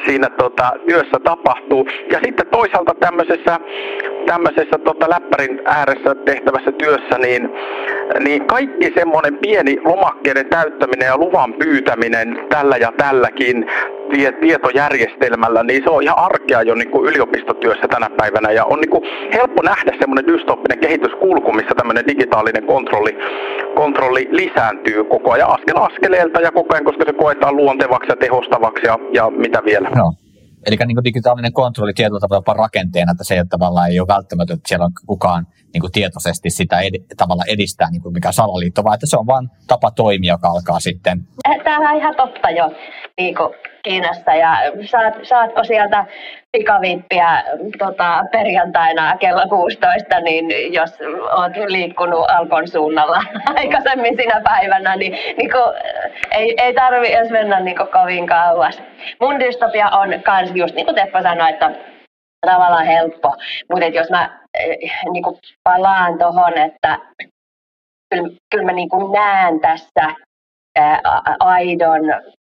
siinä 0.07 0.31
tota, 0.31 0.73
työssä 0.89 1.19
tapahtuu. 1.25 1.89
Ja 2.11 2.21
sitten 2.25 2.47
toisaalta 2.47 2.95
tämmöisessä, 3.01 3.61
tämmöisessä 4.27 4.79
tota, 4.85 5.11
läppärin 5.11 5.61
ääressä 5.65 6.15
tehtävässä 6.15 6.73
työssä, 6.73 7.19
niin, 7.19 7.51
niin 8.21 8.47
kaikki 8.47 8.93
semmoinen 8.95 9.39
pieni 9.39 9.77
lomakkeiden 9.85 10.47
täyttäminen 10.47 11.07
ja 11.07 11.19
luvan 11.19 11.55
pyytäminen 11.55 12.47
tällä 12.49 12.77
ja 12.77 12.93
tälläkin 12.97 13.67
tie, 14.11 14.33
tietojärjestelmällä, 14.33 15.63
niin 15.63 15.83
se 15.85 15.91
on 15.91 16.03
ihan 16.03 16.19
arkea 16.19 16.63
jo 16.63 16.75
niin 16.75 16.91
kuin 16.91 17.09
yliopistotyössä 17.09 17.89
tänä 17.89 18.09
päivänä. 18.17 18.51
Ja 18.51 18.65
on 18.65 18.81
niin 18.81 18.91
kuin 18.91 19.05
helppo 19.33 19.63
nähdä 19.63 19.93
semmoinen 20.01 20.27
dystoppinen 20.27 20.79
kehityskulku, 20.79 21.53
missä 21.53 21.75
tämmöinen 21.77 22.07
digitaalinen 22.07 22.65
kontrolli, 22.67 23.19
kontrolli 23.75 24.29
lisääntyy 24.31 25.05
koko 25.05 25.33
ajan 25.33 25.51
askel 25.51 25.77
askeleelta 25.77 26.41
ja 26.41 26.53
koko 26.53 26.75
ajan, 26.75 26.85
koska 26.85 27.05
se 27.07 27.13
koetaan 27.13 27.57
luontevaksi 27.57 28.13
ja 28.13 28.17
tehostavaksi 28.17 28.87
ja, 28.87 28.99
ja 29.13 29.31
mitä 29.31 29.63
vielä. 29.65 29.91
No. 29.91 30.13
Eli 30.67 30.77
niin 30.87 31.05
digitaalinen 31.05 31.53
kontrolli 31.53 31.93
tietyllä 31.95 32.21
tavalla 32.21 32.55
rakenteena, 32.55 33.13
että 33.13 33.25
se 33.25 33.45
tavallaan 33.51 33.91
ei 33.91 34.01
ole 34.01 34.09
välttämätöntä, 34.09 34.59
että 34.59 34.69
siellä 34.69 34.85
on 34.85 34.93
kukaan 35.07 35.47
niin 35.73 35.81
kuin 35.81 35.93
tietoisesti 35.93 36.51
sitä 36.51 36.81
ed, 36.81 36.95
tavalla 37.17 37.43
edistää 37.49 37.91
niin 37.91 38.03
kuin 38.03 38.13
mikä 38.13 38.33
salaliitto, 38.33 38.85
vaan 38.85 38.95
että 38.95 39.07
se 39.07 39.17
on 39.17 39.27
vain 39.27 39.49
tapa 39.67 39.91
toimia, 39.91 40.35
joka 40.35 40.49
alkaa 40.49 40.81
sitten. 40.81 41.19
Tämä 41.65 41.91
on 41.91 41.97
ihan 41.97 42.15
totta 42.17 42.51
jo 42.51 42.73
niin 43.19 43.35
kuin 43.35 43.49
Kiinassa 43.85 44.35
ja 44.35 44.57
saat, 44.85 45.15
saatko 45.23 45.65
sieltä 45.65 46.05
pikavippiä 46.53 47.45
tota, 47.79 48.25
perjantaina 48.33 49.17
kello 49.17 49.49
16, 49.49 50.21
niin 50.21 50.73
jos 50.73 50.91
olet 51.33 51.57
liikkunut 51.69 52.31
Alkon 52.31 52.69
suunnalla 52.69 53.23
aikaisemmin 53.59 54.17
sinä 54.17 54.41
päivänä, 54.45 54.97
niin, 54.97 55.13
niin 55.13 55.51
kuin, 55.51 55.75
ei, 56.31 56.55
ei 56.59 56.75
tarvi 56.75 57.13
edes 57.13 57.31
mennä 57.31 57.61
niin 57.61 57.77
kovin 57.93 58.27
kauas. 58.27 58.83
Mun 59.21 59.41
dystopia 59.41 59.89
on 59.89 60.09
myös 60.09 60.51
just 60.55 60.75
niin 60.75 60.87
kuin 60.87 60.95
Teppo 60.95 61.23
sanoi, 61.23 61.51
että 61.51 61.71
tavallaan 62.47 62.87
helppo, 62.87 63.35
mutta 63.71 63.87
jos 63.87 64.11
mä 64.11 64.41
eh, 64.55 64.93
niin 65.13 65.23
kuin 65.23 65.39
palaan 65.63 66.19
tuohon, 66.19 66.59
että 66.59 66.99
kyllä, 68.15 68.29
kyllä 68.51 68.65
mä 68.65 68.73
niin 68.73 68.89
kuin 68.89 69.13
näen 69.13 69.61
tässä 69.61 70.15
ää, 70.79 71.01
aidon 71.41 72.03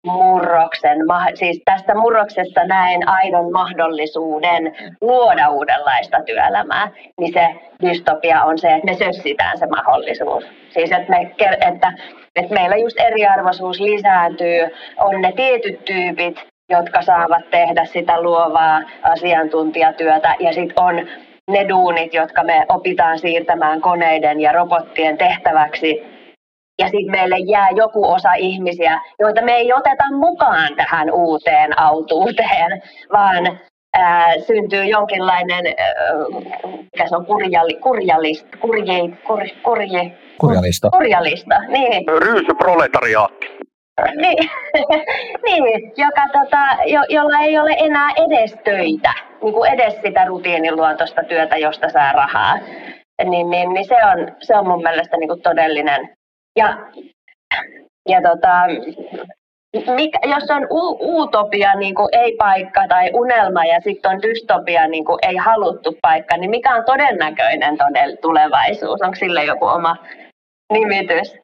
murroksen, 0.06 0.97
siis 1.34 1.62
tästä 1.66 1.95
murroksesta 1.95 2.64
näen 2.64 3.10
aidon 3.10 3.51
mahdollisuuden 3.51 4.76
luoda 5.01 5.49
uudenlaista 5.49 6.18
työelämää, 6.26 6.91
niin 7.20 7.34
se 7.34 7.56
dystopia 7.82 8.43
on 8.43 8.58
se, 8.58 8.68
että 8.68 8.86
me 8.86 8.93
sössitään 8.93 9.58
se 9.58 9.66
mahdollisuus. 9.66 10.43
Siis 10.70 10.91
että, 10.91 11.10
me, 11.10 11.22
että, 11.68 11.93
että 12.36 12.53
meillä 12.53 12.76
just 12.76 12.99
eriarvoisuus 12.99 13.80
lisääntyy, 13.80 14.60
on 14.97 15.22
ne 15.22 15.32
tietyt 15.32 15.86
tyypit, 15.86 16.38
jotka 16.70 17.01
saavat 17.01 17.49
tehdä 17.51 17.86
sitä 17.86 18.22
luovaa 18.22 18.82
asiantuntijatyötä 19.03 20.36
ja 20.39 20.53
sitten 20.53 20.84
on 20.84 20.95
ne 21.51 21.70
duunit, 21.70 22.14
jotka 22.14 22.43
me 22.43 22.66
opitaan 22.70 23.20
siirtämään 23.20 23.82
koneiden 23.82 24.41
ja 24.41 24.51
robottien 24.51 25.18
tehtäväksi 25.18 26.14
ja 26.80 26.86
sitten 26.86 27.11
meille 27.11 27.38
jää 27.38 27.69
joku 27.76 28.11
osa 28.11 28.34
ihmisiä, 28.34 29.01
joita 29.19 29.41
me 29.41 29.55
ei 29.55 29.73
oteta 29.73 30.03
mukaan 30.11 30.76
tähän 30.76 31.11
uuteen 31.11 31.80
autuuteen, 31.80 32.82
vaan 33.13 33.59
ää, 33.93 34.39
syntyy 34.39 34.86
jonkinlainen, 34.86 35.65
ää, 35.65 35.93
mikä 36.63 37.07
se 37.07 37.15
on, 37.15 37.26
kurjali, 37.26 37.73
kurjalista, 37.73 38.57
kurje, 38.57 38.99
kur, 39.28 39.39
kurje, 39.63 40.11
kurjalista. 40.38 40.89
kurjalista, 40.89 41.59
niin. 41.67 42.03
Ryysyproletariaatti. 42.07 43.55
Niin, 44.15 44.49
niin 45.45 45.91
joka, 45.97 46.21
tota, 46.34 46.84
jo, 46.86 47.01
jolla 47.09 47.39
ei 47.39 47.57
ole 47.57 47.76
enää 47.80 48.09
edes 48.17 48.57
töitä, 48.63 49.13
niin 49.43 49.53
kuin 49.53 49.71
edes 49.71 50.01
sitä 50.01 50.26
rutiiniluontoista 50.26 51.23
työtä, 51.23 51.57
josta 51.57 51.89
saa 51.89 52.11
rahaa. 52.11 52.57
Niin, 53.23 53.49
niin, 53.49 53.73
niin 53.73 53.86
se, 53.86 53.95
on, 53.95 54.36
se 54.39 54.57
on 54.57 54.67
mun 54.67 54.84
mielestä 54.84 55.17
niin 55.17 55.28
kuin 55.28 55.41
todellinen 55.41 56.09
ja, 56.56 56.78
ja 58.10 58.22
tota, 58.22 58.53
mikä, 59.95 60.20
jos 60.24 60.51
on 60.51 60.68
u- 60.70 61.22
utopia 61.22 61.76
niin 61.76 61.95
kuin 61.95 62.10
ei 62.12 62.36
paikka 62.36 62.88
tai 62.88 63.10
unelma 63.14 63.66
ja 63.66 63.80
sitten 63.82 64.12
on 64.12 64.22
dystopia 64.22 64.88
niin 64.88 65.06
kuin 65.06 65.20
ei 65.22 65.36
haluttu 65.36 65.97
paikka, 66.01 66.38
niin 66.38 66.49
mikä 66.49 66.76
on 66.76 66.86
todennäköinen 66.86 67.74
todell- 67.74 68.18
tulevaisuus? 68.22 69.01
Onko 69.01 69.16
sille 69.16 69.43
joku 69.43 69.66
oma 69.66 69.97
nimitys? 70.74 71.36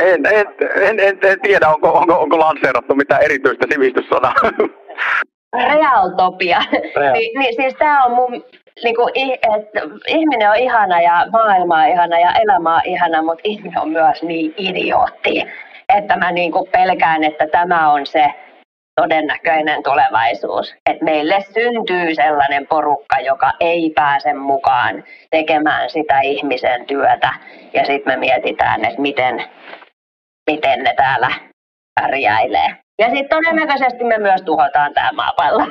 En, 0.00 0.26
en, 0.26 0.46
en, 0.82 1.00
en, 1.00 1.18
en 1.22 1.40
tiedä, 1.42 1.68
onko, 1.68 1.88
onko, 1.92 2.14
onko 2.14 2.38
lanseerattu 2.38 2.94
mitään 2.94 3.22
erityistä 3.22 3.66
sivistyssanaa. 3.72 4.34
Realtopia. 5.74 6.58
Real. 6.96 7.12
Ni, 7.12 7.32
niin 7.38 7.54
siis 7.54 7.74
tämä 7.74 8.04
on 8.04 8.12
mun 8.12 8.44
niin 8.82 8.96
kuin, 8.96 9.12
että 9.58 9.80
ihminen 10.06 10.50
on 10.50 10.56
ihana 10.56 11.00
ja 11.00 11.26
maailma 11.32 11.82
on 11.82 11.88
ihana 11.88 12.18
ja 12.18 12.32
elämä 12.42 12.74
on 12.74 12.82
ihana, 12.84 13.22
mutta 13.22 13.40
ihminen 13.44 13.80
on 13.80 13.88
myös 13.88 14.22
niin 14.22 14.54
idiootti, 14.56 15.44
että 15.96 16.16
mä 16.16 16.32
niin 16.32 16.52
kuin 16.52 16.70
pelkään, 16.70 17.24
että 17.24 17.46
tämä 17.46 17.92
on 17.92 18.06
se 18.06 18.34
todennäköinen 19.00 19.82
tulevaisuus. 19.82 20.74
Että 20.90 21.04
meille 21.04 21.40
syntyy 21.40 22.14
sellainen 22.14 22.66
porukka, 22.66 23.20
joka 23.20 23.52
ei 23.60 23.92
pääse 23.94 24.32
mukaan 24.32 25.04
tekemään 25.30 25.90
sitä 25.90 26.20
ihmisen 26.20 26.86
työtä. 26.86 27.34
Ja 27.72 27.84
sitten 27.84 28.12
me 28.12 28.16
mietitään, 28.16 28.84
että 28.84 29.00
miten, 29.00 29.44
miten 30.50 30.82
ne 30.82 30.94
täällä 30.96 31.30
pärjäilee. 32.00 32.76
Ja 32.98 33.06
sitten 33.06 33.28
todennäköisesti 33.28 34.04
me 34.04 34.18
myös 34.18 34.42
tuhotaan 34.42 34.94
tämä 34.94 35.12
maapallo. 35.12 35.66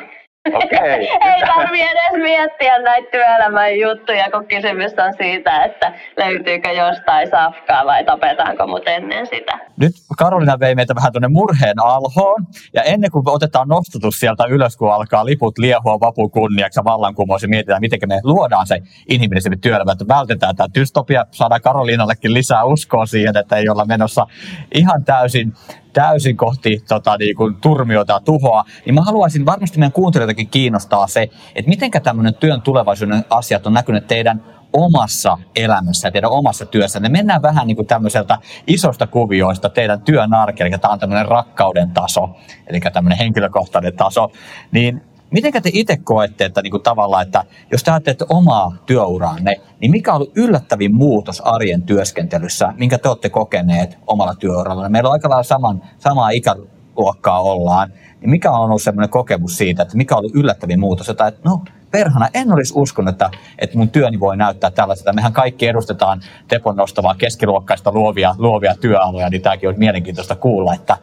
Okay. 0.48 1.00
Ei 1.30 1.42
tarvi 1.48 1.82
edes 1.82 2.24
miettiä 2.24 2.80
näitä 2.80 3.08
työelämän 3.12 3.80
juttuja, 3.80 4.32
kun 4.32 4.48
kysymys 4.48 4.92
on 5.08 5.14
siitä, 5.18 5.64
että 5.64 5.94
löytyykö 6.18 6.72
jostain 6.72 7.30
safkaa 7.30 7.86
vai 7.86 8.04
tapetaanko 8.04 8.68
mut 8.68 8.88
ennen 8.88 9.28
sitä. 9.28 9.60
Nyt 9.78 9.92
Karolina 10.18 10.60
vei 10.60 10.76
meitä 10.76 10.96
vähän 10.96 11.12
tuonne 11.12 11.28
murheen 11.28 11.80
alhoon, 11.84 12.46
ja 12.74 12.84
ennen 12.84 13.12
kuin 13.12 13.30
otetaan 13.30 13.68
nostatus 13.68 14.20
sieltä 14.20 14.44
ylös, 14.50 14.78
kun 14.78 14.94
alkaa 14.94 15.26
liput 15.26 15.58
liehua 15.58 16.00
vapun 16.00 16.32
kunniaksi 16.32 16.80
ja 16.80 16.84
vallankumous, 16.84 17.42
ja 17.44 17.50
mietitään, 17.50 17.82
miten 17.82 18.00
me 18.08 18.20
luodaan 18.24 18.68
se 18.68 18.80
inhimillisempi 19.10 19.58
työelämä, 19.58 19.92
että 19.92 20.08
vältetään 20.08 20.56
tämä 20.56 20.68
dystopia, 20.80 21.26
saadaan 21.32 21.62
Karolinallekin 21.62 22.34
lisää 22.34 22.64
uskoa 22.64 23.06
siihen, 23.06 23.38
että 23.38 23.58
ei 23.58 23.70
olla 23.70 23.86
menossa 23.86 24.28
ihan 24.74 25.04
täysin 25.04 25.54
täysin 25.94 26.38
kohti 26.38 26.84
tota, 26.88 27.18
niin 27.18 27.36
kuin, 27.36 27.56
turmiota 27.56 28.14
ja 28.14 28.20
tuhoa, 28.20 28.64
niin 28.86 28.96
mä 28.96 29.02
haluaisin, 29.02 29.46
varmasti 29.46 29.80
meidän 29.80 29.92
kuuntelijoitakin 29.92 30.50
kiinnostaa 30.50 31.08
se, 31.08 31.30
että 31.56 31.70
miten 31.70 31.92
tämmöinen 32.04 32.36
työn 32.36 32.62
tulevaisuuden 32.62 33.26
asiat 33.30 33.68
on 33.68 33.74
näkynyt 33.74 34.08
teidän 34.08 34.44
omassa 34.74 35.38
elämässä 35.56 36.08
ja 36.08 36.12
teidän 36.12 36.32
omassa 36.32 36.66
työssä. 36.66 37.00
Ne 37.00 37.10
mennään 37.10 37.42
vähän 37.42 37.68
niin 37.68 37.76
kuin 37.76 37.88
tämmöiseltä 37.88 38.38
isosta 38.68 39.08
kuvioista 39.08 39.70
teidän 39.70 40.02
työn 40.02 40.34
arkeen, 40.34 40.68
eli 40.68 40.80
tämä 40.80 40.94
on 40.94 41.00
tämmöinen 41.00 41.28
rakkauden 41.28 41.92
taso, 41.92 42.30
eli 42.68 42.80
tämmöinen 42.80 43.18
henkilökohtainen 43.18 43.96
taso, 43.96 44.32
niin 44.72 45.13
Miten 45.34 45.64
te 45.64 45.70
itse 45.74 45.98
koette, 45.98 46.46
että 46.46 46.62
niinku 46.62 46.80
tavallaan, 46.80 47.24
että 47.24 47.44
jos 47.72 47.84
te 47.84 47.92
ajattelette 47.92 48.26
omaa 48.30 48.76
työuraanne, 48.86 49.62
niin 49.80 49.92
mikä 49.92 50.12
on 50.12 50.16
ollut 50.16 50.38
yllättävin 50.38 50.96
muutos 50.96 51.42
arjen 51.42 51.82
työskentelyssä, 51.82 52.74
minkä 52.78 52.98
te 52.98 53.10
olette 53.10 53.30
kokeneet 53.30 53.98
omalla 54.08 54.36
työuralla? 54.36 54.90
Meillä 54.90 55.10
on 55.10 55.14
aika 55.14 55.30
lailla 55.30 55.44
saman, 55.44 55.82
samaa 56.00 56.30
ikäluokkaa 56.30 57.42
ollaan, 57.42 57.94
niin 58.22 58.30
mikä 58.30 58.52
on 58.52 58.60
ollut 58.60 58.82
sellainen 58.82 59.10
kokemus 59.10 59.58
siitä, 59.58 59.84
että 59.84 59.98
mikä 59.98 60.16
on 60.16 60.20
ollut 60.20 60.36
yllättävin 60.36 60.80
muutos? 60.80 61.08
Jota, 61.08 61.28
että 61.28 61.50
no, 61.50 61.62
perhana, 61.92 62.28
en 62.34 62.54
olisi 62.54 62.74
uskonut, 62.76 63.12
että, 63.12 63.32
että 63.60 63.78
mun 63.78 63.90
työni 63.90 64.20
voi 64.20 64.38
näyttää 64.38 64.72
tällaiselta. 64.72 65.14
Mehän 65.14 65.34
kaikki 65.34 65.68
edustetaan 65.68 66.22
Tepon 66.48 66.76
nostavaa 66.76 67.16
keskiluokkaista 67.16 67.92
luovia, 67.92 68.36
luovia 68.38 68.76
työaloja, 68.76 69.30
niin 69.30 69.42
tämäkin 69.42 69.70
on 69.70 69.76
mielenkiintoista 69.78 70.36
kuulla, 70.36 70.74
että 70.74 70.98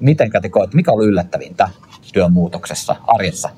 miten 0.00 0.30
te 0.42 0.48
koette, 0.48 0.76
mikä 0.76 0.90
on 0.90 0.94
ollut 0.94 1.08
yllättävintä? 1.08 1.68
Työn 2.12 2.32
muutoksessa 2.32 2.96
arjessa. 3.06 3.48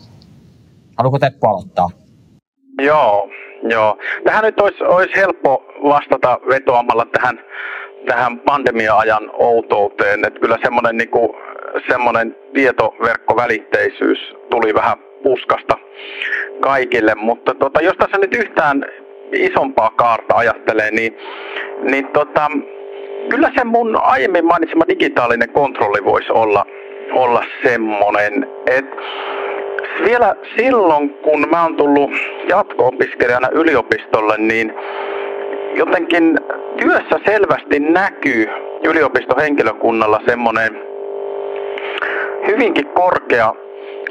Haluatko 0.99 1.19
Teppo 1.19 1.49
aloittaa? 1.49 1.89
Joo, 2.83 3.29
joo. 3.63 3.99
Tähän 4.25 4.45
nyt 4.45 4.61
olisi, 4.61 4.85
olisi 4.85 5.17
helppo 5.17 5.65
vastata 5.85 6.39
vetoamalla 6.49 7.07
tähän, 7.13 7.41
tähän 8.07 8.39
pandemia-ajan 8.39 9.31
outouteen. 9.33 10.25
Että 10.25 10.41
kyllä 10.41 10.59
semmoinen, 10.63 10.97
niin 10.97 11.11
kuin, 11.11 11.29
semmoinen 11.89 12.37
tietoverkkovälitteisyys 12.55 14.19
tuli 14.51 14.75
vähän 14.75 14.99
puskasta 15.23 15.75
kaikille. 16.61 17.15
Mutta 17.15 17.55
tota, 17.55 17.81
jos 17.81 17.97
tässä 17.97 18.19
nyt 18.19 18.35
yhtään 18.35 18.85
isompaa 19.33 19.91
kaarta 19.91 20.35
ajattelee, 20.35 20.91
niin, 20.91 21.17
niin 21.83 22.07
tota, 22.07 22.51
kyllä 23.31 23.51
se 23.59 23.65
mun 23.65 23.97
aiemmin 24.03 24.45
mainitsema 24.45 24.85
digitaalinen 24.89 25.53
kontrolli 25.53 26.05
voisi 26.05 26.33
olla 26.33 26.67
olla 27.15 27.45
semmonen, 27.63 28.47
että 28.67 28.97
vielä 30.05 30.37
silloin, 30.57 31.11
kun 31.11 31.47
mä 31.51 31.63
oon 31.63 31.77
tullut 31.77 32.11
jatko-opiskelijana 32.49 33.49
yliopistolle, 33.53 34.35
niin 34.39 34.75
jotenkin 35.75 36.39
työssä 36.77 37.21
selvästi 37.27 37.81
näkyy 37.81 38.47
yliopistohenkilökunnalla 38.85 40.21
semmoinen 40.27 40.83
hyvinkin 42.47 42.87
korkea 42.87 43.55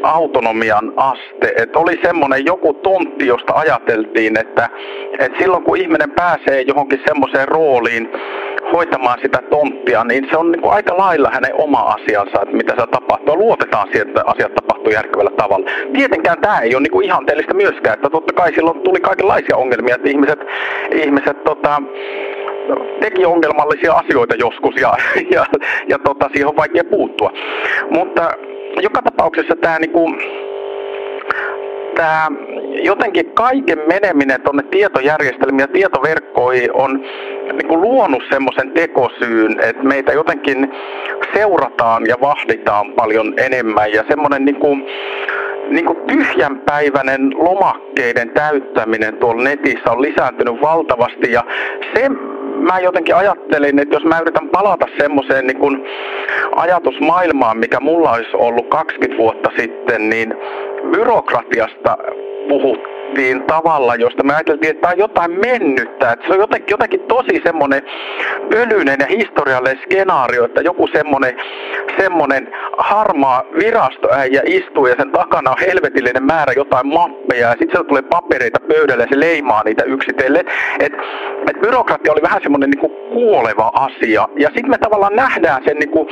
autonomian 0.04 0.94
aste. 0.96 1.54
Että 1.58 1.80
oli 1.80 2.00
semmoinen 2.04 2.46
joku 2.46 2.74
tontti, 2.74 3.28
josta 3.28 3.54
ajateltiin, 3.54 4.40
että, 4.40 4.70
että 5.20 5.38
silloin 5.40 5.64
kun 5.64 5.78
ihminen 5.78 6.12
pääsee 6.12 6.62
johonkin 6.62 7.02
semmoiseen 7.08 7.48
rooliin, 7.48 8.10
hoitamaan 8.74 9.20
sitä 9.22 9.40
tonttia, 9.50 10.04
niin 10.04 10.28
se 10.32 10.38
on 10.38 10.52
niin 10.52 10.62
kuin 10.62 10.74
aika 10.74 10.98
lailla 10.98 11.30
hänen 11.34 11.52
oma 11.54 11.80
asiansa, 11.80 12.42
että 12.42 12.56
mitä 12.56 12.74
se 12.80 12.88
tapahtuu. 12.92 13.38
Luotetaan 13.38 13.88
siihen, 13.88 14.08
että 14.08 14.24
asiat 14.26 14.56
tapahtuu 14.56 14.94
järkevällä 14.94 15.32
tavalla. 15.38 15.70
Tietenkään 15.94 16.38
tämä 16.42 16.60
ei 16.60 16.76
ole 16.76 16.84
niin 16.84 16.92
kuin 16.92 17.06
ihanteellista 17.06 17.54
myöskään, 17.54 17.94
että 17.94 18.10
totta 18.10 18.34
kai 18.34 18.54
silloin 18.54 18.82
tuli 18.82 19.00
kaikenlaisia 19.00 19.58
ongelmia, 19.58 19.96
että 19.96 20.10
ihmiset, 20.10 20.40
ihmiset 20.92 21.44
tota, 21.44 21.82
teki 23.00 23.26
ongelmallisia 23.26 23.94
asioita 23.94 24.36
joskus 24.36 24.76
ja, 24.82 24.94
ja, 25.36 25.46
ja 25.88 26.00
tota, 26.00 26.30
siihen 26.32 26.48
on 26.48 26.58
vaikea 26.58 26.84
puuttua. 26.84 27.32
Mutta 27.90 28.32
joka 28.82 29.02
tapauksessa 29.02 29.56
tämä 29.56 29.80
niinku, 29.80 30.16
tämä 31.96 32.28
jotenkin 32.84 33.32
kaiken 33.34 33.80
meneminen 33.88 34.42
tuonne 34.42 34.64
tietojärjestelmiin 34.64 35.60
ja 35.60 35.68
tietoverkkoihin 35.68 36.74
on 36.74 37.02
niin 37.54 37.68
kuin 37.68 37.82
luonut 37.82 38.24
semmoisen 38.32 38.72
tekosyyn, 38.72 39.60
että 39.64 39.84
meitä 39.84 40.14
jotenkin 40.14 40.72
seurataan 41.34 42.06
ja 42.08 42.16
vahditaan 42.22 42.94
paljon 42.94 43.34
enemmän. 43.38 43.92
Ja 43.92 44.04
semmoinen 44.08 44.46
niin 44.46 44.60
kuin, 44.60 44.86
niin 45.70 45.86
kuin 45.86 45.98
tyhjänpäiväinen 46.08 47.30
lomakkeiden 47.38 48.30
täyttäminen 48.30 49.18
tuolla 49.18 49.44
netissä 49.44 49.92
on 49.92 50.02
lisääntynyt 50.02 50.62
valtavasti. 50.62 51.32
Ja 51.32 51.44
se 51.96 52.10
mä 52.56 52.80
jotenkin 52.80 53.16
ajattelin, 53.16 53.80
että 53.80 53.96
jos 53.96 54.04
mä 54.04 54.20
yritän 54.20 54.50
palata 54.50 54.86
semmoiseen 54.98 55.48
niin 55.48 55.60
kuin 55.60 55.86
ajatusmaailmaan, 56.56 57.58
mikä 57.58 57.80
mulla 57.80 58.12
olisi 58.12 58.30
ollut 58.34 58.70
20 58.70 59.18
vuotta 59.18 59.50
sitten, 59.58 60.10
niin 60.10 60.34
byrokratiasta 60.92 61.98
puhuttiin 62.50 63.03
tavalla, 63.48 63.96
josta 63.96 64.24
me 64.24 64.34
ajateltiin, 64.34 64.70
että 64.70 64.82
tämä 64.82 64.92
on 64.92 64.98
jotain 64.98 65.32
mennyttä. 65.32 66.12
Että 66.12 66.28
se 66.28 66.34
on 66.34 66.40
jotenkin, 66.40 66.72
jotenkin 66.72 67.00
tosi 67.00 67.42
semmoinen 67.44 67.82
pölyinen 68.50 68.98
ja 69.00 69.06
historiallinen 69.06 69.80
skenaario, 69.84 70.46
että 70.46 70.62
joku 70.62 70.88
semmoinen, 70.88 71.36
semmoinen 72.00 72.48
harmaa 72.78 73.44
virastoäijä 73.60 74.42
istuu 74.46 74.88
ja 74.88 74.96
sen 74.98 75.12
takana 75.12 75.52
on 75.52 75.58
helvetillinen 75.68 76.24
määrä 76.24 76.54
jotain 76.56 76.88
mappeja 76.88 77.48
ja 77.48 77.56
sitten 77.60 77.78
se 77.78 77.84
tulee 77.84 78.02
papereita 78.02 78.60
pöydälle 78.68 79.04
ja 79.04 79.10
se 79.10 79.20
leimaa 79.20 79.62
niitä 79.66 79.84
yksitellen. 79.84 80.46
Et, 80.80 80.94
et 81.50 81.62
byrokratia 81.62 82.12
oli 82.12 82.22
vähän 82.22 82.42
semmoinen 82.44 82.70
niinku 82.70 82.92
kuoleva 83.14 83.72
asia. 83.88 84.28
Ja 84.44 84.48
sitten 84.48 84.70
me 84.70 84.78
tavallaan 84.78 85.16
nähdään 85.16 85.62
sen 85.68 85.78
niinku 85.78 86.08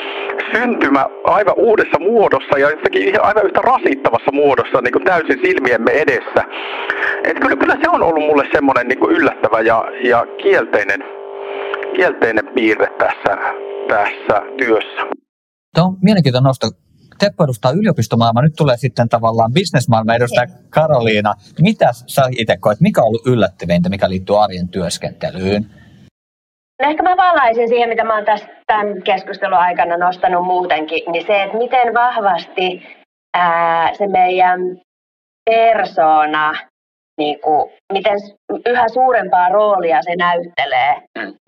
syntymä 0.53 1.05
aivan 1.23 1.55
uudessa 1.57 1.99
muodossa 1.99 2.55
ja 2.57 2.69
jotenkin 2.69 3.23
aivan 3.23 3.45
yhtä 3.45 3.61
rasittavassa 3.61 4.31
muodossa 4.31 4.81
niinku 4.81 4.99
täysin 4.99 5.39
silmiemme 5.45 5.91
edessä. 5.91 6.41
Et 7.23 7.39
kyllä, 7.39 7.55
kyllä 7.55 7.77
se 7.83 7.89
on 7.89 8.03
ollut 8.03 8.25
mulle 8.25 8.45
semmoinen 8.53 8.87
niinku 8.87 9.09
yllättävä 9.09 9.61
ja, 9.61 9.85
ja 10.03 10.25
kielteinen, 10.43 11.03
kielteinen 11.95 12.45
piirre 12.55 12.87
tässä, 12.97 13.33
tässä 13.87 14.41
työssä. 14.57 15.01
Tämä 15.73 15.87
on 15.87 15.97
mielenkiintoinen 16.01 16.47
nosto. 16.47 16.67
Teppo 17.19 17.43
edustaa 17.43 17.71
yliopistomaailmaa, 17.71 18.43
nyt 18.43 18.53
tulee 18.57 18.77
sitten 18.77 19.09
tavallaan 19.09 19.53
bisnesmaailman 19.53 20.15
edustaja 20.15 20.47
Karoliina. 20.69 21.33
Mitä 21.61 21.89
sä 22.07 22.21
itse 22.37 22.57
koet, 22.57 22.81
mikä 22.81 23.01
on 23.01 23.07
ollut 23.07 23.27
yllättävintä, 23.27 23.89
mikä 23.89 24.09
liittyy 24.09 24.43
arjen 24.43 24.67
työskentelyyn? 24.69 25.80
No 26.81 26.89
ehkä 26.89 27.03
mä 27.03 27.17
valaisin 27.17 27.67
siihen, 27.67 27.89
mitä 27.89 28.03
mä 28.03 28.15
oon 28.15 28.25
tässä 28.25 28.47
tämän 28.67 29.03
keskustelun 29.03 29.57
aikana 29.57 29.97
nostanut 29.97 30.45
muutenkin, 30.45 31.11
niin 31.11 31.25
se, 31.27 31.43
että 31.43 31.57
miten 31.57 31.93
vahvasti 31.93 32.87
ää, 33.37 33.93
se 33.93 34.07
meidän 34.07 34.59
persona, 35.49 36.53
niin 37.17 37.41
kuin, 37.41 37.71
miten 37.93 38.17
yhä 38.65 38.87
suurempaa 38.87 39.49
roolia 39.49 40.01
se 40.01 40.15
näyttelee 40.15 40.95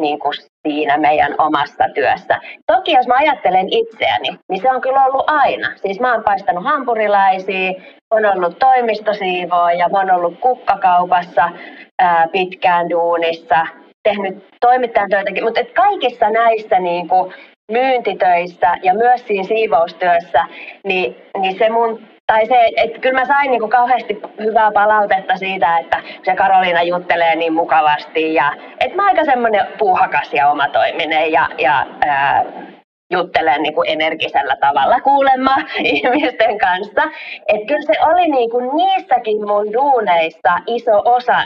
niin 0.01 0.19
kuin 0.19 0.33
siinä 0.67 0.97
meidän 0.97 1.35
omassa 1.37 1.83
työssä. 1.95 2.39
Toki 2.71 2.91
jos 2.91 3.07
mä 3.07 3.15
ajattelen 3.17 3.67
itseäni, 3.71 4.39
niin 4.49 4.61
se 4.61 4.71
on 4.71 4.81
kyllä 4.81 5.05
ollut 5.05 5.23
aina. 5.27 5.71
Siis 5.75 5.99
mä 5.99 6.13
oon 6.13 6.23
paistanut 6.23 6.63
hampurilaisia, 6.63 7.73
on 8.11 8.25
ollut 8.25 8.59
toimistosiivooja, 8.59 9.89
mä 9.89 9.97
oon 9.97 10.11
ollut 10.11 10.39
kukkakaupassa 10.39 11.49
ää, 12.01 12.27
pitkään 12.31 12.89
duunissa, 12.89 13.67
tehnyt 14.03 14.45
toimittajan 14.61 15.09
töitäkin, 15.09 15.43
mutta 15.43 15.59
et 15.59 15.71
kaikissa 15.71 16.29
näissä 16.29 16.79
niin 16.79 17.07
kuin, 17.07 17.33
myyntitöissä 17.71 18.75
ja 18.83 18.93
myös 18.93 19.27
siinä 19.27 19.43
siivoustyössä, 19.43 20.45
niin, 20.83 21.15
niin 21.37 21.57
se 21.57 21.69
mun 21.69 22.07
tai 22.27 22.45
se, 22.45 22.69
että 22.77 22.99
kyllä 22.99 23.19
mä 23.19 23.25
sain 23.25 23.51
niinku 23.51 23.67
kauheasti 23.67 24.21
hyvää 24.39 24.71
palautetta 24.71 25.37
siitä, 25.37 25.77
että 25.77 26.03
se 26.23 26.35
Karoliina 26.35 26.83
juttelee 26.83 27.35
niin 27.35 27.53
mukavasti 27.53 28.33
ja 28.33 28.53
että 28.79 28.95
mä 28.95 29.05
aika 29.05 29.25
semmoinen 29.25 29.67
puuhakas 29.77 30.33
ja 30.33 30.49
omatoiminen 30.49 31.31
ja, 31.31 31.49
ja 31.57 31.85
ää, 32.05 32.45
juttelen 33.11 33.63
niin 33.63 33.75
kuin 33.75 33.89
energisellä 33.89 34.55
tavalla 34.59 35.01
kuulemma 35.01 35.55
ihmisten 35.93 36.57
kanssa. 36.57 37.03
Että 37.47 37.67
kyllä 37.67 37.81
se 37.81 37.93
oli 38.05 38.27
niin 38.27 38.49
kuin 38.49 38.75
niissäkin 38.75 39.47
mun 39.47 39.73
duuneissa 39.73 40.59
iso 40.67 41.01
osa 41.05 41.43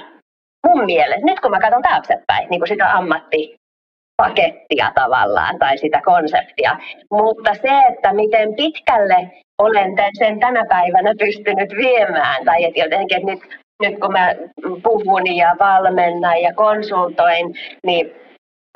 mun 0.68 0.86
mielestä, 0.86 1.26
nyt 1.26 1.39
kun 1.39 1.51
mä 1.51 1.59
katson 1.59 1.82
taaksepäin, 1.82 2.49
niin 2.49 2.59
kuin 2.59 2.68
sitä 2.68 2.91
ammattipakettia 2.91 4.91
tavallaan 4.95 5.59
tai 5.59 5.78
sitä 5.78 6.01
konseptia. 6.05 6.78
Mutta 7.11 7.53
se, 7.53 7.70
että 7.89 8.13
miten 8.13 8.55
pitkälle 8.55 9.32
olen 9.61 9.95
sen 10.20 10.39
tänä 10.39 10.65
päivänä 10.70 11.13
pystynyt 11.20 11.70
viemään. 11.78 12.45
Tai 12.45 12.63
että 12.63 12.80
jotenkin, 12.80 13.18
että 13.18 13.32
nyt, 13.32 13.41
nyt 13.84 13.99
kun 13.99 14.11
mä 14.11 14.36
puhun 14.84 15.36
ja 15.36 15.55
valmennan 15.59 16.41
ja 16.41 16.53
konsultoin, 16.53 17.55
niin 17.86 18.26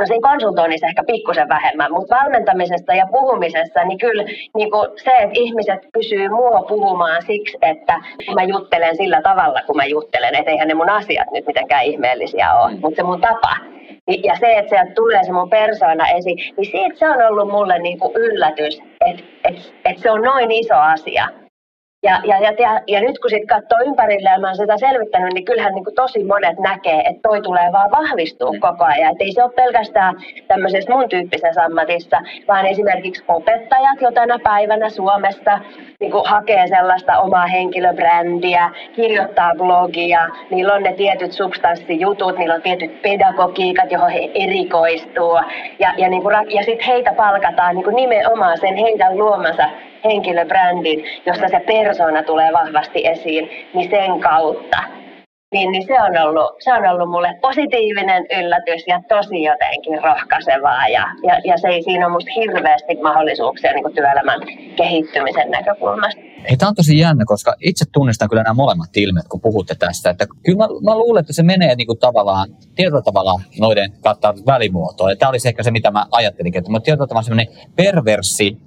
No 0.02 0.08
siinä 0.08 0.30
konsultoinnissa 0.30 0.88
ehkä 0.88 1.04
pikkusen 1.04 1.50
vähemmän, 1.50 1.92
mutta 1.92 2.16
valmentamisesta 2.16 2.94
ja 2.94 3.08
puhumisessa, 3.12 3.84
niin 3.84 3.98
kyllä 3.98 4.24
niin 4.56 4.72
kuin 4.72 4.88
se, 5.04 5.12
että 5.12 5.40
ihmiset 5.40 5.80
pysyy 5.94 6.30
mua 6.30 6.62
puhumaan 6.68 7.22
siksi, 7.22 7.58
että 7.62 7.94
mä 8.36 8.44
juttelen 8.44 8.98
sillä 8.98 9.22
tavalla, 9.22 9.60
kun 9.68 9.76
mä 9.76 9.86
juttelen, 9.86 10.36
että 10.36 10.52
eihän 10.52 10.68
ne 10.68 10.74
mun 10.74 10.90
asiat 10.90 11.32
nyt 11.32 11.48
mitenkään 11.48 11.84
ihmeellisiä 11.84 12.54
ole, 12.54 12.72
mutta 12.72 12.96
se 12.96 13.04
mun 13.04 13.22
tapa. 13.22 13.56
Ja 14.24 14.36
se, 14.40 14.58
että 14.58 14.70
sieltä 14.70 14.92
tulee 14.96 15.24
se 15.24 15.32
mun 15.32 15.50
persoona 15.50 16.08
esiin, 16.08 16.38
niin 16.58 16.72
siitä 16.72 16.96
se 16.96 17.10
on 17.10 17.28
ollut 17.28 17.52
mulle 17.52 17.80
niin 17.80 18.00
kuin 18.00 18.16
yllätys, 18.16 18.82
että, 19.06 19.24
että, 19.44 19.62
että 19.86 20.02
se 20.02 20.12
on 20.12 20.22
noin 20.22 20.52
iso 20.52 20.76
asia. 20.76 21.28
Ja, 22.04 22.22
ja, 22.24 22.40
ja, 22.40 22.52
ja, 22.60 22.82
ja 22.88 23.02
nyt 23.02 23.20
kun 23.20 23.30
sitten 23.30 23.48
katsoo 23.48 23.80
ympärille 23.86 24.30
ja 24.30 24.40
mä 24.40 24.48
oon 24.48 24.56
sitä 24.56 24.78
selvittänyt, 24.78 25.34
niin 25.34 25.46
kyllähän 25.46 25.74
niin 25.74 25.96
tosi 25.96 26.24
monet 26.24 26.60
näkee, 26.60 27.00
että 27.00 27.22
toi 27.30 27.42
tulee 27.42 27.72
vaan 27.72 27.92
vahvistuu 27.92 28.56
koko 28.60 28.84
ajan. 28.84 29.12
Että 29.12 29.24
ei 29.24 29.32
se 29.32 29.44
ole 29.44 29.52
pelkästään 29.52 30.16
tämmöisessä 30.48 30.94
mun 30.94 31.10
tyyppisessä 31.10 31.64
ammatissa, 31.64 32.22
vaan 32.48 32.66
esimerkiksi 32.66 33.24
opettajat 33.28 34.02
jo 34.02 34.12
tänä 34.12 34.40
päivänä 34.40 34.90
Suomessa 34.90 35.60
niin 36.00 36.12
hakee 36.26 36.68
sellaista 36.68 37.20
omaa 37.20 37.48
henkilöbrändiä, 37.48 38.72
kirjoittaa 38.96 39.52
blogia, 39.58 40.28
niillä 40.52 40.74
on 40.74 40.84
ne 40.84 40.94
tietyt 40.94 41.32
substanssijutut, 41.32 42.38
niillä 42.38 42.56
on 42.56 42.62
tietyt 42.62 43.02
pedagogiikat, 43.02 43.92
johon 43.92 44.12
he 44.12 44.32
erikoistuu. 44.34 45.40
Ja, 45.80 45.94
ja, 45.98 46.10
niin 46.10 46.24
ja 46.50 46.64
sitten 46.64 46.88
heitä 46.88 47.14
palkataan 47.14 47.76
niin 47.76 47.96
nimenomaan 47.96 48.58
sen 48.58 48.76
heidän 48.76 49.18
luomansa 49.18 49.70
henkilöbrändin, 50.04 51.06
jossa 51.26 51.48
se 51.48 51.60
persona 51.60 52.24
tulee 52.24 52.54
vahvasti 52.54 53.08
esiin, 53.08 53.50
niin 53.74 53.90
sen 53.90 54.20
kautta. 54.20 54.78
Niin, 55.54 55.72
niin 55.72 55.88
se, 55.88 56.02
on 56.02 56.18
ollut, 56.18 56.56
se 56.60 56.74
on 56.74 56.86
ollut 56.86 57.10
mulle 57.10 57.38
positiivinen 57.42 58.26
yllätys 58.40 58.88
ja 58.88 59.02
tosi 59.08 59.44
jotenkin 59.44 60.04
rohkaisevaa. 60.04 60.88
Ja, 60.88 61.04
ja, 61.24 61.42
ja 61.46 61.58
se 61.58 61.68
ei 61.68 61.82
siinä 61.82 62.06
ole 62.06 62.14
musta 62.14 62.32
hirveästi 62.36 62.96
mahdollisuuksia 63.02 63.74
niin 63.74 63.94
työelämän 63.96 64.40
kehittymisen 64.76 65.52
näkökulmasta. 65.52 66.31
Ei, 66.46 66.58
tämä 66.58 66.70
on 66.70 66.76
tosi 66.76 66.98
jännä, 66.98 67.26
koska 67.26 67.56
itse 67.60 67.86
tunnistan 67.92 68.30
kyllä 68.30 68.44
nämä 68.44 68.54
molemmat 68.54 68.98
ilmiöt, 68.98 69.28
kun 69.28 69.42
puhutte 69.42 69.76
tästä. 69.76 70.10
Että 70.10 70.28
kyllä 70.44 70.58
mä, 70.58 70.68
mä 70.84 70.98
luulen, 70.98 71.22
että 71.22 71.34
se 71.34 71.44
menee 71.44 71.76
niin 71.76 71.88
kuin 71.88 72.00
tavallaan, 72.00 72.50
tietyllä 72.76 73.02
tavalla 73.02 73.42
noiden 73.60 73.94
kattaa 74.02 74.34
välimuotoon. 74.46 75.10
Ja 75.10 75.16
tämä 75.16 75.30
olisi 75.30 75.48
ehkä 75.48 75.64
se, 75.64 75.72
mitä 75.72 75.92
mä 75.92 76.06
ajattelin, 76.12 76.58
että 76.58 76.72
mä 76.72 76.80
tietyllä 76.80 77.08
tavalla 77.08 77.24
semmoinen 77.24 77.48
perverssi 77.76 78.58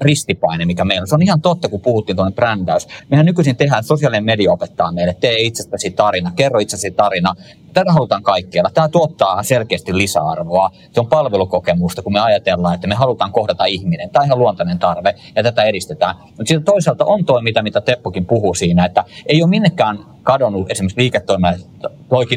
ristipaine, 0.00 0.64
mikä 0.64 0.84
meillä 0.84 1.02
on. 1.02 1.08
Se 1.08 1.14
on 1.14 1.22
ihan 1.22 1.40
totta, 1.40 1.68
kun 1.68 1.80
puhuttiin 1.80 2.16
tuonne 2.16 2.34
brändäys. 2.34 2.88
Mehän 3.10 3.26
nykyisin 3.26 3.56
tehdään, 3.56 3.84
sosiaalinen 3.84 4.24
media 4.24 4.52
opettaa 4.52 4.92
meille, 4.92 5.16
tee 5.20 5.40
itsestäsi 5.40 5.90
tarina, 5.90 6.32
kerro 6.36 6.58
itsesi 6.58 6.90
tarina. 6.90 7.34
Tätä 7.72 7.92
halutaan 7.92 8.22
kaikkialla. 8.22 8.70
Tämä 8.74 8.88
tuottaa 8.88 9.42
selkeästi 9.42 9.96
lisäarvoa. 9.96 10.70
Se 10.92 11.00
on 11.00 11.06
palvelukokemusta, 11.06 12.02
kun 12.02 12.12
me 12.12 12.20
ajatellaan, 12.20 12.74
että 12.74 12.86
me 12.86 12.94
halutaan 12.94 13.32
kohdata 13.32 13.64
ihminen. 13.64 14.10
Tämä 14.10 14.22
on 14.22 14.26
ihan 14.26 14.38
luontainen 14.38 14.78
tarve 14.78 15.14
ja 15.36 15.42
tätä 15.42 15.62
edistetään. 15.62 16.16
Mutta 16.20 16.44
sitten 16.46 16.64
toisaalta 16.64 17.04
on 17.04 17.23
toi, 17.26 17.42
mitä, 17.42 17.62
mitä 17.62 17.80
Teppokin 17.80 18.26
puhuu 18.26 18.54
siinä, 18.54 18.84
että 18.84 19.04
ei 19.26 19.42
ole 19.42 19.50
minnekään 19.50 19.98
kadonnut 20.22 20.70
esimerkiksi 20.70 21.10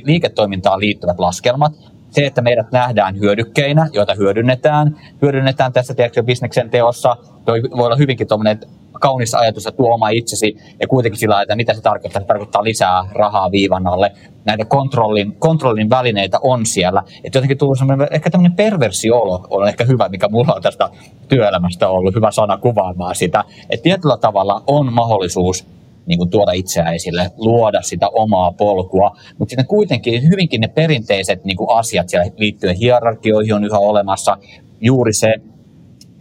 liiketoimintaan 0.05 0.79
liittyvät 0.79 1.19
laskelmat, 1.19 1.73
se, 2.18 2.26
että 2.26 2.41
meidät 2.41 2.72
nähdään 2.72 3.20
hyödykkeinä, 3.20 3.89
joita 3.93 4.13
hyödynnetään, 4.13 4.95
hyödynnetään 5.22 5.74
tässä 5.74 5.93
tiedätkö, 5.93 6.24
bisneksen 6.24 6.70
teossa, 6.70 7.18
toi 7.45 7.63
voi 7.63 7.86
olla 7.86 7.95
hyvinkin 7.95 8.28
tuommoinen 8.28 8.59
kaunis 8.99 9.34
ajatus, 9.34 9.68
että 9.68 9.78
tuo 9.78 9.93
oma 9.93 10.09
itsesi 10.09 10.57
ja 10.80 10.88
kuitenkin 10.88 11.20
sillä 11.20 11.41
että 11.41 11.55
mitä 11.55 11.74
se 11.74 11.82
tarkoittaa, 11.82 12.22
se 12.22 12.28
tarkoittaa 12.28 12.63
lisää 12.63 13.09
rahaa 13.11 13.51
viivan 13.51 13.88
alle. 13.88 14.11
Näitä 14.45 14.65
kontrollin, 14.65 15.36
kontrollin 15.39 15.89
välineitä 15.89 16.39
on 16.41 16.65
siellä. 16.65 17.03
Että 17.24 17.38
jotenkin 17.38 17.57
tullut 17.57 17.78
semmoinen, 17.78 18.07
ehkä 18.11 18.30
tämmöinen 18.30 18.55
perversi-olo 18.55 19.47
on 19.49 19.68
ehkä 19.68 19.84
hyvä, 19.84 20.09
mikä 20.09 20.28
mulla 20.28 20.53
on 20.53 20.61
tästä 20.61 20.89
työelämästä 21.28 21.89
ollut, 21.89 22.15
hyvä 22.15 22.32
sana 22.32 22.57
kuvaamaan 22.57 23.15
sitä. 23.15 23.43
Että 23.70 23.84
tietyllä 23.84 24.18
tavalla 24.18 24.63
on 24.68 24.93
mahdollisuus 24.93 25.65
niin 26.07 26.17
kuin 26.17 26.29
tuoda 26.29 26.51
itseään 26.51 26.95
esille, 26.95 27.31
luoda 27.37 27.81
sitä 27.81 28.09
omaa 28.09 28.51
polkua. 28.51 29.17
Mutta 29.39 29.51
sitten 29.51 29.67
kuitenkin 29.67 30.29
hyvinkin 30.29 30.61
ne 30.61 30.67
perinteiset 30.67 31.45
niin 31.45 31.57
kuin 31.57 31.69
asiat 31.77 32.09
siellä 32.09 32.31
liittyen 32.37 32.75
hierarkioihin 32.75 33.53
on 33.53 33.65
yhä 33.65 33.79
olemassa. 33.79 34.37
Juuri 34.81 35.13
se 35.13 35.33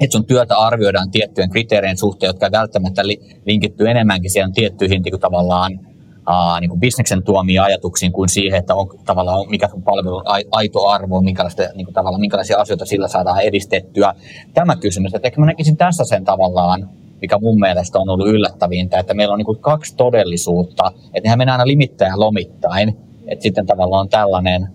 että 0.01 0.13
sun 0.13 0.27
työtä 0.27 0.59
arvioidaan 0.59 1.11
tiettyjen 1.11 1.51
kriteerien 1.51 1.99
suhteen, 1.99 2.29
jotka 2.29 2.51
välttämättä 2.53 3.03
linkitty 3.47 3.91
enemmänkin 3.91 4.31
siihen 4.31 4.53
tiettyihin 4.53 5.03
niin 5.03 5.13
kuin 5.13 5.21
tavallaan 5.21 5.81
aa, 6.27 6.61
niin 6.61 6.71
kuin 6.71 6.81
bisneksen 6.81 7.23
tuomiin 7.23 7.63
ajatuksiin 7.63 8.13
kuin 8.13 8.29
siihen, 8.29 8.59
että 8.59 8.75
on, 8.75 8.89
tavallaan, 9.05 9.51
mikä 9.51 9.69
sun 9.69 9.83
palvelun 9.83 10.23
aito 10.51 10.87
arvo 10.89 11.17
on, 11.17 11.25
minkälaista, 11.25 11.63
niin 11.75 11.85
kuin 11.85 11.95
tavallaan, 11.95 12.21
minkälaisia 12.21 12.59
asioita 12.59 12.87
sillä 12.87 13.09
saadaan 13.09 13.41
edistettyä. 13.41 14.15
Tämä 14.55 14.77
kysymys, 14.77 15.15
että 15.15 15.29
ehkä 15.29 15.41
mä 15.41 15.47
näkisin 15.47 15.77
tässä 15.77 16.05
sen 16.05 16.25
tavallaan, 16.25 16.89
mikä 17.21 17.39
mun 17.39 17.61
mielestä 17.61 17.99
on 17.99 18.09
ollut 18.09 18.29
yllättävintä, 18.29 18.99
että 18.99 19.15
meillä 19.15 19.33
on 19.33 19.39
niin 19.39 19.47
kuin 19.47 19.59
kaksi 19.59 19.97
todellisuutta, 19.97 20.93
että 21.15 21.27
nehän 21.27 21.39
mennään 21.39 21.61
aina 21.61 21.69
limittäin 21.69 22.11
ja 22.11 22.21
lomittain, 22.21 22.97
että 23.27 23.43
sitten 23.43 23.67
tavallaan 23.67 24.01
on 24.01 24.09
tällainen, 24.09 24.69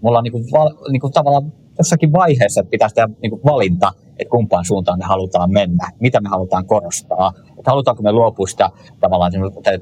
mulla 0.00 0.18
on 0.18 0.24
niin 0.24 0.32
kuin, 0.32 0.44
niin 0.92 1.00
kuin 1.00 1.12
tavallaan 1.12 1.52
jossakin 1.78 2.12
vaiheessa 2.12 2.60
että 2.60 2.70
pitäisi 2.70 2.94
tehdä 2.94 3.08
niin 3.22 3.30
kuin 3.30 3.40
valinta, 3.44 3.92
että 4.18 4.30
kumpaan 4.30 4.64
suuntaan 4.64 4.98
me 4.98 5.04
halutaan 5.04 5.52
mennä, 5.52 5.90
mitä 6.00 6.20
me 6.20 6.28
halutaan 6.28 6.66
korostaa. 6.66 7.32
Että 7.64 7.70
halutaanko 7.70 8.02
me 8.02 8.12
luopua 8.12 8.46
sitä 8.46 8.70
tavallaan 9.00 9.32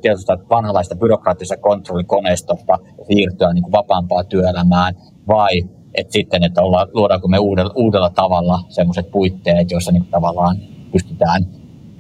tietystä 0.03 0.39
vanhalaista 0.51 0.97
byrokraattisesta 0.97 1.63
kontrollikoneistosta 1.63 2.79
ja 2.99 3.05
siirtyä 3.05 3.53
niin 3.53 3.63
kuin 3.63 3.73
vapaampaan 3.73 4.27
työelämään, 4.27 4.95
vai 5.29 5.63
että 5.95 6.13
sitten, 6.13 6.45
että 6.45 6.63
olla, 6.63 6.89
luodaanko 6.93 7.29
me 7.29 7.39
uudella, 7.39 7.73
uudella 7.77 8.11
tavalla 8.11 8.61
sellaiset 8.69 9.11
puitteet, 9.11 9.71
joissa 9.71 9.93
niin 9.93 10.07
tavallaan 10.07 10.57
pystytään 10.93 11.47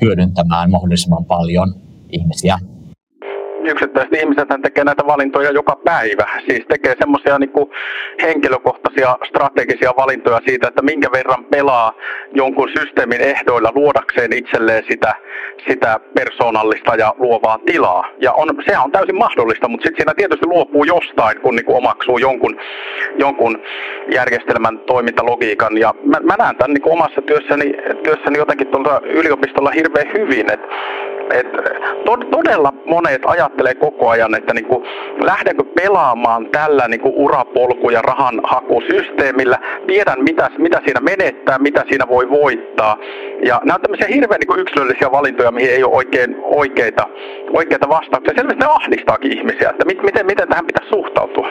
hyödyntämään 0.00 0.70
mahdollisimman 0.70 1.24
paljon 1.24 1.74
ihmisiä 2.08 2.58
yksittäiset 3.66 4.14
ihmiset 4.14 4.48
tekee 4.62 4.84
näitä 4.84 5.06
valintoja 5.06 5.50
joka 5.50 5.76
päivä. 5.84 6.26
Siis 6.48 6.64
tekee 6.68 6.94
semmoisia 6.98 7.38
niin 7.38 7.50
henkilökohtaisia 8.22 9.18
strategisia 9.28 9.92
valintoja 9.96 10.40
siitä, 10.46 10.68
että 10.68 10.82
minkä 10.82 11.08
verran 11.12 11.44
pelaa 11.44 11.92
jonkun 12.34 12.68
systeemin 12.78 13.20
ehdoilla 13.20 13.72
luodakseen 13.74 14.32
itselleen 14.32 14.84
sitä, 14.90 15.14
sitä 15.68 16.00
persoonallista 16.14 16.94
ja 16.94 17.14
luovaa 17.18 17.58
tilaa. 17.66 18.08
Ja 18.20 18.32
on, 18.32 18.48
sehän 18.66 18.84
on 18.84 18.92
täysin 18.92 19.18
mahdollista, 19.18 19.68
mutta 19.68 19.84
sitten 19.84 20.00
siinä 20.00 20.14
tietysti 20.14 20.46
luopuu 20.46 20.84
jostain, 20.84 21.40
kun 21.40 21.56
niin 21.56 21.64
omaksuu 21.68 22.18
jonkun, 22.18 22.56
jonkun 23.18 23.58
järjestelmän 24.14 24.78
toimintalogiikan. 24.78 25.78
Ja 25.78 25.94
mä, 26.04 26.18
mä 26.22 26.34
näen 26.38 26.56
tämän 26.56 26.74
niin 26.74 26.92
omassa 26.92 27.22
työssäni, 27.22 27.74
työssäni 28.02 28.38
jotenkin 28.38 28.66
tuolta 28.66 29.00
yliopistolla 29.04 29.70
hirveän 29.70 30.12
hyvin, 30.12 30.52
että 30.52 30.66
et 31.32 31.46
todella 32.30 32.72
monet 32.86 33.22
ajattelee 33.26 33.74
koko 33.74 34.08
ajan, 34.08 34.34
että 34.34 34.54
niin 34.54 34.64
kuin, 34.64 34.84
lähdenkö 35.24 35.64
pelaamaan 35.64 36.46
tällä 36.52 36.88
niin 36.88 37.00
kuin 37.00 37.14
urapolku- 37.14 37.90
ja 37.90 38.02
rahanhakusysteemillä, 38.02 39.58
tiedän 39.86 40.22
mitä, 40.24 40.50
mitä 40.58 40.80
siinä 40.84 41.00
menettää, 41.00 41.58
mitä 41.58 41.84
siinä 41.88 42.08
voi 42.08 42.30
voittaa. 42.30 42.96
Ja 43.44 43.60
nämä 43.64 43.74
on 43.74 43.80
tämmöisiä 43.80 44.08
hirveän 44.08 44.38
niin 44.38 44.46
kuin 44.46 44.60
yksilöllisiä 44.60 45.12
valintoja, 45.12 45.50
mihin 45.50 45.70
ei 45.70 45.84
ole 45.84 45.96
oikein 45.96 46.36
oikeita, 46.42 47.08
oikeita 47.52 47.88
vastauksia. 47.88 48.34
Selvästi 48.36 48.60
ne 48.60 48.66
ahdistaakin 48.70 49.38
ihmisiä, 49.38 49.70
että 49.70 49.84
miten, 49.84 50.26
miten 50.26 50.48
tähän 50.48 50.66
pitäisi 50.66 50.90
suhtautua. 50.90 51.48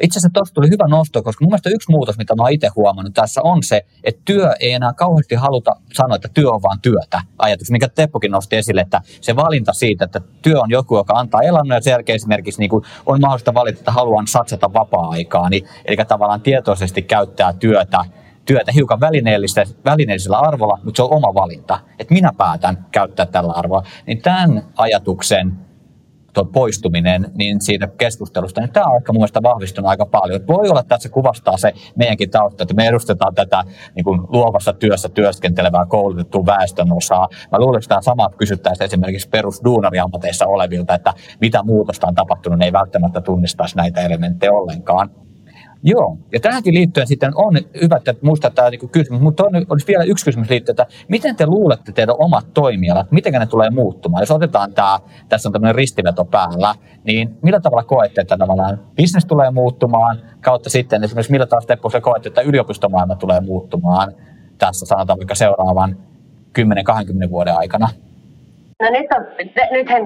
Itse 0.00 0.18
asiassa 0.18 0.30
tuosta 0.34 0.54
tuli 0.54 0.70
hyvä 0.70 0.88
nosto, 0.88 1.22
koska 1.22 1.44
mun 1.44 1.50
mielestä 1.50 1.70
yksi 1.70 1.90
muutos, 1.90 2.18
mitä 2.18 2.34
mä 2.34 2.42
oon 2.42 2.52
itse 2.52 2.68
huomannut 2.76 3.14
tässä 3.14 3.42
on 3.42 3.62
se, 3.62 3.82
että 4.04 4.22
työ 4.24 4.52
ei 4.60 4.72
enää 4.72 4.92
kauheasti 4.92 5.34
haluta 5.34 5.76
sanoa, 5.92 6.16
että 6.16 6.28
työ 6.34 6.50
on 6.50 6.62
vaan 6.62 6.80
työtä. 6.80 7.20
Ajatus, 7.38 7.70
mikä 7.70 7.88
Teppokin 7.88 8.30
nosti 8.30 8.56
esille, 8.56 8.80
että 8.80 9.00
se 9.20 9.36
valinta 9.36 9.72
siitä, 9.72 10.04
että 10.04 10.20
työ 10.42 10.60
on 10.60 10.70
joku, 10.70 10.96
joka 10.96 11.14
antaa 11.14 11.42
elannon 11.42 11.76
ja 11.76 11.80
sen 11.80 12.04
esimerkiksi 12.06 12.60
niin 12.60 12.70
kuin 12.70 12.84
on 13.06 13.20
mahdollista 13.20 13.54
valita, 13.54 13.78
että 13.78 13.92
haluan 13.92 14.26
satsata 14.26 14.72
vapaa-aikaa, 14.72 15.48
niin, 15.48 15.68
eli 15.84 15.96
tavallaan 15.96 16.40
tietoisesti 16.40 17.02
käyttää 17.02 17.52
työtä 17.52 18.04
työtä 18.46 18.72
hiukan 18.72 19.00
välineellisellä 19.84 20.38
arvolla, 20.38 20.78
mutta 20.84 20.96
se 20.96 21.02
on 21.02 21.12
oma 21.12 21.34
valinta, 21.34 21.80
että 21.98 22.14
minä 22.14 22.32
päätän 22.36 22.86
käyttää 22.92 23.26
tällä 23.26 23.52
arvoa. 23.52 23.82
Niin 24.06 24.22
tämän 24.22 24.62
ajatuksen 24.76 25.65
tuo 26.36 26.44
poistuminen 26.44 27.30
niin 27.34 27.60
siitä 27.60 27.88
keskustelusta, 27.98 28.60
niin 28.60 28.72
tämä 28.72 28.86
on 28.86 28.96
ehkä 28.96 29.12
mun 29.12 29.20
mielestä 29.20 29.42
vahvistunut 29.42 29.90
aika 29.90 30.06
paljon. 30.06 30.46
Voi 30.48 30.68
olla, 30.68 30.80
että 30.80 30.94
tässä 30.94 31.08
kuvastaa 31.08 31.56
se 31.56 31.72
meidänkin 31.96 32.30
tausta, 32.30 32.62
että 32.62 32.74
me 32.74 32.86
edustetaan 32.86 33.34
tätä 33.34 33.64
niin 33.94 34.04
kuin 34.04 34.20
luovassa 34.28 34.72
työssä 34.72 35.08
työskentelevää 35.08 35.86
koulutettua 35.86 36.46
väestön 36.46 36.92
osaa. 36.92 37.28
Mä 37.52 37.58
luulen, 37.58 37.78
että 37.78 37.88
tämä 37.88 38.00
sama 38.00 38.30
kysyttäisiin 38.38 38.84
esimerkiksi 38.84 39.28
perusduunariammateissa 39.28 40.46
olevilta, 40.46 40.94
että 40.94 41.14
mitä 41.40 41.62
muutosta 41.62 42.06
on 42.06 42.14
tapahtunut, 42.14 42.58
ne 42.58 42.64
ei 42.64 42.72
välttämättä 42.72 43.20
tunnistaisi 43.20 43.76
näitä 43.76 44.00
elementtejä 44.00 44.52
ollenkaan. 44.52 45.25
Joo, 45.82 46.18
ja 46.32 46.40
tähänkin 46.40 46.74
liittyen 46.74 47.06
sitten 47.06 47.32
on 47.34 47.54
hyvä, 47.82 47.96
että 47.96 48.14
muistaa 48.22 48.50
tämä 48.50 48.70
niin 48.70 48.88
kysymys, 48.88 49.20
mutta 49.20 49.44
on, 49.44 49.66
olisi 49.68 49.86
vielä 49.86 50.04
yksi 50.04 50.24
kysymys 50.24 50.50
liittyen, 50.50 50.72
että 50.72 50.86
miten 51.08 51.36
te 51.36 51.46
luulette 51.46 51.92
teidän 51.92 52.14
omat 52.18 52.54
toimialat, 52.54 53.12
miten 53.12 53.32
ne 53.32 53.46
tulee 53.46 53.70
muuttumaan? 53.70 54.22
Jos 54.22 54.30
otetaan 54.30 54.72
tämä, 54.72 54.98
tässä 55.28 55.48
on 55.48 55.52
tämmöinen 55.52 55.74
ristiveto 55.74 56.24
päällä, 56.24 56.74
niin 57.04 57.38
millä 57.42 57.60
tavalla 57.60 57.84
koette, 57.84 58.20
että 58.20 58.36
tavallaan 58.36 58.80
business 58.96 59.26
tulee 59.26 59.50
muuttumaan, 59.50 60.18
kautta 60.40 60.70
sitten 60.70 61.04
esimerkiksi 61.04 61.32
millä 61.32 61.46
tavalla 61.46 61.64
Steppo 61.64 61.90
koette, 62.02 62.28
että 62.28 62.40
yliopistomaailma 62.40 63.16
tulee 63.16 63.40
muuttumaan 63.40 64.12
tässä 64.58 64.86
sanotaan 64.86 65.18
vaikka 65.18 65.34
seuraavan 65.34 65.96
10-20 67.26 67.30
vuoden 67.30 67.56
aikana? 67.56 67.88
No 68.82 68.90
nyt 68.90 69.06
on, 69.16 69.26
nythän 69.70 70.02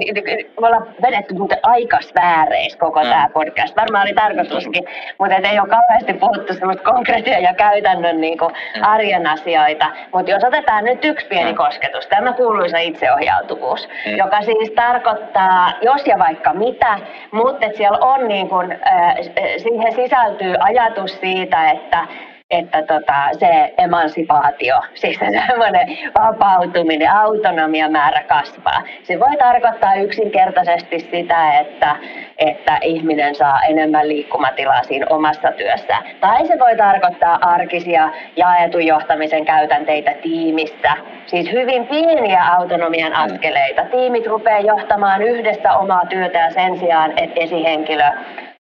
me 0.61 0.67
ollaan 0.67 0.87
vedetty 1.03 1.35
muuten 1.35 1.59
aika 1.63 2.01
sfääreis 2.01 2.77
koko 2.77 3.03
mm. 3.03 3.09
tämä 3.09 3.29
podcast. 3.35 3.77
Varmaan 3.77 4.07
oli 4.07 4.15
tarkoituskin, 4.15 4.85
mutta 5.19 5.37
ei 5.37 5.61
ole 5.61 5.69
kauheasti 5.69 6.13
puhuttu 6.13 6.55
semmoista 6.55 6.93
konkreettia 6.93 7.39
ja 7.39 7.55
käytännön 7.55 8.21
niin 8.21 8.39
kuin 8.39 8.53
mm. 8.77 8.83
arjen 8.83 9.27
asioita. 9.27 9.87
Mutta 10.15 10.31
jos 10.31 10.45
otetaan 10.45 10.85
nyt 10.85 11.05
yksi 11.05 11.27
pieni 11.27 11.53
mm. 11.53 11.57
kosketus, 11.57 12.07
tämä 12.07 12.33
kuuluisa 12.33 12.79
itseohjautuvuus, 12.79 13.89
mm. 14.07 14.17
joka 14.17 14.43
siis 14.43 14.71
tarkoittaa 14.71 15.73
jos 15.83 16.07
ja 16.07 16.19
vaikka 16.19 16.53
mitä, 16.53 16.99
mutta 17.31 17.67
siellä 17.77 17.99
on 17.99 18.29
niin 18.29 18.49
kuin, 18.49 18.73
äh, 18.73 19.17
siihen 19.57 19.93
sisältyy 19.95 20.55
ajatus 20.61 21.21
siitä, 21.21 21.71
että 21.71 22.07
että 22.51 22.83
tota, 22.83 23.29
se 23.33 23.75
emansipaatio, 23.79 24.81
siis 24.95 25.19
semmoinen 25.19 25.99
vapautuminen, 26.19 27.11
autonomiamäärä 27.11 28.23
kasvaa. 28.23 28.83
Se 29.03 29.21
voi 29.21 29.37
tarkoittaa 29.39 29.95
yksinkertaisesti 29.95 30.99
sitä, 30.99 31.59
että, 31.59 31.97
että 32.39 32.79
ihminen 32.83 33.35
saa 33.35 33.63
enemmän 33.63 34.09
liikkumatilaa 34.09 34.83
siinä 34.83 35.07
omassa 35.11 35.53
työssä. 35.53 35.97
Tai 36.21 36.47
se 36.47 36.59
voi 36.59 36.77
tarkoittaa 36.77 37.39
arkisia 37.43 38.11
jaetun 38.37 38.87
johtamisen 38.87 39.45
käytänteitä 39.45 40.15
tiimissä. 40.23 40.93
Siis 41.27 41.53
hyvin 41.53 41.87
pieniä 41.87 42.45
autonomian 42.45 43.13
askeleita. 43.13 43.85
Tiimit 43.85 44.27
rupeaa 44.27 44.61
johtamaan 44.61 45.23
yhdessä 45.23 45.73
omaa 45.73 46.07
työtä 46.09 46.39
ja 46.39 46.51
sen 46.51 46.79
sijaan, 46.79 47.19
että 47.19 47.41
esihenkilö 47.41 48.05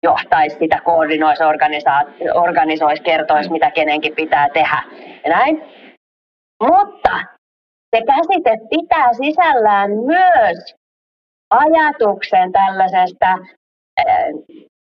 johtaisi 0.04 0.58
sitä, 0.60 0.82
koordinoisi, 0.84 1.44
organisoisi, 2.34 3.04
kertoisi, 3.04 3.52
mitä 3.52 3.72
kenenkin 3.72 4.16
pitää 4.16 4.50
tehdä. 4.54 4.84
Ja 5.24 5.30
näin. 5.30 5.64
Mutta 6.64 7.20
se 7.96 8.02
käsite 8.06 8.58
pitää 8.70 9.14
sisällään 9.14 9.92
myös 9.92 10.76
ajatuksen 11.50 12.52
tällaisesta 12.52 13.38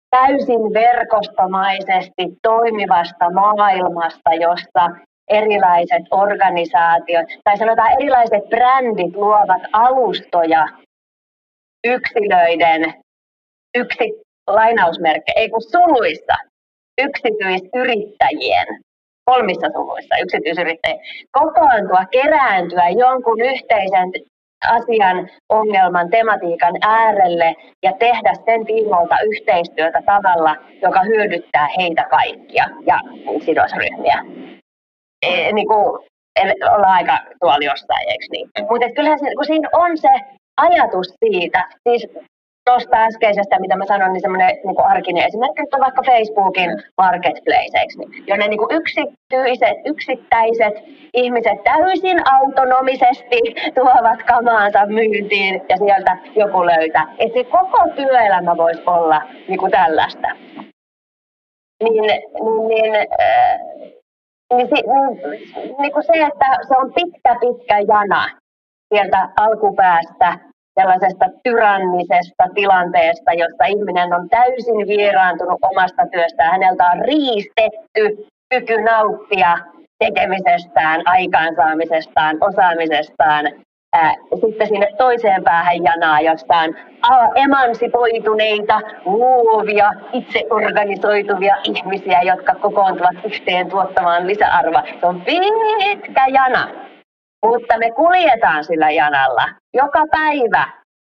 täysin 0.09 0.73
verkostomaisesti 0.73 2.23
toimivasta 2.41 3.29
maailmasta, 3.29 4.33
jossa 4.33 4.89
erilaiset 5.27 6.03
organisaatiot, 6.11 7.25
tai 7.43 7.57
sanotaan 7.57 7.91
erilaiset 7.91 8.49
brändit 8.49 9.15
luovat 9.15 9.61
alustoja 9.73 10.67
yksilöiden 11.87 12.93
yksi, 13.75 14.26
lainausmerkkejä, 14.47 15.33
ei 15.35 15.49
kun 15.49 15.61
suluissa, 15.61 16.35
yksityisyrittäjien, 16.97 18.67
kolmissa 19.25 19.67
suluissa 19.73 20.15
yksityisyrittäjien, 20.23 20.99
kokoontua, 21.31 22.05
kerääntyä 22.11 22.89
jonkun 22.89 23.41
yhteisen 23.41 24.11
asian, 24.65 25.29
ongelman, 25.49 26.09
tematiikan 26.09 26.73
äärelle 26.81 27.55
ja 27.83 27.93
tehdä 27.99 28.33
sen 28.45 28.65
tiimoilta 28.65 29.15
yhteistyötä 29.19 30.01
tavalla, 30.05 30.55
joka 30.81 31.01
hyödyttää 31.03 31.67
heitä 31.77 32.03
kaikkia 32.09 32.65
ja 32.85 32.99
sidosryhmiä. 33.45 34.25
E, 35.21 35.51
niin 35.51 35.67
kuin, 35.67 36.07
ollaan 36.75 36.93
aika 36.93 37.17
tuolla 37.39 37.65
jostain, 37.65 38.09
eikö 38.09 38.25
niin? 38.31 38.49
Mutta 38.69 38.89
kyllähän 38.95 39.19
se, 39.19 39.35
kun 39.35 39.45
siinä 39.45 39.69
on 39.73 39.97
se 39.97 40.09
ajatus 40.57 41.07
siitä, 41.25 41.69
siis 41.89 42.07
tuosta 42.67 43.03
äskeisestä, 43.07 43.59
mitä 43.59 43.75
mä 43.75 43.85
sanoin, 43.85 44.13
niin 44.13 44.21
semmoinen 44.21 44.57
niin 44.65 44.89
arkinen 44.91 45.27
esimerkki 45.27 45.61
on 45.73 45.85
vaikka 45.87 46.01
Facebookin 46.11 46.71
marketplaceiksi, 46.97 47.99
niin, 47.99 48.27
jonne 48.27 48.47
niin 48.47 48.61
kuin 48.61 48.75
yksityiset, 48.79 49.77
yksittäiset 49.85 50.75
ihmiset 51.13 51.63
täysin 51.63 52.19
autonomisesti 52.37 53.39
tuovat 53.75 54.23
kamaansa 54.23 54.85
myyntiin 54.85 55.61
ja 55.69 55.77
sieltä 55.77 56.17
joku 56.35 56.65
löytää. 56.65 57.05
Että 57.19 57.43
koko 57.43 57.79
työelämä 57.95 58.57
voisi 58.57 58.81
olla 58.85 59.21
niin 59.47 59.59
kuin 59.59 59.71
tällaista. 59.71 60.27
Niin, 61.83 62.03
niin, 62.03 62.21
niin 62.67 62.95
äh, 62.95 63.59
niin, 64.53 64.67
niin, 64.69 65.77
niin 65.79 65.93
kuin 65.93 66.03
se, 66.03 66.13
että 66.13 66.57
se 66.67 66.77
on 66.77 66.93
pitkä 66.93 67.35
pitkä 67.41 67.79
jana 67.79 68.29
sieltä 68.93 69.29
alkupäästä 69.37 70.46
sellaisesta 70.79 71.25
tyrannisesta 71.43 72.43
tilanteesta, 72.55 73.33
jossa 73.33 73.65
ihminen 73.65 74.13
on 74.13 74.29
täysin 74.29 74.87
vieraantunut 74.87 75.59
omasta 75.71 76.03
työstään. 76.11 76.51
Häneltä 76.51 76.85
on 76.93 77.01
riistetty 77.01 78.27
kyky 78.49 78.81
nauttia 78.81 79.57
tekemisestään, 79.99 81.01
aikaansaamisestaan, 81.05 82.37
osaamisestaan. 82.41 83.45
Sitten 84.41 84.67
sinne 84.67 84.87
toiseen 84.97 85.43
päähän 85.43 85.83
janaa, 85.83 86.19
jossa 86.21 86.55
on 86.57 86.75
emansipoituneita, 87.35 88.81
luovia, 89.05 89.91
itseorganisoituvia 90.13 91.55
ihmisiä, 91.63 92.21
jotka 92.21 92.55
kokoontuvat 92.55 93.25
yhteen 93.25 93.69
tuottamaan 93.69 94.27
lisäarvoa. 94.27 94.83
Se 94.99 95.05
on 95.05 95.21
pitkä 95.21 96.25
jana. 96.27 96.86
Mutta 97.45 97.77
me 97.77 97.91
kuljetaan 97.91 98.63
sillä 98.63 98.91
janalla 98.91 99.45
joka 99.73 100.05
päivä 100.11 100.67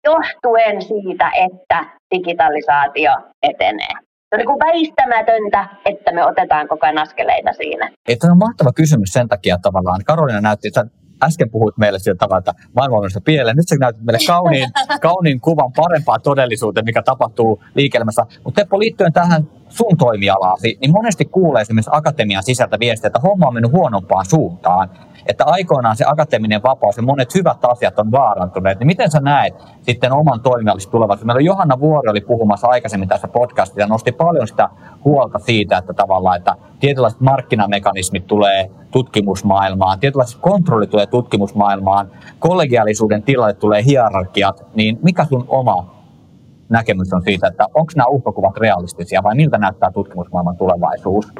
johtuen 0.03 0.81
siitä, 0.81 1.31
että 1.45 1.85
digitalisaatio 2.15 3.11
etenee. 3.43 3.93
Se 4.29 4.35
on 4.35 4.39
niin 4.39 4.59
väistämätöntä, 4.59 5.67
että 5.85 6.11
me 6.11 6.25
otetaan 6.25 6.67
koko 6.67 6.85
ajan 6.85 6.97
askeleita 6.97 7.53
siinä. 7.53 7.89
Tämä 8.19 8.31
on 8.31 8.37
mahtava 8.37 8.73
kysymys 8.73 9.13
sen 9.13 9.27
takia 9.27 9.57
tavallaan. 9.61 10.01
Karolina 10.05 10.41
näytti, 10.41 10.67
että 10.67 10.85
äsken 11.23 11.49
puhuit 11.49 11.77
meille 11.77 11.99
sillä 11.99 12.17
tavalla, 12.17 12.39
että 12.39 12.53
maailma 12.75 12.97
on 12.97 13.09
pieleen. 13.25 13.57
Nyt 13.57 13.67
sä 13.67 13.75
näytät 13.79 14.01
meille 14.01 14.27
kauniin, 14.27 14.69
kauniin 15.07 15.41
kuvan 15.41 15.71
parempaa 15.75 16.19
todellisuuteen, 16.19 16.85
mikä 16.85 17.01
tapahtuu 17.01 17.63
liike-elämässä. 17.75 18.25
Mutta 18.43 18.61
Teppo, 18.61 18.79
liittyen 18.79 19.13
tähän 19.13 19.47
sun 19.69 19.97
toimialaasi, 19.97 20.77
niin 20.81 20.91
monesti 20.91 21.25
kuulee 21.25 21.61
esimerkiksi 21.61 21.91
akatemian 21.93 22.43
sisältä 22.43 22.79
viestiä, 22.79 23.07
että 23.07 23.19
homma 23.19 23.47
on 23.47 23.53
mennyt 23.53 23.71
huonompaan 23.71 24.25
suuntaan 24.25 24.89
että 25.25 25.43
aikoinaan 25.45 25.95
se 25.95 26.05
akateeminen 26.07 26.63
vapaus 26.63 26.97
ja 26.97 27.03
monet 27.03 27.35
hyvät 27.35 27.65
asiat 27.65 27.99
on 27.99 28.11
vaarantuneet, 28.11 28.79
niin 28.79 28.87
miten 28.87 29.11
sä 29.11 29.19
näet 29.19 29.53
sitten 29.81 30.13
oman 30.13 30.41
toimialisi 30.41 30.89
tulevaisuuden? 30.89 31.27
Meillä 31.27 31.41
Johanna 31.41 31.79
Vuori 31.79 32.09
oli 32.09 32.21
puhumassa 32.21 32.67
aikaisemmin 32.67 33.09
tässä 33.09 33.27
podcastissa 33.27 33.81
ja 33.81 33.87
nosti 33.87 34.11
paljon 34.11 34.47
sitä 34.47 34.69
huolta 35.05 35.39
siitä, 35.39 35.77
että 35.77 35.93
tavallaan, 35.93 36.37
että 36.37 36.55
tietynlaiset 36.79 37.21
markkinamekanismit 37.21 38.27
tulee 38.27 38.71
tutkimusmaailmaan, 38.91 39.99
tietynlaiset 39.99 40.39
kontrolli 40.41 40.87
tulee 40.87 41.05
tutkimusmaailmaan, 41.05 42.11
kollegiaalisuuden 42.39 43.23
tilalle 43.23 43.53
tulee 43.53 43.83
hierarkiat, 43.83 44.65
niin 44.75 44.99
mikä 45.03 45.25
sun 45.25 45.45
oma 45.47 46.01
näkemys 46.69 47.13
on 47.13 47.21
siitä, 47.21 47.47
että 47.47 47.63
onko 47.73 47.91
nämä 47.95 48.07
uhkakuvat 48.07 48.57
realistisia 48.57 49.23
vai 49.23 49.35
miltä 49.35 49.57
näyttää 49.57 49.91
tutkimusmaailman 49.91 50.57
tulevaisuus? 50.57 51.33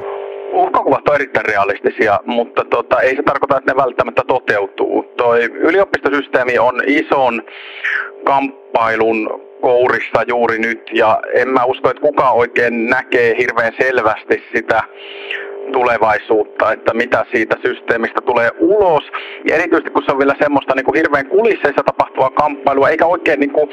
Uhkakuvat 0.52 1.08
on 1.08 1.14
erittäin 1.14 1.46
realistisia, 1.46 2.20
mutta 2.26 2.64
tota, 2.64 3.00
ei 3.00 3.16
se 3.16 3.22
tarkoita, 3.22 3.56
että 3.56 3.72
ne 3.72 3.82
välttämättä 3.82 4.22
toteutuu. 4.26 5.02
Toi 5.16 5.44
yliopistosysteemi 5.44 6.58
on 6.58 6.82
ison 6.86 7.42
kamppailun 8.24 9.42
kourissa 9.60 10.22
juuri 10.26 10.58
nyt 10.58 10.82
ja 10.92 11.20
en 11.34 11.48
mä 11.48 11.64
usko, 11.64 11.90
että 11.90 12.02
kukaan 12.02 12.34
oikein 12.34 12.86
näkee 12.86 13.36
hirveän 13.38 13.72
selvästi 13.80 14.42
sitä 14.54 14.82
tulevaisuutta, 15.72 16.72
että 16.72 16.94
mitä 16.94 17.24
siitä 17.34 17.56
systeemistä 17.62 18.20
tulee 18.20 18.50
ulos. 18.58 19.04
Ja 19.48 19.54
erityisesti 19.54 19.90
kun 19.90 20.02
se 20.06 20.12
on 20.12 20.18
vielä 20.18 20.34
semmoista 20.40 20.74
niin 20.74 20.84
kuin 20.84 20.96
hirveän 20.96 21.26
kulisseissa 21.26 21.82
tapahtuvaa 21.82 22.30
kamppailua, 22.30 22.88
eikä 22.88 23.06
oikein 23.06 23.40
niin 23.40 23.52
kuin 23.52 23.70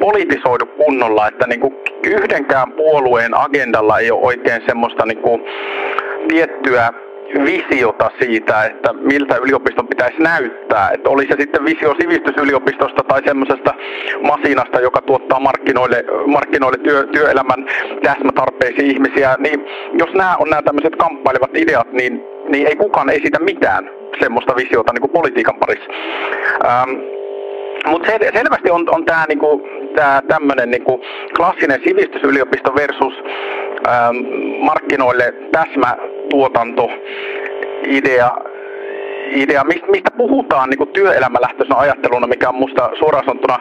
politisoidu 0.00 0.66
kunnolla, 0.66 1.28
että 1.28 1.46
niin 1.46 1.60
kuin 1.60 1.74
yhdenkään 2.04 2.72
puolueen 2.72 3.40
agendalla 3.40 3.98
ei 3.98 4.10
ole 4.10 4.20
oikein 4.22 4.62
semmoista 4.66 5.06
niin 5.06 5.22
kuin 5.22 5.42
tiettyä 6.28 6.92
visiota 7.44 8.10
siitä, 8.20 8.64
että 8.64 8.92
miltä 8.92 9.36
yliopiston 9.36 9.88
pitäisi 9.88 10.22
näyttää. 10.22 10.90
Että 10.94 11.10
oli 11.10 11.26
se 11.26 11.36
sitten 11.38 11.64
visio 11.64 11.94
sivistysyliopistosta 12.00 13.02
tai 13.08 13.22
semmoisesta 13.24 13.74
masinasta, 14.22 14.80
joka 14.80 15.00
tuottaa 15.00 15.40
markkinoille, 15.40 16.04
markkinoille 16.26 16.78
työ, 16.78 17.06
työelämän 17.12 17.66
täsmätarpeisiin 18.02 18.90
ihmisiä, 18.90 19.36
niin 19.38 19.64
jos 19.98 20.14
nämä 20.14 20.36
on 20.36 20.50
nämä 20.50 20.62
tämmöiset 20.62 20.96
kamppailevat 20.96 21.56
ideat, 21.56 21.92
niin, 21.92 22.24
niin 22.48 22.66
ei 22.66 22.76
kukaan 22.76 23.10
esitä 23.10 23.38
mitään 23.40 23.90
semmoista 24.20 24.56
visiota 24.56 24.92
niin 24.92 25.00
kuin 25.00 25.12
politiikan 25.12 25.54
parissa. 25.60 25.90
Ähm, 26.64 26.90
mutta 27.86 28.12
sel- 28.12 28.32
selvästi 28.32 28.70
on, 28.70 28.84
on 28.94 29.04
tämä 29.04 29.24
niinku, 29.28 29.68
tämmöinen 30.28 30.70
niinku 30.70 31.00
klassinen 31.36 31.80
sivistysyliopisto 31.84 32.74
versus 32.74 33.14
markkinoille 34.58 35.34
täsmätuotanto 35.52 36.90
idea, 37.86 38.30
idea. 39.30 39.64
Mistä 39.64 40.10
puhutaan 40.16 40.70
niin 40.70 40.88
työelämälähtöisenä 40.88 41.78
ajatteluna, 41.78 42.26
mikä 42.26 42.48
on 42.48 42.54
musta 42.54 42.90
suoraan 42.98 43.24
sanottuna 43.24 43.58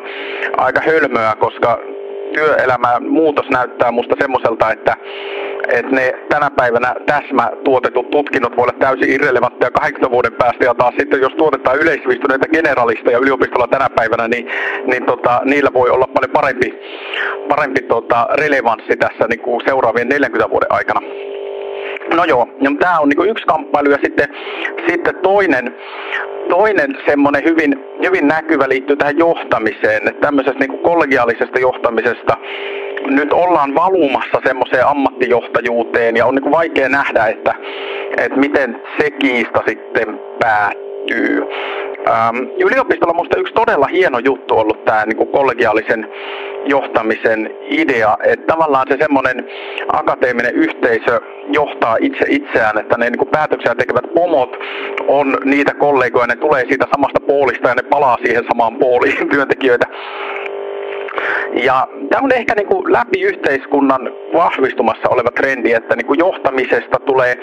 aika 0.58 0.82
hölmöä, 0.82 1.36
koska 1.40 1.80
työelämän 2.34 3.04
muutos 3.08 3.50
näyttää 3.50 3.92
musta 3.92 4.16
semmoiselta, 4.20 4.72
että, 4.72 4.96
että 5.72 5.96
ne 5.96 6.14
tänä 6.30 6.50
päivänä 6.52 6.96
täsmä 7.06 7.52
tuotetut 7.64 8.10
tutkinnot 8.10 8.58
voi 8.58 8.64
olla 8.64 8.80
täysin 8.80 9.12
irrelevantteja 9.12 9.72
80 9.72 10.12
vuoden 10.12 10.34
päästä, 10.34 10.66
ja 10.66 10.74
taas 10.74 10.94
sitten 11.00 11.22
jos 11.22 11.34
tuotetaan 11.34 11.80
yleissivistyneitä 11.80 12.48
generalisteja 12.48 13.18
yliopistolla 13.18 13.68
tänä 13.68 13.90
päivänä, 13.96 14.28
niin, 14.28 14.48
niin 14.86 15.06
tota, 15.06 15.42
niillä 15.46 15.70
voi 15.74 15.90
olla 15.90 16.08
paljon 16.08 16.32
parempi, 16.32 16.74
parempi 17.50 17.82
tota, 17.82 18.28
relevanssi 18.34 18.98
tässä 18.98 19.28
niin 19.30 19.40
kuin 19.40 19.62
seuraavien 19.68 20.10
40 20.10 20.50
vuoden 20.50 20.72
aikana. 20.72 21.02
No 22.14 22.24
joo, 22.24 22.48
ja 22.62 22.72
tämä 22.80 23.00
on 23.00 23.10
niin 23.10 23.30
yksi 23.30 23.46
kamppailu 23.46 23.90
ja 23.90 23.98
sitten, 24.04 24.28
sitten 24.90 25.16
toinen, 25.16 25.76
toinen 26.50 26.98
semmoinen 27.06 27.44
hyvin, 27.44 27.86
hyvin 28.06 28.28
näkyvä 28.28 28.70
liittyy 28.70 28.96
tähän 28.96 29.18
johtamiseen, 29.18 30.08
että 30.08 30.22
tämmöisestä 30.22 30.60
niin 30.60 30.80
kollegiaalisesta 30.80 31.60
johtamisesta 31.60 32.38
nyt 33.08 33.34
ollaan 33.34 33.76
valumassa 33.76 34.42
semmoiseen 34.46 34.88
ammattijohtajuuteen 34.88 36.18
ja 36.18 36.26
on 36.26 36.36
niin 36.36 36.52
vaikea 36.52 36.90
nähdä, 36.90 37.26
että, 37.26 37.54
että 38.18 38.40
miten 38.40 38.82
se 39.00 39.12
kiista 39.12 39.64
sitten 39.68 40.20
päättyy. 40.40 41.44
Ähm, 42.10 42.38
yliopistolla 42.60 43.12
on 43.12 43.16
minusta 43.16 43.40
yksi 43.40 43.54
todella 43.54 43.88
hieno 43.88 44.20
juttu 44.20 44.58
ollut 44.58 44.86
tämä 44.86 45.04
niin 45.06 45.28
kollegiaalisen 45.28 46.08
johtamisen 46.66 47.50
idea, 47.70 48.18
että 48.24 48.46
tavallaan 48.54 48.86
se 48.90 48.98
semmoinen 49.00 49.48
akateeminen 49.94 50.56
yhteisö 50.56 51.22
johtaa 51.52 51.98
itse 52.02 52.26
itseään, 52.30 52.78
että 52.78 52.98
ne 52.98 53.10
niin 53.10 53.28
päätöksiä 53.32 53.76
tekevät 53.76 54.14
pomot 54.14 54.58
on 55.08 55.38
niitä 55.46 55.74
kollegoja, 55.74 56.28
ne 56.28 56.36
tulee 56.36 56.66
siitä 56.68 56.86
samasta 56.96 57.20
poolista 57.20 57.68
ja 57.70 57.76
ne 57.76 57.84
palaa 57.84 58.18
siihen 58.26 58.44
samaan 58.48 58.76
pooliin 58.76 59.30
työntekijöitä. 59.32 59.86
Ja 61.64 61.88
tämä 62.10 62.24
on 62.24 62.32
ehkä 62.32 62.54
niin 62.56 62.68
kuin 62.68 62.94
läpi 62.94 63.22
yhteiskunnan 63.22 64.10
vahvistumassa 64.34 65.10
oleva 65.10 65.32
trendi, 65.32 65.74
että 65.74 65.96
niin 65.96 66.06
kuin 66.06 66.20
johtamisesta 66.20 67.00
tulee 67.00 67.36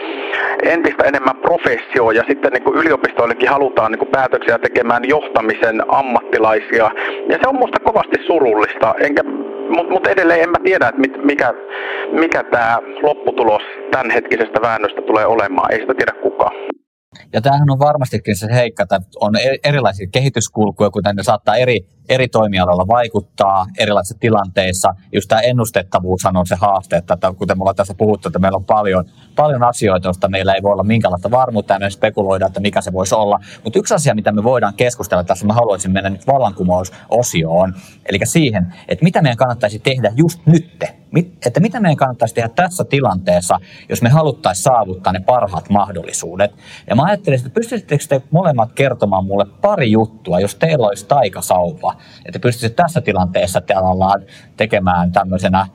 entistä 0.63 1.05
enemmän 1.05 1.37
professio 1.37 2.11
ja 2.11 2.25
sitten 2.29 2.53
niin 2.53 2.63
kuin 2.63 2.79
yliopistoillekin 2.79 3.49
halutaan 3.49 3.93
niin 3.93 3.99
kuin 3.99 4.11
päätöksiä 4.13 4.59
tekemään 4.59 5.09
johtamisen 5.09 5.83
ammattilaisia. 5.89 6.91
Ja 7.29 7.39
se 7.43 7.49
on 7.49 7.55
minusta 7.55 7.81
kovasti 7.81 8.17
surullista, 8.27 8.95
enkä 9.01 9.23
mutta 9.77 9.93
mut 9.93 10.07
edelleen 10.07 10.43
en 10.43 10.51
mä 10.51 10.59
tiedä, 10.65 10.89
että 10.89 11.01
mit, 11.01 11.25
mikä, 11.25 11.55
mikä 12.13 12.45
tämä 12.45 12.79
lopputulos 13.03 13.63
tämänhetkisestä 13.91 14.63
väännöstä 14.63 15.03
tulee 15.03 15.27
olemaan. 15.27 15.73
Ei 15.73 15.81
sitä 15.81 15.95
tiedä 15.95 16.13
kukaan. 16.13 16.53
Ja 17.33 17.41
tämähän 17.41 17.71
on 17.71 17.79
varmastikin 17.79 18.37
se 18.37 18.47
heikka, 18.53 18.83
että 18.83 19.01
on 19.21 19.37
e- 19.37 19.59
erilaisia 19.65 20.07
kehityskulkuja, 20.13 20.91
kuten 20.91 21.17
ne 21.17 21.23
saattaa 21.23 21.57
eri, 21.57 21.87
eri 22.09 22.29
toimialoilla 22.29 22.87
vaikuttaa 22.87 23.67
erilaisissa 23.79 24.19
tilanteissa. 24.21 24.95
Just 25.13 25.29
tämä 25.29 25.41
ennustettavuus 25.41 26.25
on 26.25 26.47
se 26.47 26.55
haaste, 26.55 26.97
että 26.97 27.17
kuten 27.39 27.59
me 27.59 27.63
ollaan 27.63 27.77
tässä 27.77 27.95
puhuttu, 27.95 28.29
että 28.29 28.39
meillä 28.39 28.57
on 28.57 28.65
paljon, 28.65 29.05
paljon 29.37 29.63
asioita, 29.63 30.09
joista 30.09 30.29
meillä 30.29 30.55
ei 30.55 30.63
voi 30.63 30.73
olla 30.73 30.83
minkäänlaista 30.83 31.31
varmuutta 31.31 31.75
ja 31.75 31.91
spekuloida, 31.91 32.47
että 32.47 32.61
mikä 32.61 32.81
se 32.81 32.93
voisi 32.93 33.15
olla. 33.15 33.41
Mutta 33.65 33.79
yksi 33.79 33.95
asia, 33.95 34.15
mitä 34.15 34.33
me 34.33 34.45
voidaan 34.45 34.75
keskustella 34.75 35.25
tässä, 35.25 35.47
mä 35.47 35.53
haluaisin 35.53 35.93
mennä 35.93 36.11
nyt 36.11 36.27
vallankumousosioon, 36.27 37.75
eli 38.07 38.19
siihen, 38.25 38.75
että 38.89 39.05
mitä 39.05 39.23
meidän 39.23 39.37
kannattaisi 39.37 39.79
tehdä 39.79 40.13
just 40.17 40.41
nytte 40.47 41.03
että 41.47 41.61
mitä 41.61 41.81
meidän 41.81 41.97
kannattaisi 41.97 42.35
tehdä 42.35 42.49
tässä 42.49 42.85
tilanteessa, 42.85 43.61
jos 43.89 44.03
me 44.03 44.09
haluttaisiin 44.09 44.63
saavuttaa 44.63 45.13
ne 45.13 45.21
parhaat 45.21 45.71
mahdollisuudet. 45.71 46.51
Ja 46.91 46.97
mä 46.97 47.03
ajattelin, 47.23 47.47
että 47.47 47.61
pystyisittekö 47.61 48.05
te 48.09 48.23
molemmat 48.31 48.73
kertomaan 48.73 49.25
mulle 49.25 49.47
pari 49.61 49.91
juttua, 49.91 50.41
jos 50.41 50.55
teillä 50.55 50.87
olisi 50.87 51.07
taikasauva, 51.07 51.95
että 52.27 52.39
pystyisitte 52.39 52.83
tässä 52.83 53.01
tilanteessa 53.01 53.61
tavallaan 53.61 54.23
tekemään 54.57 55.13
tämmöisenä 55.13 55.67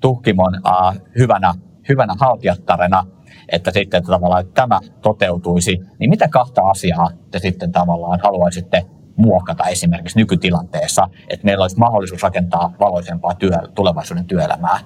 tuhkimon 0.00 0.54
uh, 0.54 1.00
hyvänä, 1.18 1.54
hyvänä 1.88 2.14
haltijattarena, 2.20 3.06
että 3.48 3.70
sitten 3.70 3.98
että 3.98 4.12
tavallaan 4.12 4.40
että 4.40 4.62
tämä 4.62 4.80
toteutuisi, 5.02 5.80
niin 5.98 6.10
mitä 6.10 6.28
kahta 6.28 6.70
asiaa 6.70 7.10
te 7.30 7.38
sitten 7.38 7.72
tavallaan 7.72 8.20
haluaisitte 8.22 8.86
muokata 9.16 9.64
esimerkiksi 9.64 10.18
nykytilanteessa, 10.18 11.08
että 11.28 11.44
meillä 11.44 11.62
olisi 11.62 11.78
mahdollisuus 11.78 12.22
rakentaa 12.22 12.72
valoisempaa 12.80 13.34
työ, 13.34 13.58
tulevaisuuden 13.74 14.24
työelämää? 14.24 14.78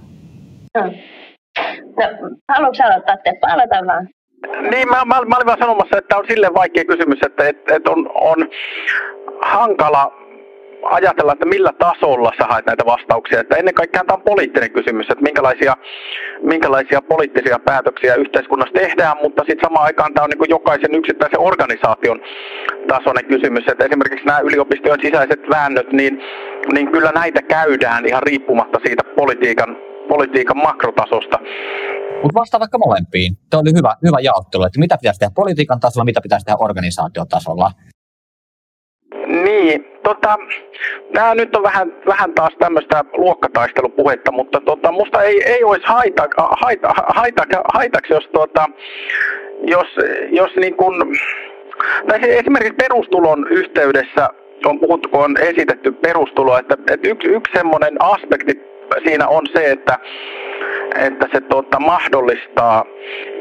No, 0.74 0.82
haluatko 2.48 2.84
aloittaa, 2.84 3.16
Teppo? 3.16 3.46
Aloitan 3.46 3.86
vaan. 3.86 4.08
Niin, 4.70 4.88
mä, 4.88 5.04
mä, 5.04 5.20
mä 5.26 5.36
olin 5.36 5.46
vaan 5.46 5.58
sanomassa, 5.60 5.98
että 5.98 6.16
on 6.16 6.24
silleen 6.28 6.54
vaikea 6.54 6.84
kysymys, 6.84 7.18
että 7.26 7.48
et, 7.48 7.70
et 7.70 7.88
on, 7.88 8.10
on 8.14 8.48
hankala 9.42 10.12
ajatella, 10.82 11.32
että 11.32 11.46
millä 11.46 11.72
tasolla 11.78 12.32
sä 12.38 12.46
haet 12.46 12.66
näitä 12.66 12.86
vastauksia. 12.86 13.40
Että 13.40 13.56
ennen 13.56 13.74
kaikkea 13.74 14.04
tämä 14.04 14.16
on 14.16 14.22
poliittinen 14.22 14.70
kysymys, 14.70 15.06
että 15.10 15.22
minkälaisia, 15.22 15.76
minkälaisia 16.42 17.02
poliittisia 17.02 17.58
päätöksiä 17.58 18.14
yhteiskunnassa 18.14 18.74
tehdään, 18.74 19.16
mutta 19.22 19.42
sitten 19.46 19.66
samaan 19.66 19.84
aikaan 19.86 20.14
tämä 20.14 20.24
on 20.24 20.30
niin 20.30 20.50
jokaisen 20.50 20.94
yksittäisen 20.94 21.40
organisaation 21.40 22.20
tasoinen 22.88 23.24
kysymys. 23.24 23.64
Että 23.68 23.84
esimerkiksi 23.84 24.26
nämä 24.26 24.40
yliopistojen 24.40 25.00
sisäiset 25.02 25.40
väännöt, 25.50 25.92
niin, 25.92 26.22
niin 26.72 26.92
kyllä 26.92 27.12
näitä 27.14 27.42
käydään 27.42 28.06
ihan 28.06 28.22
riippumatta 28.22 28.80
siitä 28.84 29.04
politiikan, 29.16 29.76
politiikan 30.08 30.56
makrotasosta. 30.56 31.38
Mutta 32.22 32.40
vastaa 32.40 32.60
vaikka 32.60 32.78
molempiin. 32.78 33.38
Tuo 33.50 33.60
oli 33.60 33.72
hyvä, 33.78 33.96
hyvä 34.06 34.20
jaottelu, 34.20 34.64
että 34.64 34.78
mitä 34.80 34.96
pitäisi 35.00 35.20
tehdä 35.20 35.32
politiikan 35.34 35.80
tasolla, 35.80 36.04
mitä 36.04 36.20
pitäisi 36.20 36.46
tehdä 36.46 36.56
organisaatiotasolla. 36.60 37.70
Niin, 39.26 39.84
tota, 40.02 40.36
tämä 41.14 41.34
nyt 41.34 41.56
on 41.56 41.62
vähän, 41.62 41.92
vähän 42.06 42.32
taas 42.34 42.52
tämmöistä 42.58 43.04
luokkataistelupuhetta, 43.12 44.32
mutta 44.32 44.60
tota, 44.60 44.92
musta 44.92 45.22
ei, 45.22 45.42
ei 45.42 45.64
olisi 45.64 45.86
haita, 45.86 46.28
haita, 46.36 46.88
haita, 47.08 47.42
haitaksi, 47.74 48.12
jos, 48.12 48.28
tota, 48.32 48.68
jos, 49.62 49.86
jos 50.30 50.50
niin 50.56 50.76
kun, 50.76 51.16
tai 52.08 52.18
esimerkiksi 52.22 52.88
perustulon 52.88 53.48
yhteydessä 53.50 54.28
on 54.64 54.80
puhuttu, 54.80 55.08
kun 55.08 55.24
on 55.24 55.36
esitetty 55.36 55.92
perustulo, 55.92 56.58
että, 56.58 56.76
että 56.90 57.08
yksi, 57.08 57.28
yksi 57.28 57.52
semmoinen 57.52 58.02
aspekti 58.02 58.60
siinä 59.04 59.28
on 59.28 59.46
se, 59.52 59.70
että 59.70 59.98
että 60.94 61.28
se 61.32 61.40
tuota, 61.40 61.80
mahdollistaa 61.80 62.84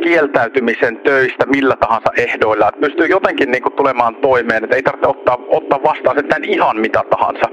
kieltäytymisen 0.03 0.97
töistä 0.97 1.45
millä 1.45 1.75
tahansa 1.75 2.09
ehdoilla. 2.17 2.69
Että 2.69 2.81
pystyy 2.81 3.05
jotenkin 3.05 3.51
niin 3.51 3.63
kuin, 3.63 3.73
tulemaan 3.73 4.15
toimeen, 4.15 4.63
että 4.63 4.75
ei 4.75 4.83
tarvitse 4.83 5.07
ottaa, 5.07 5.37
ottaa 5.47 5.83
vastaan 5.83 6.17
sitten 6.17 6.43
ihan 6.43 6.79
mitä 6.79 7.03
tahansa. 7.09 7.49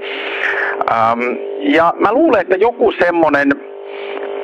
Ähm, 0.91 1.19
ja 1.59 1.93
mä 1.99 2.13
luulen, 2.13 2.41
että 2.41 2.55
joku 2.55 2.91
semmoinen 2.91 3.51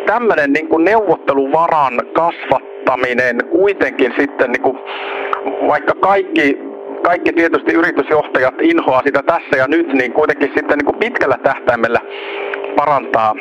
tämmöinen 0.05 0.53
niin 0.53 0.67
kuin 0.67 0.85
neuvotteluvaran 0.85 2.01
kasvattaminen 2.13 3.37
kuitenkin 3.51 4.13
sitten, 4.19 4.51
niin 4.51 4.61
kuin, 4.61 4.77
vaikka 5.67 5.93
kaikki 5.99 6.57
kaikki 7.03 7.33
tietysti 7.33 7.73
yritysjohtajat 7.73 8.53
inhoaa 8.61 9.01
sitä 9.05 9.23
tässä 9.23 9.57
ja 9.57 9.67
nyt, 9.67 9.93
niin 9.93 10.13
kuitenkin 10.13 10.51
sitten 10.55 10.77
niin 10.77 10.85
kuin 10.85 10.99
pitkällä 10.99 11.37
tähtäimellä 11.43 11.99
parantaa 12.75 13.35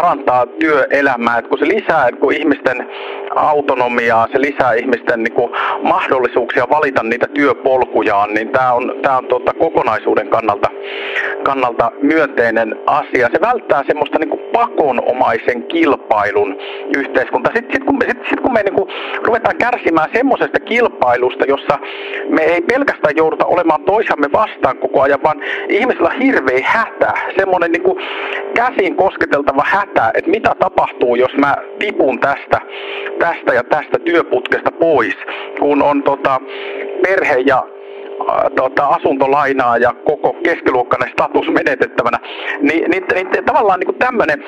parantaa 0.00 0.46
työelämää, 0.46 1.38
että 1.38 1.48
kun 1.48 1.58
se 1.58 1.68
lisää 1.68 2.08
että 2.08 2.20
kun 2.20 2.32
ihmisten 2.32 2.86
autonomiaa, 3.34 4.28
se 4.32 4.40
lisää 4.40 4.72
ihmisten 4.72 5.22
niin 5.22 5.32
kuin, 5.32 5.52
mahdollisuuksia 5.82 6.66
valita 6.70 7.02
niitä 7.02 7.26
työpolkujaan, 7.34 8.34
niin 8.34 8.48
tämä 8.48 8.72
on, 8.72 8.94
tää 9.02 9.16
on 9.18 9.26
tuota, 9.26 9.52
kokonaisuuden 9.52 10.28
kannalta, 10.28 10.68
kannalta 11.42 11.92
myönteinen 12.02 12.76
asia. 12.86 13.28
Se 13.32 13.40
välttää 13.40 13.82
semmoista 13.86 14.18
niin 14.18 14.28
kuin, 14.28 14.40
pakonomaisen 14.52 15.62
kilpailun 15.62 16.56
yhteiskunta. 16.96 17.50
Sitten 17.54 17.72
sit, 17.72 17.84
kun 17.84 17.98
me, 17.98 18.04
sit, 18.08 18.18
sit, 18.28 18.40
kun 18.40 18.52
me 18.52 18.62
niin 18.62 18.74
kuin, 18.74 18.90
ruvetaan 19.24 19.56
kärsimään 19.56 20.10
semmoisesta 20.14 20.60
kilpailusta, 20.60 21.44
jossa 21.48 21.78
me 22.28 22.42
ei 22.42 22.60
pelkästään 22.60 23.16
jouduta 23.16 23.46
olemaan 23.46 23.84
toisamme 23.84 24.26
vastaan 24.32 24.78
koko 24.78 25.02
ajan, 25.02 25.22
vaan 25.22 25.42
ihmisillä 25.68 26.08
on 26.08 26.20
hirveä 26.20 26.60
hätä, 26.64 27.12
semmoinen 27.38 27.72
niin 27.72 27.96
käsin 28.54 28.96
kosketeltava 28.96 29.62
hätä, 29.66 29.89
että 30.14 30.30
mitä 30.30 30.54
tapahtuu, 30.58 31.14
jos 31.14 31.32
mä 31.36 31.56
tipun 31.78 32.20
tästä, 32.20 32.60
tästä 33.18 33.54
ja 33.54 33.64
tästä 33.64 33.98
työputkesta 34.04 34.70
pois, 34.70 35.14
kun 35.58 35.82
on 35.82 36.02
tota, 36.02 36.40
perhe 37.02 37.38
ja 37.46 37.66
tota, 38.56 38.86
asuntolainaa 38.86 39.78
ja 39.78 39.94
koko 40.04 40.32
keskiluokkainen 40.32 41.12
status 41.12 41.48
menetettävänä, 41.48 42.18
niin, 42.60 42.90
niin, 42.90 43.04
niin 43.14 43.44
tavallaan 43.44 43.80
niin 43.80 43.98
tämmöinen 43.98 44.44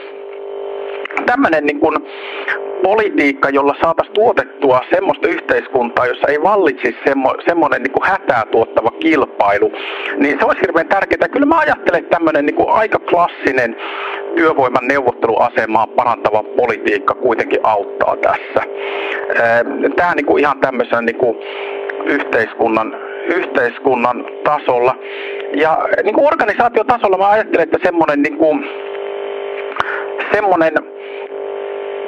tämmöinen 1.27 1.65
niin 1.65 1.81
kuin 1.81 1.97
politiikka, 2.83 3.49
jolla 3.51 3.75
saataisiin 3.83 4.15
tuotettua 4.15 4.81
semmoista 4.95 5.29
yhteiskuntaa, 5.29 6.07
jossa 6.07 6.29
ei 6.29 6.43
vallitsisi 6.43 6.99
semmo, 7.09 7.35
semmoinen 7.49 7.83
niin 7.83 7.93
kuin 7.93 8.11
hätää 8.11 8.43
tuottava 8.51 8.91
kilpailu, 8.91 9.73
niin 10.17 10.39
se 10.39 10.45
olisi 10.47 10.61
hirveän 10.61 10.89
tärkeää. 10.89 11.29
Kyllä 11.29 11.47
mä 11.47 11.59
ajattelen, 11.59 12.01
että 12.01 12.17
tämmöinen 12.17 12.47
niin 12.47 12.55
kuin 12.55 12.71
aika 12.71 12.99
klassinen 12.99 13.77
työvoiman 14.37 14.89
neuvotteluasemaa 14.89 15.87
parantava 15.87 16.43
politiikka 16.43 17.15
kuitenkin 17.15 17.61
auttaa 17.63 18.17
tässä. 18.17 18.63
Tämä 19.97 20.15
niin 20.15 20.27
kuin 20.27 20.41
ihan 20.41 20.59
tämmöisen 20.61 21.05
niin 21.05 21.19
kuin 21.19 21.39
yhteiskunnan 22.07 22.97
yhteiskunnan 23.27 24.25
tasolla. 24.45 24.97
Ja 25.57 25.79
niin 26.05 26.15
kuin 26.15 26.27
organisaatiotasolla 26.27 27.19
mä 27.19 27.31
ajattelen, 27.31 27.65
että 27.65 27.79
semmoinen 27.83 28.23
niin 28.23 28.37
kuin, 28.37 28.65
semmoinen 30.33 30.73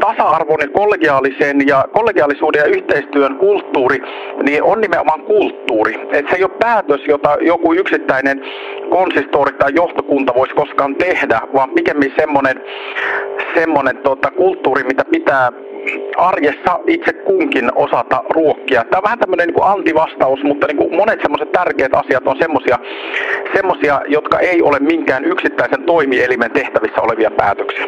tasa-arvoinen 0.01 0.73
kollegiaalisen 0.73 1.69
ja 1.69 1.85
kollegiaalisuuden 1.93 2.61
ja 2.61 2.65
yhteistyön 2.65 3.37
kulttuuri, 3.37 3.99
niin 4.43 4.63
on 4.63 4.81
nimenomaan 4.81 5.21
kulttuuri. 5.21 5.95
Et 6.13 6.27
se 6.31 6.37
ei 6.37 6.45
ole 6.45 6.53
päätös, 6.61 7.01
jota 7.09 7.37
joku 7.41 7.75
yksittäinen 7.75 8.43
konsistori 8.91 9.53
tai 9.53 9.71
johtokunta 9.75 10.33
voisi 10.37 10.55
koskaan 10.55 10.97
tehdä, 10.97 11.41
vaan 11.55 11.71
pikemmin 11.71 12.13
semmoinen, 12.19 12.61
semmoinen 13.55 13.97
tota, 13.97 14.31
kulttuuri, 14.31 14.83
mitä 14.83 15.05
pitää 15.05 15.53
arjessa 16.17 16.81
itse 16.87 17.13
kunkin 17.13 17.71
osata 17.75 18.25
ruokkia. 18.31 18.85
Tämä 18.85 18.99
on 18.99 19.05
vähän 19.05 19.19
tämmöinen 19.19 19.49
niin 19.49 19.63
antivastaus, 19.63 20.43
mutta 20.43 20.67
niin 20.67 20.77
kuin 20.77 20.97
monet 20.97 21.21
semmoiset 21.23 21.53
tärkeät 21.53 21.95
asiat 21.95 22.27
on 22.27 22.37
semmoisia, 22.39 22.79
semmoisia, 23.55 24.01
jotka 24.09 24.39
ei 24.39 24.63
ole 24.63 24.79
minkään 24.79 25.25
yksittäisen 25.25 25.83
toimielimen 25.83 26.51
tehtävissä 26.51 27.01
olevia 27.03 27.31
päätöksiä. 27.31 27.87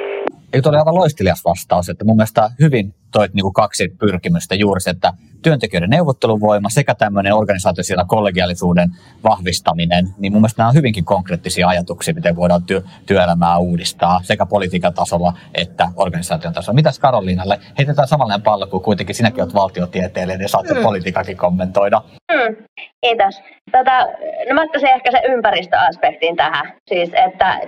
Tuo 0.63 0.71
oli 0.71 0.79
aivan 0.79 0.95
loistelias 0.95 1.45
vastaus, 1.45 1.89
että 1.89 2.05
mun 2.05 2.17
mielestä 2.17 2.51
hyvin 2.61 2.95
toit 3.13 3.35
niin 3.35 3.43
kuin 3.43 3.53
kaksi 3.53 3.89
pyrkimystä 3.99 4.55
juuri 4.55 4.81
se, 4.81 4.91
että 4.91 5.13
työntekijöiden 5.43 5.91
neuvotteluvoima 5.91 6.69
sekä 6.71 6.95
tämmöinen 6.95 7.35
organisaatiosiellä 7.35 8.05
kollegiaalisuuden 8.09 8.91
vahvistaminen, 9.25 10.09
niin 10.19 10.33
mun 10.33 10.41
mielestä 10.43 10.63
nämä 10.63 10.69
on 10.69 10.75
hyvinkin 10.75 11.05
konkreettisia 11.05 11.69
ajatuksia, 11.69 12.15
miten 12.15 12.37
voidaan 12.37 12.63
työ, 12.63 12.83
työelämää 13.07 13.59
uudistaa 13.59 14.21
sekä 14.23 14.47
politiikan 14.47 14.95
tasolla 14.95 15.33
että 15.55 15.89
organisaation 15.97 16.53
tasolla. 16.55 16.75
Mitäs 16.75 16.99
Karoliinalle? 16.99 17.61
Heitetään 17.79 18.09
samanlainen 18.09 18.43
pallo, 18.43 18.67
kun 18.67 18.83
kuitenkin 18.83 19.15
sinäkin 19.15 19.43
olet 19.43 19.55
valtiotieteilijä, 19.55 20.39
niin 20.39 20.49
saatte 20.49 20.75
mm. 20.75 20.83
politiikakin 20.83 21.37
kommentoida. 21.37 22.03
Mm. 22.33 22.57
Kiitos. 23.01 23.41
Tota, 23.73 24.01
no 24.49 24.55
mä 24.55 24.63
ottaisin 24.63 24.89
ehkä 24.89 25.11
se 25.11 25.21
ympäristöaspektin 25.29 26.37
tähän. 26.37 26.73
Siis, 26.89 27.11
että 27.27 27.61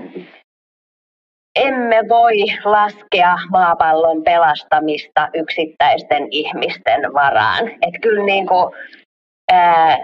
emme 1.59 2.09
voi 2.09 2.35
laskea 2.65 3.37
maapallon 3.51 4.23
pelastamista 4.23 5.29
yksittäisten 5.35 6.29
ihmisten 6.31 7.15
varaan. 7.15 7.69
Et 7.69 7.95
kyllä 8.03 8.25
niin 8.25 8.47
kuin, 8.47 8.75
ää, 9.53 9.99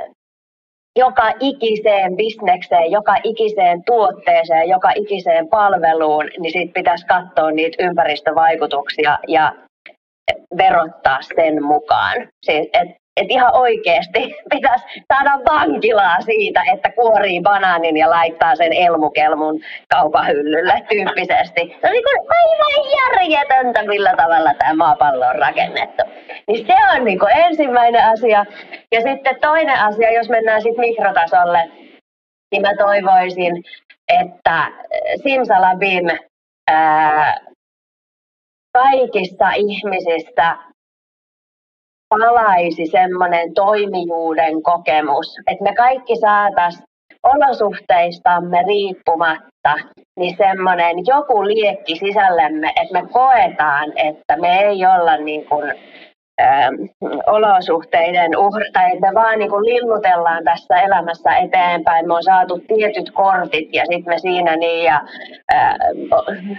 joka 0.99 1.33
ikiseen 1.41 2.17
bisnekseen, 2.17 2.91
joka 2.91 3.17
ikiseen 3.23 3.83
tuotteeseen, 3.85 4.69
joka 4.69 4.91
ikiseen 4.95 5.49
palveluun, 5.49 6.25
niin 6.39 6.53
sit 6.53 6.73
pitäisi 6.73 7.07
katsoa 7.07 7.51
niitä 7.51 7.85
ympäristövaikutuksia 7.85 9.19
ja 9.29 9.53
verottaa 10.57 11.19
sen 11.37 11.65
mukaan. 11.65 12.29
Siis, 12.47 12.69
et 12.73 12.89
että 13.17 13.35
ihan 13.35 13.55
oikeasti 13.55 14.35
pitäisi 14.55 14.85
saada 15.12 15.39
vankilaa 15.53 16.21
siitä, 16.21 16.62
että 16.73 16.91
kuorii 16.93 17.41
banaanin 17.41 17.97
ja 17.97 18.11
laittaa 18.11 18.57
sen 18.57 18.73
elmukelmun 18.73 19.61
kaupahyllylle 19.95 20.83
tyyppisesti. 20.89 21.61
Se 21.81 21.87
on 21.87 21.93
niin 21.93 22.05
kuin 22.05 22.29
aivan 22.39 22.91
järjetöntä, 22.99 23.83
millä 23.83 24.15
tavalla 24.17 24.55
tämä 24.55 24.75
maapallo 24.75 25.27
on 25.27 25.39
rakennettu. 25.39 26.03
Niin 26.49 26.67
se 26.67 26.75
on 26.97 27.05
niin 27.05 27.19
kuin 27.19 27.33
ensimmäinen 27.37 28.05
asia. 28.05 28.45
Ja 28.93 29.01
sitten 29.01 29.41
toinen 29.41 29.79
asia, 29.79 30.12
jos 30.12 30.29
mennään 30.29 30.62
sitten 30.62 30.81
mikrotasolle, 30.81 31.71
niin 32.53 32.62
mä 32.62 32.77
toivoisin, 32.79 33.65
että 34.21 34.71
Simsalabim 35.23 36.07
ää, 36.71 37.41
kaikissa 38.73 39.51
ihmisissä 39.57 40.57
palaisi 42.19 42.87
semmoinen 42.87 43.55
toimijuuden 43.55 44.62
kokemus, 44.62 45.37
että 45.47 45.65
me 45.65 45.75
kaikki 45.75 46.17
saataisiin 46.17 46.85
olosuhteistamme 47.23 48.62
riippumatta 48.67 49.75
niin 50.17 50.37
semmoinen 50.37 50.97
joku 51.07 51.45
liekki 51.45 51.97
sisällemme, 51.97 52.73
että 52.83 53.03
me 53.03 53.09
koetaan, 53.12 53.93
että 53.97 54.37
me 54.37 54.59
ei 54.59 54.87
olla 54.87 55.17
niin 55.17 55.47
kuin 55.47 55.73
olosuhteiden 57.26 58.39
uhri, 58.39 58.70
tai 58.72 58.93
että 58.93 59.07
me 59.07 59.14
vaan 59.14 59.39
niin 59.39 59.51
kuin 59.51 59.64
lillutellaan 59.64 60.45
tässä 60.45 60.80
elämässä 60.80 61.37
eteenpäin. 61.37 62.07
Me 62.07 62.14
on 62.14 62.22
saatu 62.22 62.59
tietyt 62.59 63.11
kortit 63.11 63.68
ja 63.72 63.82
sitten 63.87 64.14
me 64.14 64.18
siinä 64.18 64.57
niin 64.57 64.85
ja 64.85 65.01
ää, 65.55 65.76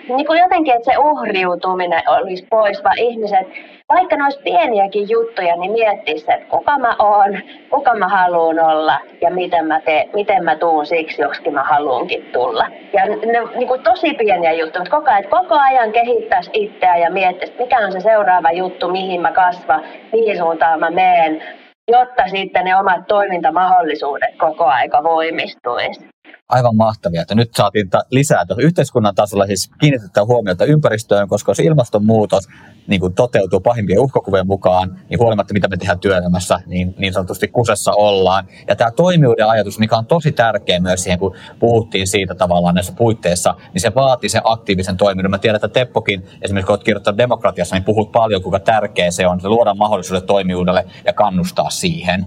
niin 0.08 0.26
kuin 0.26 0.40
jotenkin, 0.40 0.76
että 0.76 0.92
se 0.92 0.98
uhriutuminen 0.98 2.02
olisi 2.08 2.48
pois, 2.50 2.84
vaan 2.84 2.98
ihmiset, 2.98 3.48
vaikka 3.90 4.16
ne 4.16 4.24
olisi 4.24 4.40
pieniäkin 4.44 5.10
juttuja, 5.10 5.56
niin 5.56 5.72
miettis, 5.72 6.26
että 6.30 6.50
kuka 6.50 6.78
mä 6.78 6.96
oon, 7.00 7.40
kuka 7.70 7.96
mä 7.96 8.08
haluan 8.08 8.60
olla 8.60 9.00
ja 9.22 9.32
miten 9.32 9.66
mä, 9.66 9.82
te, 9.82 10.10
miten 10.14 10.44
mä 10.44 10.56
tuun 10.56 10.86
siksi, 10.86 11.22
joskin 11.22 11.54
mä 11.54 11.64
haluankin 11.64 12.26
tulla. 12.34 12.68
Ja 12.94 13.06
ne 13.06 13.40
niin 13.56 13.68
kuin 13.68 13.84
tosi 13.84 14.14
pieniä 14.14 14.52
juttuja, 14.52 14.82
mutta 14.82 14.98
koko 14.98 15.12
ajan, 15.12 15.24
koko 15.30 15.56
ajan 15.70 15.92
kehittäisi 15.92 16.52
itseä 16.54 16.98
ja 16.98 17.12
miettisi, 17.12 17.54
mikä 17.60 17.78
on 17.78 17.92
se 17.92 18.00
seuraava 18.00 18.52
juttu, 18.52 18.92
mihin 18.92 19.22
mä 19.22 19.32
kasvan, 19.32 19.65
mihin 20.14 20.38
suuntaan 20.38 20.80
mä 20.80 20.90
meen, 20.90 21.44
jotta 21.88 22.24
sitten 22.28 22.66
ne 22.66 22.76
omat 22.76 23.08
toimintamahdollisuudet 23.08 24.38
koko 24.38 24.66
aika 24.66 25.04
voimistuisi 25.04 26.15
aivan 26.50 26.76
mahtavia, 26.76 27.22
että 27.22 27.36
nyt 27.36 27.56
saatiin 27.56 27.90
ta- 27.90 28.06
lisää 28.12 28.46
yhteiskunnan 28.58 29.16
tasolla 29.16 29.46
siis 29.46 29.72
kiinnitetään 29.80 30.28
huomiota 30.28 30.66
ympäristöön, 30.66 31.28
koska 31.28 31.50
jos 31.50 31.60
ilmastonmuutos 31.60 32.48
niin 32.88 33.00
kuin 33.00 33.14
toteutuu 33.14 33.60
pahimpien 33.60 34.00
uhkakuvien 34.00 34.48
mukaan, 34.48 35.00
niin 35.10 35.20
huolimatta 35.20 35.54
mitä 35.54 35.68
me 35.68 35.78
tehdään 35.78 36.00
työelämässä, 36.00 36.60
niin, 36.66 36.96
niin 36.98 37.14
sanotusti 37.14 37.48
kusessa 37.48 37.92
ollaan. 37.92 38.48
Ja 38.68 38.76
tämä 38.76 38.92
toimijuuden 38.92 39.48
ajatus, 39.48 39.80
mikä 39.80 39.98
on 39.98 40.06
tosi 40.06 40.32
tärkeä 40.32 40.80
myös 40.80 41.04
siihen, 41.04 41.20
kun 41.20 41.36
puhuttiin 41.60 42.08
siitä 42.08 42.36
tavallaan 42.36 42.76
näissä 42.76 42.94
puitteissa, 42.98 43.56
niin 43.74 43.82
se 43.82 43.96
vaatii 43.96 44.30
sen 44.30 44.42
aktiivisen 44.44 44.98
toimijuuden. 44.98 45.32
Mä 45.32 45.38
tiedän, 45.38 45.56
että 45.56 45.68
Teppokin, 45.68 46.26
esimerkiksi 46.42 46.68
kun 46.68 46.74
olet 46.74 46.84
kirjoittanut 46.84 47.18
demokratiassa, 47.18 47.76
niin 47.76 47.84
puhut 47.84 48.12
paljon, 48.12 48.42
kuinka 48.42 48.60
tärkeä 48.60 49.12
se 49.12 49.28
on, 49.28 49.42
se 49.42 49.48
luoda 49.48 49.74
mahdollisuudet 49.74 50.26
toimijuudelle 50.26 50.86
ja 51.06 51.14
kannustaa 51.14 51.70
siihen 51.70 52.26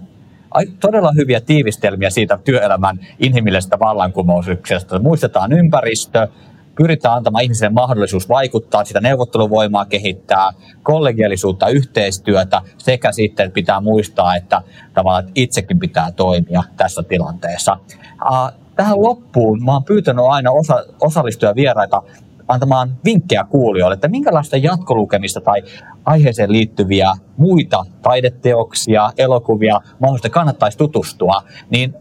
todella 0.81 1.13
hyviä 1.17 1.41
tiivistelmiä 1.41 2.11
siitä 2.11 2.39
työelämän 2.45 3.07
inhimillisestä 3.19 3.79
vallankumouksesta. 3.79 4.99
Muistetaan 4.99 5.53
ympäristö, 5.53 6.29
pyritään 6.77 7.15
antamaan 7.15 7.45
ihmisille 7.45 7.71
mahdollisuus 7.71 8.29
vaikuttaa, 8.29 8.85
sitä 8.85 9.01
neuvotteluvoimaa 9.01 9.85
kehittää, 9.85 10.51
kollegiaalisuutta, 10.83 11.69
yhteistyötä 11.69 12.63
sekä 12.79 13.13
sitten 13.13 13.53
pitää 13.53 13.81
muistaa, 13.81 14.37
että 14.37 14.63
tavallaan 14.95 15.25
että 15.25 15.33
itsekin 15.35 15.79
pitää 15.79 16.13
toimia 16.13 16.63
tässä 16.77 17.03
tilanteessa. 17.03 17.77
Tähän 18.77 19.03
loppuun 19.03 19.65
mä 19.65 19.73
oon 19.73 19.85
pyytänyt 19.85 20.25
aina 20.29 20.51
osa, 20.51 20.85
osallistuja 21.01 21.55
vieraita 21.55 22.03
antamaan 22.49 22.97
vinkkejä 23.05 23.45
kuulijoille, 23.45 23.95
että 23.95 24.09
minkälaista 24.09 24.57
jatkolukemista 24.57 25.41
tai 25.41 25.63
aiheeseen 26.05 26.53
liittyviä 26.53 27.13
muita 27.37 27.85
taideteoksia, 28.03 29.11
elokuvia 29.19 29.81
mahdollisesti 29.99 30.31
kannattaisi 30.31 30.79
tutustua, 30.79 31.43
niin 31.71 31.95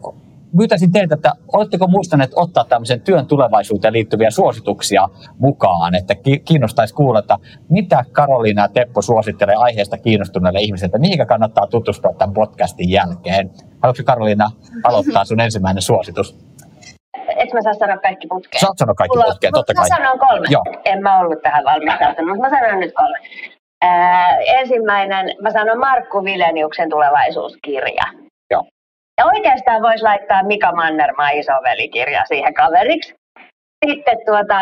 pyytäisin 0.58 0.92
teiltä, 0.92 1.16
että 1.16 1.34
oletteko 1.54 1.88
muistaneet 1.88 2.32
ottaa 2.36 2.64
tämmöisen 2.64 3.02
työn 3.02 3.26
tulevaisuuteen 3.26 3.94
liittyviä 3.94 4.32
suosituksia 4.32 5.10
mukaan, 5.40 5.96
että 5.96 6.16
kiinnostaisi 6.46 6.94
kuulla, 6.94 7.20
että 7.20 7.38
mitä 7.70 8.06
Karoliina 8.12 8.62
ja 8.62 8.68
Teppo 8.68 9.02
suosittelee 9.02 9.56
aiheesta 9.56 9.98
kiinnostuneille 9.98 10.60
ihmisille, 10.60 10.86
että 10.86 10.98
mihinkä 10.98 11.26
kannattaa 11.26 11.68
tutustua 11.68 12.14
tämän 12.14 12.34
podcastin 12.34 12.90
jälkeen. 12.90 13.52
Haluatko 13.82 14.04
Karoliina 14.06 14.52
aloittaa 14.84 15.26
sun 15.26 15.40
ensimmäinen 15.40 15.82
suositus? 15.82 16.38
Eikö 17.38 17.54
mä 17.54 17.62
saa 17.62 17.74
sanoa 17.74 17.98
kaikki 17.98 18.28
putkeen? 18.28 18.62
Saat 18.62 18.78
sanoa 18.78 18.96
kaikki 18.96 19.18
Mulla, 19.18 19.32
putkeen, 19.32 19.54
totta 19.54 19.74
kai. 19.74 19.90
Mä 19.90 19.96
sanon 19.96 20.20
kolme. 20.20 20.48
Joo. 20.50 20.64
En 20.86 21.04
mä 21.04 21.20
ollut 21.20 21.42
tähän 21.42 21.64
valmistautunut, 21.64 22.38
mutta 22.38 22.50
mä 22.50 22.60
sanon 22.60 22.80
nyt 22.80 22.94
kolme. 22.94 23.18
Ää, 23.82 24.38
ensimmäinen, 24.40 25.26
mä 25.42 25.52
sanon 25.52 25.80
Markku 25.80 26.24
Vileniuksen 26.24 26.90
tulevaisuuskirja. 26.90 28.04
Joo. 28.52 28.64
Ja 29.18 29.26
oikeastaan 29.26 29.82
voisi 29.82 30.04
laittaa 30.04 30.44
Mika 30.44 30.72
Mannermaa 30.72 31.30
isovelikirja 31.30 32.24
siihen 32.26 32.54
kaveriksi. 32.54 33.14
Sitten 33.86 34.18
tuota, 34.26 34.56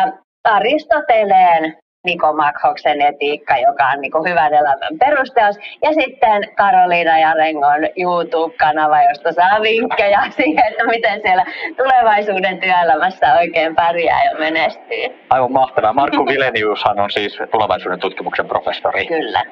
Aristoteleen 0.44 1.76
Niko 2.06 2.32
Makhoksen 2.32 3.00
etiikka, 3.00 3.56
joka 3.58 3.84
on 3.84 4.00
niin 4.00 4.28
hyvän 4.28 4.54
elämän 4.54 4.98
perusteos. 4.98 5.56
Ja 5.82 5.92
sitten 5.92 6.38
Karoliina 6.54 7.18
ja 7.18 7.32
Rengon 7.34 7.82
YouTube-kanava, 7.96 9.02
josta 9.02 9.32
saa 9.32 9.62
vinkkejä 9.62 10.20
siihen, 10.36 10.64
että 10.70 10.84
miten 10.86 11.20
siellä 11.24 11.44
tulevaisuuden 11.76 12.58
työelämässä 12.60 13.34
oikein 13.34 13.74
pärjää 13.74 14.24
ja 14.24 14.38
menestyy. 14.38 15.04
Aivan 15.30 15.52
mahtavaa. 15.52 15.92
Markku 15.92 16.26
Vileniushan 16.26 17.00
on 17.00 17.10
siis 17.10 17.38
tulevaisuuden 17.50 18.00
tutkimuksen 18.00 18.48
professori. 18.48 19.06
Kyllä. 19.06 19.44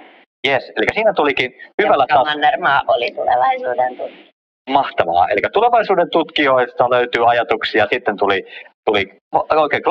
Yes, 0.49 0.73
eli 0.77 0.87
siinä 0.95 1.13
tulikin 1.13 1.55
hyvällä 1.83 2.07
tasolla. 2.09 2.31
Mannermaa 2.31 2.83
oli 2.89 3.11
tulevaisuuden 3.11 3.97
tutkija. 3.97 4.35
Mahtavaa. 4.71 5.29
Eli 5.29 5.41
tulevaisuuden 5.53 6.11
tutkijoista 6.11 6.91
löytyy 6.91 7.31
ajatuksia. 7.31 7.87
Sitten 7.93 8.17
tuli, 8.17 8.47
tuli 8.85 9.19
oikein 9.57 9.83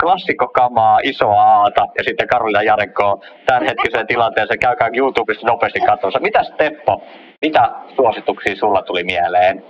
klassikko, 0.00 0.48
kamaa, 0.54 0.98
isoa 1.02 1.42
aata 1.42 1.86
ja 1.98 2.04
sitten 2.04 2.28
Karolina 2.28 2.62
Jarenko 2.62 3.20
hetkiseen 3.66 4.06
tilanteeseen. 4.06 4.58
Käykää 4.58 4.90
YouTubesta 4.96 5.46
nopeasti 5.46 5.80
katsomassa. 5.80 6.20
Mitäs 6.20 6.52
Teppo, 6.56 7.02
mitä 7.42 7.70
suosituksia 7.96 8.56
sulla 8.56 8.82
tuli 8.82 9.04
mieleen? 9.04 9.64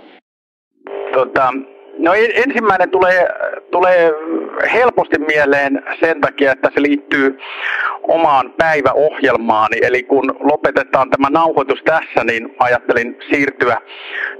Tota, 1.13 1.53
No 1.97 2.13
ensimmäinen 2.33 2.89
tulee, 2.89 3.27
tulee 3.71 4.11
helposti 4.73 5.19
mieleen 5.19 5.83
sen 5.99 6.21
takia, 6.21 6.51
että 6.51 6.71
se 6.73 6.81
liittyy 6.81 7.39
omaan 8.07 8.53
päiväohjelmaani. 8.57 9.77
Eli 9.81 10.03
kun 10.03 10.35
lopetetaan 10.39 11.09
tämä 11.09 11.29
nauhoitus 11.29 11.79
tässä, 11.83 12.23
niin 12.23 12.55
ajattelin 12.59 13.17
siirtyä 13.29 13.77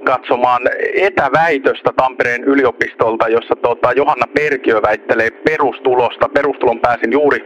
katsomaan 0.04 0.62
etäväitöstä 0.94 1.92
Tampereen 1.96 2.44
yliopistolta, 2.44 3.28
jossa 3.28 3.56
tota 3.56 3.92
Johanna 3.92 4.28
Perkiö 4.34 4.82
väittelee 4.82 5.32
perustulosta. 5.32 6.30
Perustulon 6.30 6.80
pääsin 6.80 7.12
juuri 7.12 7.46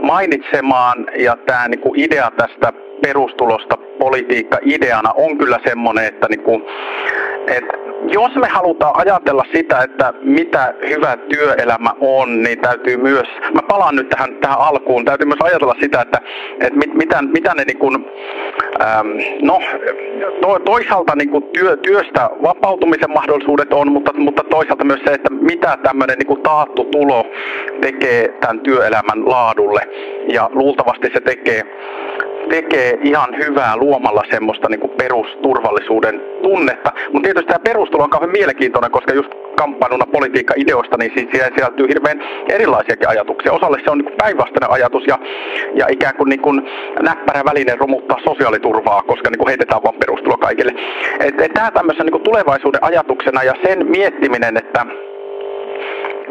mainitsemaan 0.00 1.06
ja 1.18 1.36
tämä 1.46 1.68
niin 1.68 1.96
idea 1.96 2.30
tästä 2.36 2.72
perustulosta 3.02 3.76
politiikka 3.98 4.58
ideana 4.62 5.12
on 5.16 5.38
kyllä 5.38 5.58
semmoinen, 5.66 6.04
että, 6.04 6.26
niin 6.30 6.42
kuin, 6.42 6.62
että 7.46 7.91
jos 8.08 8.34
me 8.36 8.48
halutaan 8.48 8.92
ajatella 8.94 9.44
sitä, 9.54 9.82
että 9.82 10.14
mitä 10.22 10.74
hyvä 10.88 11.16
työelämä 11.16 11.90
on, 12.00 12.42
niin 12.42 12.60
täytyy 12.60 12.96
myös, 12.96 13.28
mä 13.54 13.60
palaan 13.68 13.96
nyt 13.96 14.08
tähän, 14.08 14.36
tähän 14.40 14.58
alkuun, 14.58 15.04
täytyy 15.04 15.26
myös 15.26 15.40
ajatella 15.42 15.74
sitä, 15.80 16.00
että, 16.00 16.20
että 16.60 16.78
mit, 16.78 16.94
mitä, 16.94 17.22
mitä 17.22 17.54
ne 17.54 17.64
niin 17.64 17.78
kuin, 17.78 18.06
ähm, 18.82 19.08
no, 19.42 19.60
to, 20.40 20.58
toisaalta 20.58 21.16
niin 21.16 21.30
kuin 21.30 21.44
työ, 21.44 21.76
työstä 21.76 22.30
vapautumisen 22.42 23.10
mahdollisuudet 23.10 23.72
on, 23.72 23.92
mutta, 23.92 24.12
mutta 24.12 24.44
toisaalta 24.44 24.84
myös 24.84 25.00
se, 25.06 25.12
että 25.12 25.30
mitä 25.30 25.78
tämmöinen 25.82 26.18
niin 26.18 26.26
kuin 26.26 26.42
taattu 26.42 26.84
tulo 26.84 27.26
tekee 27.80 28.28
tämän 28.40 28.60
työelämän 28.60 29.28
laadulle. 29.28 29.80
Ja 30.28 30.50
luultavasti 30.52 31.10
se 31.14 31.20
tekee 31.20 31.62
tekee 32.50 32.98
ihan 33.02 33.36
hyvää 33.38 33.76
luomalla 33.76 34.22
semmoista 34.30 34.68
niin 34.68 34.80
kuin 34.80 34.90
perusturvallisuuden 34.90 36.20
tunnetta. 36.42 36.92
Mutta 37.12 37.26
tietysti 37.26 37.48
tämä 37.48 37.58
perustulo 37.58 38.04
on 38.04 38.10
kauhean 38.10 38.30
mielenkiintoinen, 38.30 38.90
koska 38.90 39.14
just 39.14 39.32
kamppailuna 39.56 40.06
politiikka-ideosta, 40.06 40.96
niin 40.98 41.12
siihen 41.14 41.52
sisältyy 41.54 41.88
hirveän 41.88 42.20
erilaisiakin 42.48 43.08
ajatuksia. 43.08 43.52
Osalle 43.52 43.80
se 43.84 43.90
on 43.90 43.98
niin 43.98 44.16
päinvastainen 44.18 44.70
ajatus 44.70 45.04
ja, 45.06 45.18
ja 45.74 45.86
ikään 45.90 46.14
kuin, 46.16 46.28
niin 46.28 46.40
kuin 46.40 46.62
näppärä 47.02 47.42
väline 47.44 47.74
romuttaa 47.74 48.18
sosiaaliturvaa, 48.24 49.02
koska 49.02 49.30
niin 49.30 49.38
kuin 49.38 49.48
heitetään 49.48 49.82
vain 49.82 49.98
perustulo 50.00 50.36
kaikille. 50.36 50.72
Et, 51.20 51.40
et 51.40 51.52
tämä 51.54 51.70
tämmöisen 51.70 52.06
niin 52.06 52.22
tulevaisuuden 52.22 52.84
ajatuksena 52.84 53.42
ja 53.42 53.54
sen 53.64 53.86
miettiminen, 53.86 54.56
että 54.56 54.86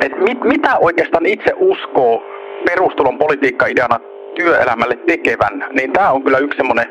et 0.02 0.20
mit, 0.20 0.44
mitä 0.44 0.78
oikeastaan 0.78 1.26
itse 1.26 1.54
uskoo 1.58 2.24
perustulon 2.66 3.18
politiikka-ideana 3.18 4.00
työelämälle 4.36 4.96
tekevän, 4.96 5.66
niin 5.74 5.92
tämä 5.94 6.12
on 6.12 6.24
kyllä 6.24 6.38
yksi 6.38 6.58
semmoinen 6.58 6.86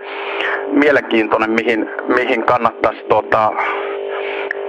mielenkiintoinen, 0.73 1.51
mihin, 1.51 1.91
mihin 2.17 2.43
kannattaisi 2.43 3.01
tota, 3.09 3.53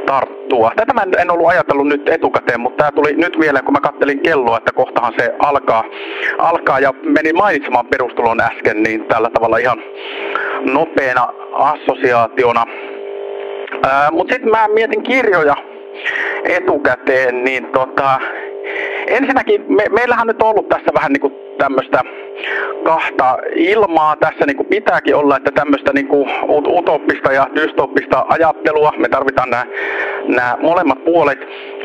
tarttua. 0.06 0.72
Tätä 0.76 0.94
mä 0.94 1.02
en 1.18 1.32
ollut 1.32 1.50
ajatellut 1.50 1.88
nyt 1.88 2.10
etukäteen, 2.10 2.60
mutta 2.60 2.78
tämä 2.78 2.92
tuli 2.92 3.14
nyt 3.14 3.38
mieleen, 3.38 3.66
kun 3.66 3.74
mä 3.74 3.80
kattelin 3.80 4.20
kelloa, 4.20 4.58
että 4.58 4.72
kohtahan 4.72 5.14
se 5.20 5.34
alkaa, 5.40 5.84
alkaa 6.38 6.80
ja 6.80 6.94
menin 7.04 7.38
mainitsemaan 7.38 7.88
perustulon 7.88 8.42
äsken, 8.42 8.84
niin 8.84 9.06
tällä 9.06 9.30
tavalla 9.30 9.58
ihan 9.58 9.84
nopeana 10.74 11.28
assosiaationa. 11.54 12.66
Mutta 14.12 14.34
sitten 14.34 14.52
mä 14.52 14.68
mietin 14.74 15.04
kirjoja 15.04 15.56
etukäteen, 16.44 17.44
niin 17.44 17.66
tota, 17.66 18.20
ensinnäkin 19.08 19.66
me, 19.68 19.84
meillähän 19.90 20.22
on 20.22 20.28
nyt 20.28 20.42
ollut 20.42 20.70
tässä 20.70 20.92
vähän 20.94 21.12
niin 21.12 21.22
kuin 21.22 21.34
tämmöistä 21.58 22.02
kahta 22.84 23.38
ilmaa. 23.56 24.16
Tässä 24.16 24.46
niin 24.46 24.58
kuin 24.58 24.68
pitääkin 24.68 25.16
olla, 25.16 25.38
että 25.38 25.52
tämmöistä 25.52 25.94
niin 25.94 26.08
kuin 26.08 26.30
utoppista 26.50 27.32
ja 27.32 27.48
dystoppista 27.56 28.26
ajattelua, 28.30 28.94
me 28.98 29.10
tarvitaan 29.10 29.50
nämä, 29.50 29.66
nämä 30.28 30.58
molemmat 30.62 31.06
puolet, 31.06 31.40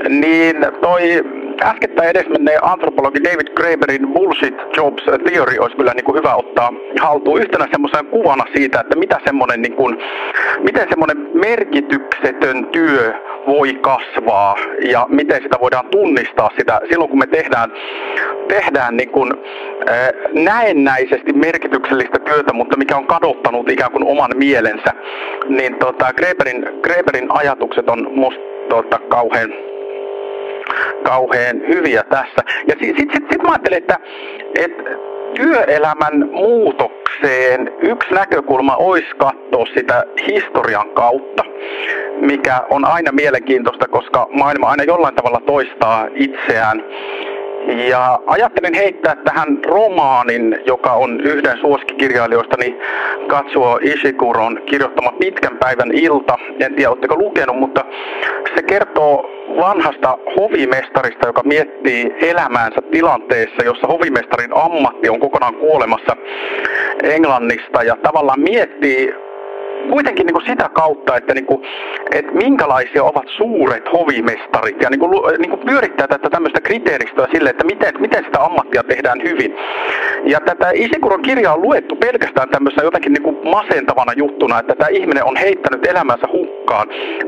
niin 0.08 0.56
toi 0.80 1.02
äskettäin 1.62 2.08
edesmenneen 2.08 2.64
antropologi 2.64 3.24
David 3.24 3.48
Graeberin 3.54 4.08
bullshit 4.08 4.54
jobs 4.76 5.02
theory 5.24 5.56
olisi 5.58 5.76
kyllä 5.76 5.92
niin 5.94 6.04
kuin 6.04 6.18
hyvä 6.18 6.34
ottaa 6.34 6.72
haltuun 7.00 7.40
yhtenä 7.40 7.66
semmoisena 7.70 8.10
kuvana 8.10 8.44
siitä, 8.54 8.80
että 8.80 8.98
mitä 8.98 9.20
semmoinen, 9.24 9.62
niin 9.62 9.76
kuin, 9.76 9.98
miten 10.58 10.88
semmoinen 10.88 11.28
merkityksetön 11.34 12.66
työ 12.66 13.14
voi 13.46 13.74
kasvaa 13.74 14.56
ja 14.90 15.06
miten 15.08 15.42
sitä 15.42 15.56
voidaan 15.60 15.86
tunnistaa 15.86 16.50
sitä 16.58 16.80
silloin, 16.90 17.10
kun 17.10 17.18
me 17.18 17.26
tehdään, 17.26 17.72
tehdään 18.48 18.96
niin 18.96 19.10
kuin, 19.10 19.32
äh, 19.90 20.08
näennäisesti 20.32 21.32
merkityksellistä 21.32 22.18
työtä, 22.18 22.52
mutta 22.52 22.76
mikä 22.76 22.96
on 22.96 23.06
kadottanut 23.06 23.70
ikään 23.70 23.92
kuin 23.92 24.04
oman 24.04 24.30
mielensä, 24.34 24.92
niin 25.48 25.74
tota, 25.78 26.12
Greberin, 26.12 26.66
Greberin 26.82 27.26
ajatukset 27.28 27.88
on 27.88 28.08
musta 28.14 28.40
tota, 28.68 28.98
kauhean 29.08 29.52
kauhean 31.02 31.60
hyviä 31.68 32.02
tässä. 32.02 32.42
Ja 32.68 32.74
sitten 32.80 32.96
sit, 32.96 33.10
sit, 33.12 33.24
sit 33.32 33.42
mä 33.42 33.48
ajattelin, 33.48 33.78
että, 33.78 33.98
että 34.58 34.82
työelämän 35.36 36.30
muutokseen 36.32 37.72
yksi 37.82 38.14
näkökulma 38.14 38.76
olisi 38.76 39.08
katsoa 39.18 39.66
sitä 39.74 40.04
historian 40.26 40.90
kautta, 40.90 41.42
mikä 42.20 42.62
on 42.70 42.84
aina 42.84 43.12
mielenkiintoista, 43.12 43.88
koska 43.88 44.26
maailma 44.30 44.68
aina 44.68 44.84
jollain 44.84 45.14
tavalla 45.14 45.40
toistaa 45.46 46.08
itseään. 46.14 46.84
Ja 47.66 48.20
ajattelin 48.26 48.74
heittää 48.74 49.16
tähän 49.16 49.58
romaanin, 49.64 50.58
joka 50.66 50.92
on 50.92 51.20
yhden 51.20 51.58
suosikkikirjailijoista, 51.60 52.56
niin 52.56 52.78
katsoa 53.26 53.78
Ishikuron 53.82 54.60
kirjoittama 54.66 55.12
Pitkän 55.12 55.56
päivän 55.58 55.90
ilta. 55.92 56.38
En 56.60 56.74
tiedä, 56.74 56.90
oletteko 56.90 57.16
lukenut, 57.16 57.58
mutta 57.58 57.84
se 58.54 58.62
kertoo 58.62 59.30
vanhasta 59.60 60.18
hovimestarista, 60.40 61.26
joka 61.26 61.42
miettii 61.44 62.14
elämäänsä 62.20 62.80
tilanteessa, 62.90 63.64
jossa 63.64 63.86
hovimestarin 63.86 64.50
ammatti 64.54 65.08
on 65.08 65.20
kokonaan 65.20 65.54
kuolemassa 65.54 66.16
Englannista 67.02 67.82
ja 67.82 67.96
tavallaan 68.02 68.40
miettii 68.40 69.14
kuitenkin 69.88 70.26
niin 70.26 70.34
kuin 70.34 70.46
sitä 70.46 70.68
kautta, 70.68 71.16
että, 71.16 71.34
niin 71.34 71.46
kuin, 71.46 71.62
että 72.12 72.32
minkälaisia 72.32 73.04
ovat 73.04 73.28
suuret 73.36 73.92
hovimestarit 73.92 74.82
ja 74.82 74.90
niin 74.90 75.00
kuin, 75.00 75.10
niin 75.38 75.50
kuin 75.50 75.66
pyörittää 75.66 76.08
tätä 76.08 76.30
tämmöistä 76.30 76.60
kriteeristöä 76.60 77.28
sille, 77.32 77.50
että 77.50 77.64
miten, 77.64 77.94
miten 77.98 78.24
sitä 78.24 78.44
ammattia 78.44 78.82
tehdään 78.82 79.22
hyvin. 79.22 79.54
Ja 80.24 80.40
tätä 80.40 80.70
Isikuron 80.74 81.22
kirjaa 81.22 81.54
on 81.54 81.62
luettu 81.62 81.96
pelkästään 81.96 82.48
tämmöisenä 82.48 82.84
jotenkin 82.84 83.12
niin 83.12 83.22
kuin 83.22 83.36
masentavana 83.44 84.12
juttuna, 84.16 84.58
että 84.58 84.74
tämä 84.74 84.88
ihminen 84.88 85.24
on 85.24 85.36
heittänyt 85.36 85.86
elämänsä 85.86 86.26
hukkaan. 86.32 86.55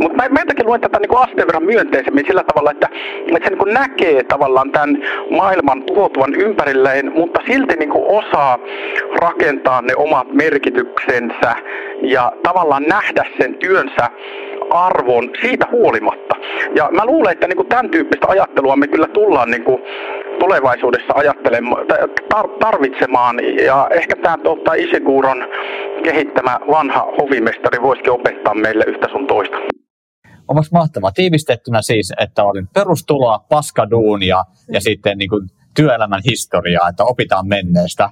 Mutta 0.01 0.16
mä, 0.16 0.28
mä 0.28 0.40
jotenkin 0.40 0.66
luen 0.66 0.81
tätä 0.81 0.98
niin 0.98 1.19
asteen 1.19 1.47
verran 1.47 1.65
myönteisemmin 1.65 2.24
sillä 2.27 2.44
tavalla, 2.44 2.70
että, 2.70 2.89
että 3.36 3.48
se 3.48 3.55
niin 3.55 3.74
näkee 3.74 4.23
tavallaan 4.24 4.70
tämän 4.70 4.98
maailman 5.31 5.82
tuhoutuvan 5.82 6.35
ympärilleen, 6.35 7.12
mutta 7.15 7.40
silti 7.47 7.74
niin 7.77 7.90
kuin 7.90 8.05
osaa 8.06 8.59
rakentaa 9.20 9.82
ne 9.82 9.94
omat 9.97 10.32
merkityksensä 10.32 11.56
ja 12.02 12.32
tavallaan 12.43 12.82
nähdä 12.82 13.24
sen 13.40 13.55
työnsä 13.55 14.10
arvon 14.70 15.31
siitä 15.40 15.66
huolimatta. 15.73 16.36
Ja 16.74 16.89
mä 16.93 17.06
luulen, 17.06 17.32
että 17.32 17.48
niin 17.48 17.56
kuin 17.56 17.69
tämän 17.69 17.90
tyyppistä 17.90 18.27
ajattelua 18.28 18.77
me 18.77 18.86
kyllä 18.86 19.09
tullaan 19.09 19.51
niin 19.51 19.65
kuin 19.65 19.82
tulevaisuudessa 20.40 21.12
ajattelemaan, 21.15 21.86
tarvitsemaan. 22.60 23.36
Ja 23.65 23.89
ehkä 23.90 24.16
tämä 24.23 24.39
tuota, 24.43 24.74
Isiguron 24.74 25.44
kehittämä 26.05 26.59
vanha 26.70 27.09
hovimestari 27.20 27.82
voisikin 27.82 28.12
opettaa 28.12 28.55
meille 28.55 28.85
yhtä 28.85 29.06
sun 29.12 29.27
toista. 29.27 29.56
Onko 30.48 30.62
mahtavaa 30.73 31.10
tiivistettynä 31.12 31.82
siis, 31.82 32.12
että 32.20 32.44
olin 32.44 32.69
perustuloa, 32.74 33.44
paskaduunia 33.48 34.44
ja 34.73 34.81
sitten 34.81 35.19
niin 35.19 35.31
kuin 35.31 35.48
työelämän 35.77 36.23
historiaa, 36.31 36.89
että 36.89 37.05
opitaan 37.05 37.48
menneestä 37.48 38.10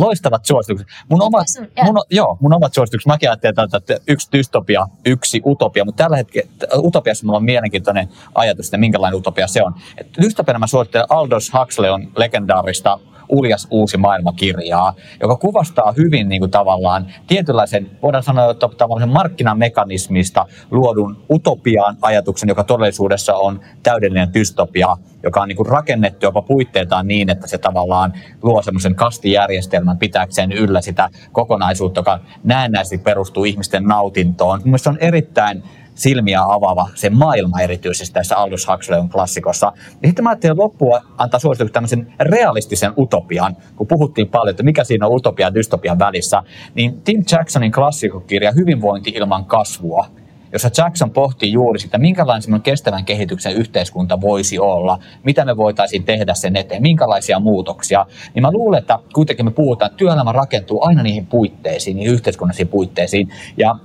loistavat 0.00 0.44
suositukset. 0.44 0.88
Mun 1.08 1.22
omat, 1.22 1.46
mun, 1.84 1.96
joo, 2.10 2.36
mun 2.40 2.54
omat 2.54 2.74
suositukset, 2.74 3.06
mäkin 3.06 3.30
ajattelin, 3.30 3.76
että 3.76 3.96
yksi 4.08 4.28
dystopia, 4.32 4.86
yksi 5.06 5.42
utopia, 5.46 5.84
mutta 5.84 6.04
tällä 6.04 6.16
hetkellä 6.16 6.50
utopiassa 6.76 7.26
mulla 7.26 7.36
on 7.36 7.44
mielenkiintoinen 7.44 8.08
ajatus, 8.34 8.66
että 8.66 8.78
minkälainen 8.78 9.18
utopia 9.18 9.46
se 9.46 9.62
on. 9.62 9.74
Et 9.98 10.06
dystopiana 10.22 10.58
mä 10.58 10.66
suosittelen 10.66 11.06
Aldous 11.08 11.52
Huxley 11.52 11.90
on 11.90 12.12
legendaarista 12.16 12.98
uljas 13.28 13.66
uusi 13.70 13.96
maailmakirjaa, 13.96 14.94
joka 15.20 15.36
kuvastaa 15.36 15.92
hyvin 15.96 16.28
niin 16.28 16.40
kuin 16.40 16.50
tavallaan 16.50 17.06
tietynlaisen, 17.26 17.90
voidaan 18.02 18.22
sanoa, 18.22 18.50
että 18.50 18.68
tavallaan 18.78 19.08
markkinamekanismista 19.08 20.46
luodun 20.70 21.24
utopian 21.30 21.96
ajatuksen, 22.02 22.48
joka 22.48 22.64
todellisuudessa 22.64 23.34
on 23.34 23.60
täydellinen 23.82 24.34
dystopia, 24.34 24.96
joka 25.22 25.40
on 25.40 25.48
niin 25.48 25.56
kuin 25.56 25.66
rakennettu 25.66 26.26
jopa 26.26 26.42
puitteiltaan 26.42 27.08
niin, 27.08 27.30
että 27.30 27.46
se 27.46 27.58
tavallaan 27.58 28.12
luo 28.42 28.62
semmoisen 28.62 28.94
kastijärjestelmän 28.94 29.98
pitääkseen 29.98 30.52
yllä 30.52 30.80
sitä 30.80 31.08
kokonaisuutta, 31.32 32.00
joka 32.00 32.20
näennäisesti 32.44 32.98
perustuu 32.98 33.44
ihmisten 33.44 33.84
nautintoon. 33.84 34.60
Mielestäni 34.64 34.96
se 34.96 35.02
on 35.02 35.08
erittäin 35.08 35.62
silmiä 35.96 36.42
avaava 36.42 36.88
se 36.94 37.10
maailma 37.10 37.60
erityisesti 37.60 38.14
tässä 38.14 38.36
Aldous 38.36 38.68
Huxleyn 38.68 39.08
klassikossa. 39.08 39.72
Ja 40.02 40.08
sitten 40.08 40.22
mä 40.22 40.30
ajattelin 40.30 40.58
loppua 40.58 41.00
antaa 41.18 41.40
suosituksen 41.40 41.72
tämmöisen 41.72 42.12
realistisen 42.20 42.92
utopian, 42.98 43.56
kun 43.76 43.86
puhuttiin 43.86 44.28
paljon, 44.28 44.50
että 44.50 44.62
mikä 44.62 44.84
siinä 44.84 45.06
on 45.06 45.14
utopia 45.14 45.46
ja 45.46 45.54
dystopian 45.54 45.98
välissä, 45.98 46.42
niin 46.74 47.02
Tim 47.02 47.24
Jacksonin 47.32 47.72
klassikokirja 47.72 48.52
Hyvinvointi 48.52 49.10
ilman 49.10 49.44
kasvua, 49.44 50.06
jossa 50.52 50.70
Jackson 50.78 51.10
pohtii 51.10 51.52
juuri 51.52 51.78
sitä, 51.78 51.98
minkälainen 51.98 52.62
kestävän 52.62 53.04
kehityksen 53.04 53.54
yhteiskunta 53.54 54.20
voisi 54.20 54.58
olla, 54.58 54.98
mitä 55.24 55.44
me 55.44 55.56
voitaisiin 55.56 56.04
tehdä 56.04 56.34
sen 56.34 56.56
eteen, 56.56 56.82
minkälaisia 56.82 57.40
muutoksia, 57.40 58.06
niin 58.34 58.42
mä 58.42 58.52
luulen, 58.52 58.78
että 58.78 58.98
kuitenkin 59.14 59.44
me 59.44 59.50
puhutaan, 59.50 59.86
että 59.86 59.96
työelämä 59.98 60.32
rakentuu 60.32 60.84
aina 60.84 61.02
niihin 61.02 61.26
puitteisiin, 61.26 61.96
niihin 61.96 62.12
yhteiskunnallisiin 62.12 62.68
puitteisiin, 62.68 63.28
ja 63.56 63.76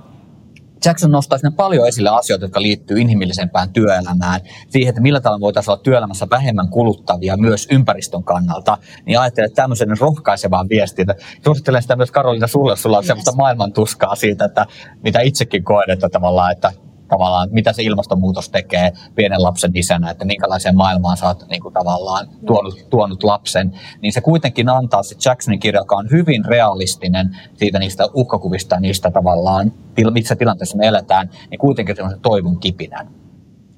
Jackson 0.84 1.10
nostaa 1.10 1.38
sinne 1.38 1.56
paljon 1.56 1.88
esille 1.88 2.10
asioita, 2.10 2.44
jotka 2.44 2.62
liittyy 2.62 3.00
inhimillisempään 3.00 3.72
työelämään, 3.72 4.40
siihen, 4.68 4.88
että 4.88 5.00
millä 5.00 5.20
tavalla 5.20 5.40
voitaisiin 5.40 5.72
olla 5.72 5.82
työelämässä 5.82 6.26
vähemmän 6.30 6.68
kuluttavia 6.68 7.36
myös 7.36 7.68
ympäristön 7.70 8.24
kannalta, 8.24 8.78
niin 9.06 9.20
ajattelen, 9.20 9.46
että 9.46 9.62
tämmöisen 9.62 9.98
rohkaisevaa 10.00 10.68
viestiä. 10.68 11.04
Suosittelen 11.44 11.82
sitä 11.82 11.96
myös 11.96 12.10
Karolina 12.10 12.46
sulle, 12.46 12.76
sulla 12.76 12.96
on 12.96 13.02
yes. 13.02 13.06
sellaista 13.06 13.32
maailman 13.32 13.72
tuskaa 13.72 14.14
siitä, 14.14 14.44
että 14.44 14.66
mitä 15.02 15.20
itsekin 15.20 15.64
koen, 15.64 15.90
että 15.90 16.08
tavallaan, 16.08 16.52
että 16.52 16.72
tavallaan, 17.12 17.48
mitä 17.52 17.72
se 17.72 17.82
ilmastonmuutos 17.82 18.50
tekee 18.50 18.92
pienen 19.14 19.42
lapsen 19.42 19.70
isänä, 19.74 20.10
että 20.10 20.24
minkälaiseen 20.24 20.76
maailmaan 20.76 21.16
sä 21.16 21.26
oot 21.26 21.48
niin 21.48 21.62
kuin, 21.62 21.74
tavallaan 21.74 22.28
tuonut, 22.46 22.86
tuonut 22.90 23.22
lapsen, 23.22 23.72
niin 24.00 24.12
se 24.12 24.20
kuitenkin 24.20 24.68
antaa 24.68 25.02
se 25.02 25.16
Jacksonin 25.24 25.60
kirja, 25.60 25.80
joka 25.80 25.96
on 25.96 26.10
hyvin 26.10 26.44
realistinen 26.44 27.36
siitä 27.54 27.78
niistä 27.78 28.04
uhkakuvista, 28.14 28.80
niistä 28.80 29.10
tavallaan, 29.10 29.72
missä 30.12 30.36
tilanteessa 30.36 30.76
me 30.76 30.86
eletään, 30.86 31.30
niin 31.50 31.58
kuitenkin 31.58 31.96
semmoisen 31.96 32.20
toivon 32.20 32.60
kipinän. 32.60 33.08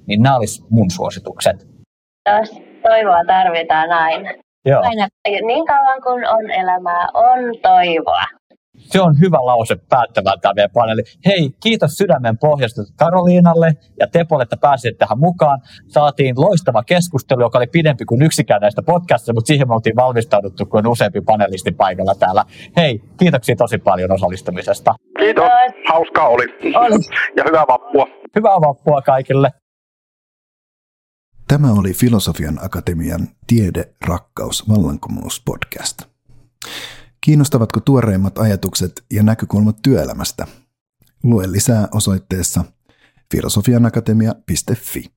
Niin 0.06 0.22
nämä 0.22 0.36
olisi 0.36 0.64
mun 0.70 0.90
suositukset. 0.90 1.66
Jos 2.38 2.50
toivoa 2.82 3.24
tarvitaan 3.26 3.92
aina. 3.92 4.30
Joo. 4.66 4.82
Aina, 4.82 5.08
niin 5.26 5.66
kauan 5.66 6.02
kuin 6.02 6.28
on 6.28 6.50
elämää, 6.50 7.08
on 7.14 7.38
toivoa. 7.62 8.24
Se 8.84 9.00
on 9.00 9.20
hyvä 9.20 9.36
lause 9.36 9.76
päättämään 9.88 10.40
tämä 10.40 10.52
meidän 10.54 10.70
paneeli. 10.74 11.02
Hei, 11.26 11.50
kiitos 11.62 11.96
sydämen 11.96 12.38
pohjasta 12.38 12.82
Karoliinalle 12.96 13.72
ja 14.00 14.06
Tepolle, 14.06 14.42
että 14.42 14.56
pääsit 14.56 14.98
tähän 14.98 15.18
mukaan. 15.18 15.60
Saatiin 15.86 16.34
loistava 16.40 16.82
keskustelu, 16.82 17.40
joka 17.40 17.58
oli 17.58 17.66
pidempi 17.66 18.04
kuin 18.04 18.22
yksikään 18.22 18.60
näistä 18.60 18.82
podcastista, 18.82 19.32
mutta 19.32 19.46
siihen 19.48 19.68
me 19.68 19.74
oltiin 19.74 19.96
valmistauduttu, 19.96 20.66
kun 20.66 20.78
on 20.78 20.92
useampi 20.92 21.20
panelisti 21.20 21.72
paikalla 21.72 22.14
täällä. 22.14 22.44
Hei, 22.76 23.00
kiitoksia 23.18 23.56
tosi 23.56 23.78
paljon 23.78 24.12
osallistumisesta. 24.12 24.94
Kiitos, 25.18 25.44
hauskaa 25.88 26.28
oli. 26.28 26.44
oli. 26.74 26.98
Ja 27.36 27.44
hyvää 27.46 27.64
vappua. 27.68 28.06
Hyvää 28.36 28.60
vappua 28.60 29.02
kaikille. 29.02 29.50
Tämä 31.48 31.72
oli 31.72 31.92
Filosofian 31.92 32.58
Akatemian 32.64 33.28
Tiede, 33.46 33.84
rakkaus, 34.08 34.68
vallankumous 34.68 35.42
podcast. 35.44 36.02
Kiinnostavatko 37.24 37.80
tuoreimmat 37.80 38.38
ajatukset 38.38 39.04
ja 39.12 39.22
näkökulmat 39.22 39.76
työelämästä? 39.82 40.46
Lue 41.22 41.52
lisää 41.52 41.88
osoitteessa 41.92 42.64
filosofianakatemia.fi. 43.30 45.13